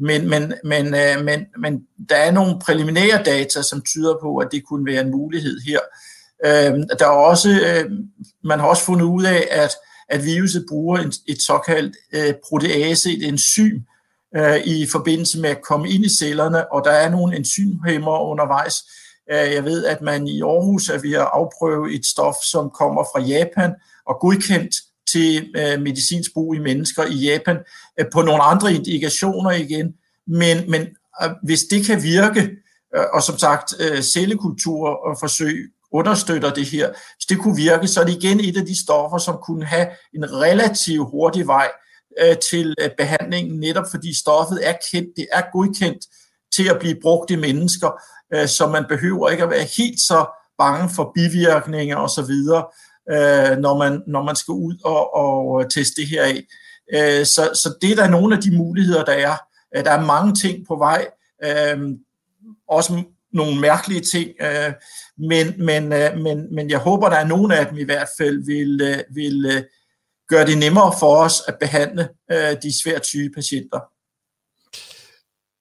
Men, 0.00 0.28
men, 0.28 0.54
men, 0.64 0.86
øh, 0.86 1.24
men, 1.24 1.46
men 1.58 1.82
der 2.08 2.16
er 2.16 2.30
nogle 2.30 2.58
preliminære 2.60 3.22
data, 3.22 3.62
som 3.62 3.82
tyder 3.82 4.14
på, 4.22 4.36
at 4.36 4.48
det 4.52 4.64
kunne 4.64 4.92
være 4.92 5.00
en 5.00 5.10
mulighed 5.10 5.60
her. 5.60 5.80
Øh, 6.46 6.80
der 6.98 7.06
er 7.06 7.26
også, 7.30 7.50
øh, 7.50 7.90
man 8.44 8.60
har 8.60 8.66
også 8.66 8.84
fundet 8.84 9.04
ud 9.04 9.24
af, 9.24 9.48
at, 9.50 9.70
at 10.08 10.24
viruset 10.24 10.64
bruger 10.68 10.98
en, 10.98 11.12
et 11.28 11.42
såkaldt 11.42 11.96
øh, 12.12 12.34
protease, 12.48 13.12
et 13.12 13.28
enzym, 13.28 13.80
øh, 14.36 14.60
i 14.66 14.86
forbindelse 14.86 15.40
med 15.40 15.50
at 15.50 15.62
komme 15.62 15.90
ind 15.90 16.04
i 16.04 16.16
cellerne, 16.18 16.72
og 16.72 16.84
der 16.84 16.90
er 16.90 17.10
nogle 17.10 17.36
enzymhæmmer 17.36 18.20
undervejs. 18.20 18.74
Øh, 19.32 19.52
jeg 19.54 19.64
ved, 19.64 19.84
at 19.84 20.02
man 20.02 20.26
i 20.26 20.42
Aarhus 20.42 20.88
er 20.88 20.98
ved 20.98 21.12
at 21.12 21.28
afprøve 21.32 21.94
et 21.94 22.06
stof, 22.06 22.36
som 22.50 22.70
kommer 22.70 23.02
fra 23.02 23.20
Japan 23.20 23.74
og 24.06 24.16
godkendt 24.20 24.74
til 25.16 25.52
øh, 25.56 25.80
medicinsk 25.80 26.34
brug 26.34 26.54
i 26.54 26.58
mennesker 26.58 27.04
i 27.04 27.14
Japan 27.14 27.56
øh, 28.00 28.06
på 28.12 28.22
nogle 28.22 28.42
andre 28.42 28.74
indikationer 28.74 29.50
igen. 29.50 29.94
Men, 30.26 30.70
men 30.70 30.82
øh, 31.22 31.30
hvis 31.42 31.62
det 31.70 31.86
kan 31.86 32.02
virke, 32.02 32.40
øh, 32.96 33.04
og 33.12 33.22
som 33.22 33.38
sagt 33.38 33.74
øh, 33.80 34.02
cellekultur 34.02 34.88
og 34.88 35.16
forsøg 35.20 35.72
understøtter 35.92 36.54
det 36.54 36.66
her, 36.66 36.88
hvis 36.88 37.26
det 37.28 37.38
kunne 37.38 37.56
virke, 37.56 37.88
så 37.88 38.00
er 38.00 38.04
det 38.04 38.22
igen 38.22 38.40
et 38.40 38.56
af 38.56 38.66
de 38.66 38.82
stoffer, 38.82 39.18
som 39.18 39.36
kunne 39.46 39.64
have 39.64 39.86
en 40.14 40.32
relativt 40.32 41.10
hurtig 41.10 41.46
vej 41.46 41.68
øh, 42.20 42.36
til 42.50 42.74
øh, 42.80 42.90
behandlingen, 42.98 43.60
netop 43.60 43.84
fordi 43.90 44.18
stoffet 44.18 44.68
er 44.68 44.74
kendt, 44.92 45.08
det 45.16 45.26
er 45.32 45.42
godkendt 45.52 46.04
til 46.56 46.68
at 46.68 46.78
blive 46.80 46.96
brugt 47.02 47.30
i 47.30 47.36
mennesker, 47.36 47.90
øh, 48.34 48.48
så 48.48 48.66
man 48.66 48.84
behøver 48.88 49.30
ikke 49.30 49.44
at 49.44 49.50
være 49.50 49.66
helt 49.76 50.00
så 50.00 50.26
bange 50.58 50.90
for 50.96 51.12
bivirkninger 51.14 51.96
osv., 51.96 52.34
øh, 53.10 53.58
når, 53.58 53.78
man, 53.78 54.02
når 54.06 54.22
man 54.22 54.36
skal 54.36 54.52
ud 54.52 54.74
og, 54.84 55.14
og 55.14 55.70
teste 55.70 56.00
det 56.00 56.08
her 56.08 56.22
af. 56.22 56.42
Øh, 56.94 57.26
så, 57.26 57.50
så 57.54 57.74
det 57.82 57.90
er 57.90 57.96
der 57.96 58.08
nogle 58.08 58.36
af 58.36 58.42
de 58.42 58.56
muligheder, 58.56 59.04
der 59.04 59.12
er. 59.12 59.36
Øh, 59.76 59.84
der 59.84 59.90
er 59.90 60.06
mange 60.06 60.34
ting 60.34 60.66
på 60.66 60.76
vej, 60.76 61.08
øh, 61.44 61.78
også 62.68 63.02
nogle 63.32 63.60
mærkelige 63.60 64.00
ting, 64.00 64.30
øh, 64.40 64.72
men, 65.18 65.66
men, 65.66 65.92
øh, 65.92 66.18
men, 66.18 66.54
men 66.54 66.70
jeg 66.70 66.78
håber, 66.78 67.08
der 67.08 67.16
er 67.16 67.26
nogle 67.26 67.58
af 67.58 67.66
dem 67.66 67.78
i 67.78 67.84
hvert 67.84 68.08
fald 68.18 68.46
vil, 68.46 68.80
øh, 68.82 69.14
vil 69.14 69.46
øh, 69.46 69.62
gøre 70.28 70.46
det 70.46 70.58
nemmere 70.58 70.92
for 71.00 71.16
os 71.16 71.42
at 71.48 71.56
behandle 71.60 72.08
øh, 72.32 72.56
de 72.62 72.82
svært 72.82 73.06
syge 73.06 73.30
patienter. 73.34 73.80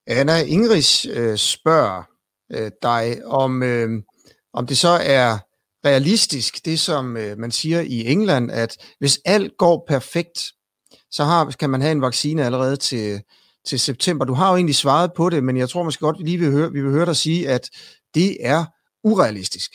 Anna 0.08 0.42
Ingris 0.42 1.06
øh, 1.06 1.38
spørger 1.38 2.04
øh, 2.52 2.72
dig, 2.82 3.26
om, 3.26 3.64
øh, 3.64 3.90
om 4.54 4.68
det 4.68 4.78
så 4.78 5.00
er 5.04 5.38
realistisk, 5.86 6.66
det 6.66 6.80
som 6.80 7.18
øh, 7.18 7.38
man 7.38 7.52
siger 7.52 7.82
i 7.82 8.08
England, 8.08 8.52
at 8.52 8.78
hvis 9.00 9.20
alt 9.26 9.58
går 9.58 9.86
perfekt, 9.88 10.40
så 11.12 11.24
har, 11.24 11.46
kan 11.46 11.70
man 11.70 11.82
have 11.82 11.92
en 11.92 12.02
vaccine 12.02 12.46
allerede 12.46 12.78
til, 12.78 13.22
til 13.68 13.80
september. 13.80 14.26
Du 14.26 14.34
har 14.34 14.50
jo 14.50 14.56
egentlig 14.56 14.76
svaret 14.76 15.12
på 15.14 15.30
det, 15.30 15.44
men 15.44 15.58
jeg 15.58 15.70
tror 15.70 15.84
måske 15.84 16.00
godt, 16.00 16.20
vi 16.20 16.24
lige 16.24 16.40
vil 16.40 16.52
høre, 16.52 16.72
vi 16.72 16.82
vil 16.82 16.92
høre 16.92 17.06
dig 17.06 17.16
sige, 17.16 17.50
at 17.50 17.70
det 18.16 18.38
er 18.40 18.66
urealistisk. 19.04 19.72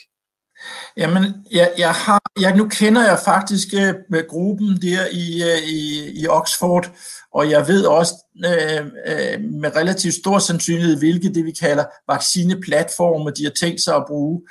Jamen, 0.97 1.23
jeg, 1.51 1.71
jeg 1.77 1.91
har, 1.91 2.21
jeg, 2.39 2.55
nu 2.55 2.67
kender 2.67 3.03
jeg 3.03 3.19
faktisk 3.25 3.67
øh, 3.73 3.93
med 4.09 4.27
gruppen 4.27 4.81
der 4.81 5.01
i, 5.11 5.43
øh, 5.43 5.67
i, 5.67 6.11
i 6.21 6.27
Oxford, 6.27 6.91
og 7.33 7.49
jeg 7.49 7.67
ved 7.67 7.85
også 7.85 8.13
øh, 8.45 8.85
øh, 9.07 9.41
med 9.41 9.75
relativt 9.75 10.13
stor 10.13 10.39
sandsynlighed, 10.39 10.97
hvilke 10.97 11.33
det 11.33 11.45
vi 11.45 11.51
kalder 11.51 11.85
vaccineplatforme, 12.07 13.31
de 13.31 13.43
har 13.43 13.51
tænkt 13.51 13.81
sig 13.81 13.95
at 13.95 14.05
bruge. 14.07 14.41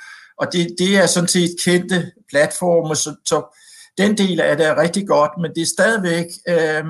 Og 0.41 0.53
det, 0.53 0.75
det 0.79 0.97
er 0.97 1.05
sådan 1.05 1.27
set 1.27 1.55
kendte 1.63 2.11
platforme, 2.29 2.95
så, 2.95 3.15
så 3.25 3.57
den 3.97 4.17
del 4.17 4.41
af 4.41 4.57
det 4.57 4.65
er 4.65 4.81
rigtig 4.81 5.07
godt, 5.07 5.31
men 5.41 5.51
det 5.55 5.61
er 5.61 5.73
stadigvæk 5.75 6.25
øh, 6.49 6.83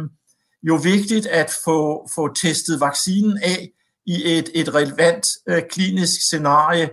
jo 0.63 0.75
vigtigt 0.75 1.25
at 1.25 1.57
få, 1.65 2.09
få 2.15 2.33
testet 2.33 2.79
vaccinen 2.79 3.39
af 3.43 3.69
i 4.05 4.37
et, 4.37 4.49
et 4.53 4.75
relevant 4.75 5.27
øh, 5.49 5.61
klinisk 5.69 6.21
scenarie. 6.21 6.89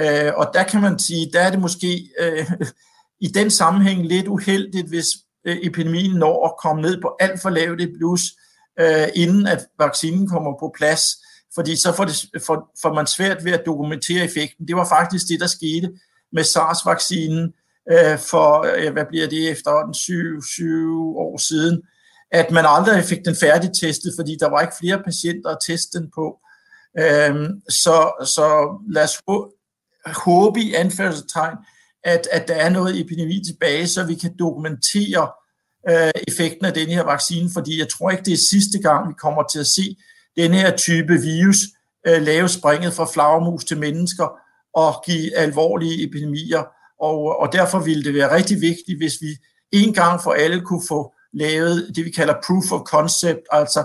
Øh, 0.00 0.32
og 0.36 0.50
der 0.54 0.62
kan 0.62 0.80
man 0.80 0.98
sige, 0.98 1.30
der 1.32 1.40
er 1.40 1.50
det 1.50 1.60
måske 1.60 2.08
øh, 2.20 2.50
i 3.20 3.26
den 3.26 3.50
sammenhæng 3.50 4.06
lidt 4.06 4.28
uheldigt, 4.28 4.88
hvis 4.88 5.06
øh, 5.46 5.56
epidemien 5.62 6.16
når 6.16 6.46
at 6.46 6.54
komme 6.62 6.82
ned 6.82 7.00
på 7.00 7.16
alt 7.20 7.42
for 7.42 7.50
lavt 7.50 7.80
et 7.80 7.92
plus, 7.98 8.22
øh, 8.80 9.08
inden 9.14 9.46
at 9.46 9.66
vaccinen 9.78 10.28
kommer 10.28 10.52
på 10.60 10.72
plads 10.76 11.02
fordi 11.54 11.76
så 11.76 11.92
får, 11.92 12.04
det, 12.04 12.30
får, 12.46 12.74
får 12.82 12.94
man 12.94 13.06
svært 13.06 13.44
ved 13.44 13.52
at 13.52 13.66
dokumentere 13.66 14.24
effekten. 14.24 14.68
Det 14.68 14.76
var 14.76 14.88
faktisk 14.88 15.28
det, 15.28 15.40
der 15.40 15.46
skete 15.46 15.90
med 16.32 16.44
SARS-vaccinen 16.44 17.52
øh, 17.92 18.18
for, 18.18 18.66
øh, 18.76 18.92
hvad 18.92 19.04
bliver 19.08 19.28
det, 19.28 19.50
efterhånden 19.50 19.94
syv, 19.94 20.42
syv 20.42 21.16
år 21.16 21.38
siden, 21.38 21.82
at 22.32 22.50
man 22.50 22.64
aldrig 22.68 23.04
fik 23.04 23.24
den 23.24 23.36
færdig 23.36 23.70
testet, 23.80 24.12
fordi 24.18 24.36
der 24.40 24.50
var 24.50 24.60
ikke 24.60 24.76
flere 24.80 25.02
patienter 25.02 25.50
at 25.50 25.58
teste 25.66 25.98
den 25.98 26.10
på. 26.14 26.38
Øhm, 26.98 27.60
så, 27.68 28.26
så 28.34 28.78
lad 28.90 29.04
os 29.04 29.22
håbe 30.06 30.60
i 30.60 30.74
anførselstegn, 30.74 31.56
at, 32.04 32.28
at 32.32 32.48
der 32.48 32.54
er 32.54 32.68
noget 32.68 33.00
epidemi 33.00 33.42
tilbage, 33.44 33.88
så 33.88 34.04
vi 34.04 34.14
kan 34.14 34.36
dokumentere 34.38 35.30
øh, 35.90 36.10
effekten 36.28 36.66
af 36.66 36.74
den 36.74 36.88
her 36.88 37.02
vaccine, 37.02 37.50
fordi 37.52 37.78
jeg 37.78 37.88
tror 37.88 38.10
ikke, 38.10 38.24
det 38.24 38.32
er 38.32 38.48
sidste 38.50 38.78
gang, 38.78 39.08
vi 39.08 39.14
kommer 39.18 39.42
til 39.42 39.58
at 39.58 39.66
se 39.66 39.96
den 40.38 40.54
her 40.54 40.76
type 40.76 41.14
virus 41.20 41.56
øh, 42.06 42.22
lave 42.22 42.48
springet 42.48 42.92
fra 42.92 43.06
flagermus 43.12 43.64
til 43.64 43.78
mennesker 43.78 44.28
og 44.74 45.02
give 45.06 45.36
alvorlige 45.36 46.04
epidemier. 46.04 46.64
Og, 47.00 47.40
og 47.40 47.52
derfor 47.52 47.78
ville 47.78 48.04
det 48.04 48.14
være 48.14 48.36
rigtig 48.36 48.60
vigtigt, 48.60 48.98
hvis 48.98 49.14
vi 49.20 49.28
en 49.72 49.94
gang 49.94 50.22
for 50.22 50.32
alle 50.32 50.60
kunne 50.60 50.82
få 50.88 51.14
lavet 51.32 51.92
det, 51.96 52.04
vi 52.04 52.10
kalder 52.10 52.34
proof 52.46 52.72
of 52.72 52.80
concept, 52.80 53.40
altså 53.50 53.84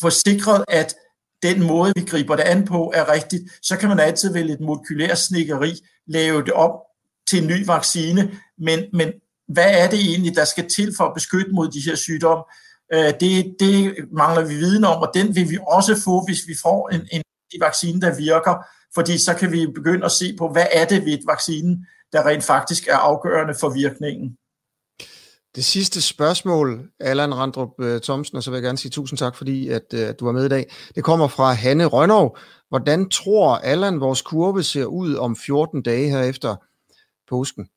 få 0.00 0.10
sikret, 0.10 0.64
at 0.68 0.94
den 1.42 1.62
måde, 1.62 1.92
vi 1.96 2.00
griber 2.00 2.36
det 2.36 2.42
an 2.42 2.64
på, 2.64 2.92
er 2.94 3.12
rigtigt, 3.12 3.42
så 3.62 3.76
kan 3.76 3.88
man 3.88 4.00
altid 4.00 4.32
vælge 4.32 4.52
et 4.54 4.60
molekylært 4.60 5.18
snikkeri, 5.18 5.72
lave 6.06 6.44
det 6.44 6.52
op 6.52 6.80
til 7.28 7.42
en 7.42 7.46
ny 7.46 7.66
vaccine, 7.66 8.30
men, 8.58 8.84
men 8.92 9.12
hvad 9.48 9.70
er 9.70 9.90
det 9.90 10.00
egentlig, 10.00 10.36
der 10.36 10.44
skal 10.44 10.68
til 10.68 10.94
for 10.96 11.04
at 11.04 11.14
beskytte 11.14 11.52
mod 11.52 11.68
de 11.68 11.80
her 11.80 11.96
sygdomme? 11.96 12.44
Øh, 12.92 13.12
det, 13.20 13.56
det 13.60 13.94
mangler 14.12 14.44
vi 14.44 14.54
viden 14.54 14.84
om, 14.84 15.02
og 15.02 15.10
den 15.14 15.36
vil 15.36 15.50
vi 15.50 15.58
også 15.68 16.02
få, 16.04 16.24
hvis 16.26 16.42
vi 16.46 16.54
får 16.62 16.88
en, 16.88 17.08
en 17.12 17.22
vaccine, 17.60 18.00
der 18.00 18.16
virker, 18.16 18.64
fordi 18.94 19.18
så 19.18 19.34
kan 19.34 19.52
vi 19.52 19.66
begynde 19.74 20.04
at 20.04 20.12
se 20.12 20.36
på, 20.38 20.48
hvad 20.48 20.66
er 20.72 20.84
det 20.84 21.04
ved 21.04 21.12
et 21.12 21.24
vaccine, 21.26 21.86
der 22.12 22.26
rent 22.26 22.44
faktisk 22.44 22.88
er 22.88 22.96
afgørende 22.96 23.54
for 23.60 23.68
virkningen. 23.68 24.36
Det 25.54 25.64
sidste 25.64 26.02
spørgsmål, 26.02 26.90
Allan 27.00 27.34
Randrup 27.34 27.70
øh, 27.80 28.00
Thomsen, 28.00 28.36
og 28.36 28.42
så 28.42 28.50
vil 28.50 28.56
jeg 28.56 28.62
gerne 28.62 28.78
sige 28.78 28.90
tusind 28.90 29.18
tak, 29.18 29.36
fordi 29.36 29.68
at, 29.68 29.82
øh, 29.94 30.08
at 30.08 30.20
du 30.20 30.24
var 30.24 30.32
med 30.32 30.44
i 30.44 30.48
dag. 30.48 30.72
Det 30.94 31.04
kommer 31.04 31.28
fra 31.28 31.52
Hanne 31.52 31.84
Rønov. 31.84 32.38
Hvordan 32.68 33.08
tror 33.08 33.56
Allan, 33.56 34.00
vores 34.00 34.22
kurve 34.22 34.62
ser 34.62 34.84
ud 34.84 35.14
om 35.14 35.36
14 35.36 35.82
dage 35.82 36.10
her 36.10 36.22
efter 36.22 36.56
påsken? 37.28 37.68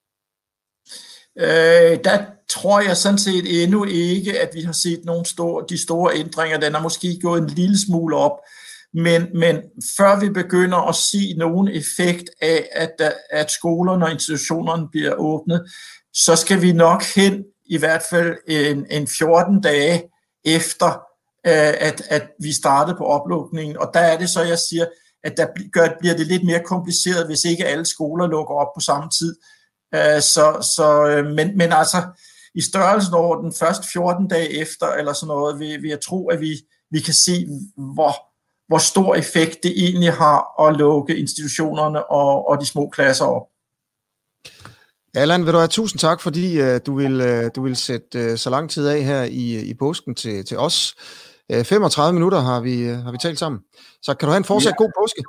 Øh, 1.40 1.98
der 2.04 2.26
tror 2.50 2.82
jeg 2.82 2.98
sådan 2.98 3.18
set 3.18 3.64
endnu 3.64 3.84
ikke, 3.84 4.40
at 4.40 4.50
vi 4.54 4.62
har 4.62 4.72
set 4.72 5.06
nogle 5.06 5.26
store, 5.26 5.66
de 5.70 5.84
store 5.84 6.16
ændringer. 6.16 6.60
Den 6.60 6.76
er 6.76 6.82
måske 6.82 7.20
gået 7.22 7.42
en 7.42 7.50
lille 7.50 7.78
smule 7.86 8.16
op. 8.16 8.38
Men, 8.94 9.28
men 9.34 9.56
før 9.98 10.20
vi 10.20 10.30
begynder 10.30 10.78
at 10.78 10.96
se 10.96 11.34
nogen 11.38 11.68
effekt 11.68 12.30
af, 12.42 12.70
at, 12.72 13.14
at 13.32 13.52
skolerne 13.52 14.06
og 14.06 14.12
institutionerne 14.12 14.88
bliver 14.92 15.14
åbnet, 15.14 15.72
så 16.14 16.36
skal 16.36 16.62
vi 16.62 16.72
nok 16.72 17.04
hen 17.16 17.44
i 17.66 17.78
hvert 17.78 18.04
fald 18.10 18.36
en, 18.48 18.86
en 18.90 19.08
14 19.08 19.62
dage 19.62 20.04
efter, 20.46 20.88
øh, 21.48 21.74
at, 21.80 22.02
at 22.10 22.30
vi 22.40 22.52
startede 22.52 22.98
på 22.98 23.06
oplukningen. 23.06 23.78
Og 23.78 23.92
der 23.94 24.00
er 24.00 24.18
det 24.18 24.30
så, 24.30 24.42
jeg 24.42 24.60
siger, 24.60 24.86
at 25.24 25.38
der 25.38 25.48
gør, 25.72 25.88
bliver 26.00 26.16
det 26.16 26.28
lidt 26.28 26.44
mere 26.44 26.64
kompliceret, 26.66 27.26
hvis 27.26 27.46
ikke 27.46 27.66
alle 27.66 27.86
skoler 27.86 28.28
lukker 28.28 28.54
op 28.54 28.74
på 28.76 28.80
samme 28.80 29.10
tid. 29.20 29.36
Øh, 29.96 30.22
så, 30.22 30.72
så, 30.76 31.08
øh, 31.08 31.26
men, 31.26 31.58
men 31.58 31.72
altså, 31.72 32.04
i 32.56 32.62
størrelsen 32.62 33.14
over 33.14 33.42
den 33.42 33.54
første 33.54 33.88
14 33.94 34.28
dage 34.28 34.62
efter, 34.62 34.88
eller 34.88 35.14
sådan 35.14 35.28
noget, 35.28 35.60
vil, 35.60 35.82
vil 35.82 35.90
jeg 35.90 36.02
tro, 36.02 36.28
at 36.28 36.42
vi, 36.42 36.54
vi 36.92 37.00
kan 37.00 37.14
se, 37.14 37.48
hvor, 37.78 38.14
hvor 38.68 38.78
stor 38.78 39.16
effekt 39.16 39.64
det 39.64 39.72
egentlig 39.78 40.14
har 40.14 40.68
at 40.68 40.76
lukke 40.76 41.18
institutionerne 41.18 42.12
og, 42.12 42.48
og 42.50 42.62
de 42.62 42.66
små 42.66 42.90
klasser 42.90 43.26
op. 43.26 43.48
Allan, 45.16 45.46
vil 45.46 45.54
du 45.54 45.58
have 45.58 45.68
tusind 45.68 46.00
tak, 46.00 46.22
fordi 46.22 46.62
uh, 46.62 46.78
du, 46.86 46.96
vil, 46.96 47.22
uh, 47.22 47.52
du 47.56 47.64
vil 47.64 47.76
sætte 47.76 48.38
så 48.38 48.50
lang 48.50 48.70
tid 48.70 48.88
af 48.88 49.04
her 49.04 49.24
i, 49.24 49.62
i 49.62 49.74
påsken 49.74 50.16
til, 50.16 50.46
til 50.46 50.58
os. 50.58 50.96
Uh, 51.54 51.64
35 51.64 52.14
minutter 52.14 52.40
har 52.40 52.60
vi, 52.60 52.86
har 52.86 53.12
vi 53.12 53.18
talt 53.18 53.40
sammen. 53.40 53.62
Så 54.02 54.14
kan 54.14 54.28
du 54.28 54.32
have 54.32 54.38
en 54.38 54.44
fortsat 54.44 54.72
ja. 54.72 54.84
god 54.84 54.92
påske. 55.02 55.24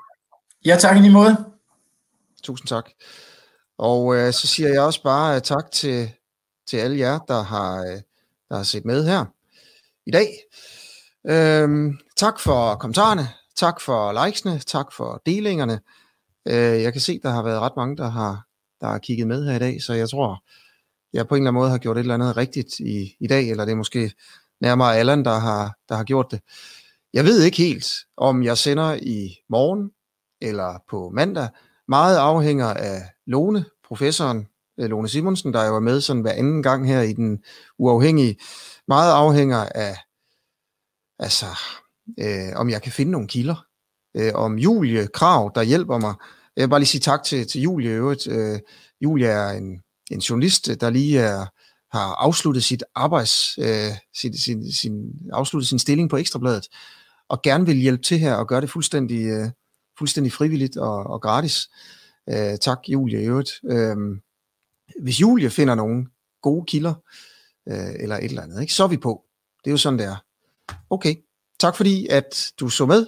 Ja, 0.64 0.76
tak 0.80 0.96
i 0.96 1.00
lige 1.00 1.12
måde. 1.12 1.44
Tusind 2.42 2.68
tak. 2.68 2.90
Og 3.78 4.16
øh, 4.16 4.32
så 4.32 4.46
siger 4.46 4.68
jeg 4.68 4.82
også 4.82 5.02
bare 5.02 5.36
øh, 5.36 5.42
tak 5.42 5.70
til, 5.70 6.10
til 6.66 6.76
alle 6.76 6.98
jer, 6.98 7.18
der 7.18 7.42
har, 7.42 7.80
øh, 7.80 8.00
der 8.48 8.56
har 8.56 8.62
set 8.62 8.84
med 8.84 9.04
her 9.04 9.24
i 10.06 10.10
dag. 10.10 10.28
Øhm, 11.26 11.98
tak 12.16 12.40
for 12.40 12.74
kommentarerne, 12.74 13.28
tak 13.56 13.80
for 13.80 14.24
likesene, 14.24 14.58
tak 14.58 14.92
for 14.92 15.22
delingerne. 15.26 15.80
Øh, 16.48 16.82
jeg 16.82 16.92
kan 16.92 17.00
se, 17.00 17.20
der 17.22 17.30
har 17.30 17.42
været 17.42 17.60
ret 17.60 17.76
mange, 17.76 17.96
der 17.96 18.08
har, 18.08 18.46
der 18.80 18.86
har 18.86 18.98
kigget 18.98 19.26
med 19.26 19.44
her 19.44 19.56
i 19.56 19.58
dag, 19.58 19.82
så 19.82 19.92
jeg 19.92 20.08
tror, 20.10 20.44
jeg 21.12 21.28
på 21.28 21.34
en 21.34 21.42
eller 21.42 21.50
anden 21.50 21.60
måde 21.60 21.70
har 21.70 21.78
gjort 21.78 21.96
et 21.96 22.00
eller 22.00 22.14
andet 22.14 22.36
rigtigt 22.36 22.80
i, 22.80 23.16
i 23.20 23.26
dag, 23.26 23.50
eller 23.50 23.64
det 23.64 23.72
er 23.72 23.76
måske 23.76 24.12
nærmere 24.60 24.96
Allan, 24.96 25.24
der 25.24 25.38
har, 25.38 25.76
der 25.88 25.94
har 25.94 26.04
gjort 26.04 26.26
det. 26.30 26.40
Jeg 27.12 27.24
ved 27.24 27.42
ikke 27.42 27.56
helt, 27.56 27.86
om 28.16 28.42
jeg 28.42 28.58
sender 28.58 28.94
i 29.02 29.36
morgen 29.48 29.90
eller 30.40 30.82
på 30.90 31.10
mandag. 31.14 31.48
Meget 31.88 32.16
afhænger 32.16 32.66
af 32.66 33.02
Lone, 33.26 33.64
professoren 33.88 34.48
øh, 34.80 34.90
Lone 34.90 35.08
Simonsen, 35.08 35.52
der 35.52 35.66
jo 35.66 35.76
er 35.76 35.80
med 35.80 36.00
sådan 36.00 36.22
hver 36.22 36.32
anden 36.32 36.62
gang 36.62 36.88
her 36.88 37.00
i 37.00 37.12
den 37.12 37.42
uafhængige. 37.78 38.36
Meget 38.88 39.12
afhænger 39.12 39.58
af, 39.74 39.96
altså, 41.18 41.46
øh, 42.18 42.56
om 42.56 42.70
jeg 42.70 42.82
kan 42.82 42.92
finde 42.92 43.12
nogle 43.12 43.28
kilder. 43.28 43.66
Øh, 44.16 44.32
om 44.34 44.58
Julie 44.58 45.06
Krav, 45.06 45.52
der 45.54 45.62
hjælper 45.62 45.98
mig 45.98 46.14
jeg 46.56 46.62
vil 46.62 46.70
bare 46.70 46.80
lige 46.80 46.88
sige 46.88 47.00
tak 47.00 47.22
til, 47.22 47.46
til 47.46 47.60
Julie 47.60 47.90
i 47.90 47.92
øvrigt. 47.92 48.26
Øh, 48.26 48.58
Julie 49.00 49.26
er 49.26 49.50
en, 49.50 49.82
en 50.10 50.18
journalist, 50.18 50.80
der 50.80 50.90
lige 50.90 51.18
er, 51.18 51.46
har 51.96 52.14
afsluttet 52.14 52.64
sit 52.64 52.84
arbejds, 52.94 53.58
øh, 53.58 53.92
sin, 54.16 54.38
sin, 54.38 54.72
sin, 54.72 55.12
afsluttet 55.32 55.68
sin 55.68 55.78
stilling 55.78 56.10
på 56.10 56.16
Ekstrabladet, 56.16 56.68
og 57.28 57.42
gerne 57.42 57.66
vil 57.66 57.76
hjælpe 57.76 58.02
til 58.02 58.18
her 58.18 58.34
og 58.34 58.48
gøre 58.48 58.60
det 58.60 58.70
fuldstændig, 58.70 59.26
øh, 59.26 59.50
fuldstændig 59.98 60.32
frivilligt 60.32 60.76
og, 60.76 60.96
og 61.06 61.22
gratis. 61.22 61.68
Øh, 62.30 62.58
tak 62.58 62.78
Julie 62.88 63.22
i 63.22 63.26
øvrigt. 63.26 63.50
Øh, 63.70 63.96
hvis 65.02 65.20
Julie 65.20 65.50
finder 65.50 65.74
nogle 65.74 66.06
gode 66.42 66.64
kilder, 66.66 66.94
øh, 67.68 67.94
eller 68.00 68.16
et 68.16 68.24
eller 68.24 68.42
andet, 68.42 68.60
ikke, 68.60 68.74
så 68.74 68.84
er 68.84 68.88
vi 68.88 68.96
på. 68.96 69.24
Det 69.64 69.70
er 69.70 69.72
jo 69.72 69.76
sådan, 69.76 69.98
det 69.98 70.06
er. 70.06 70.16
Okay, 70.90 71.14
tak 71.60 71.76
fordi 71.76 72.06
at 72.06 72.52
du 72.60 72.68
så 72.68 72.86
med. 72.86 73.06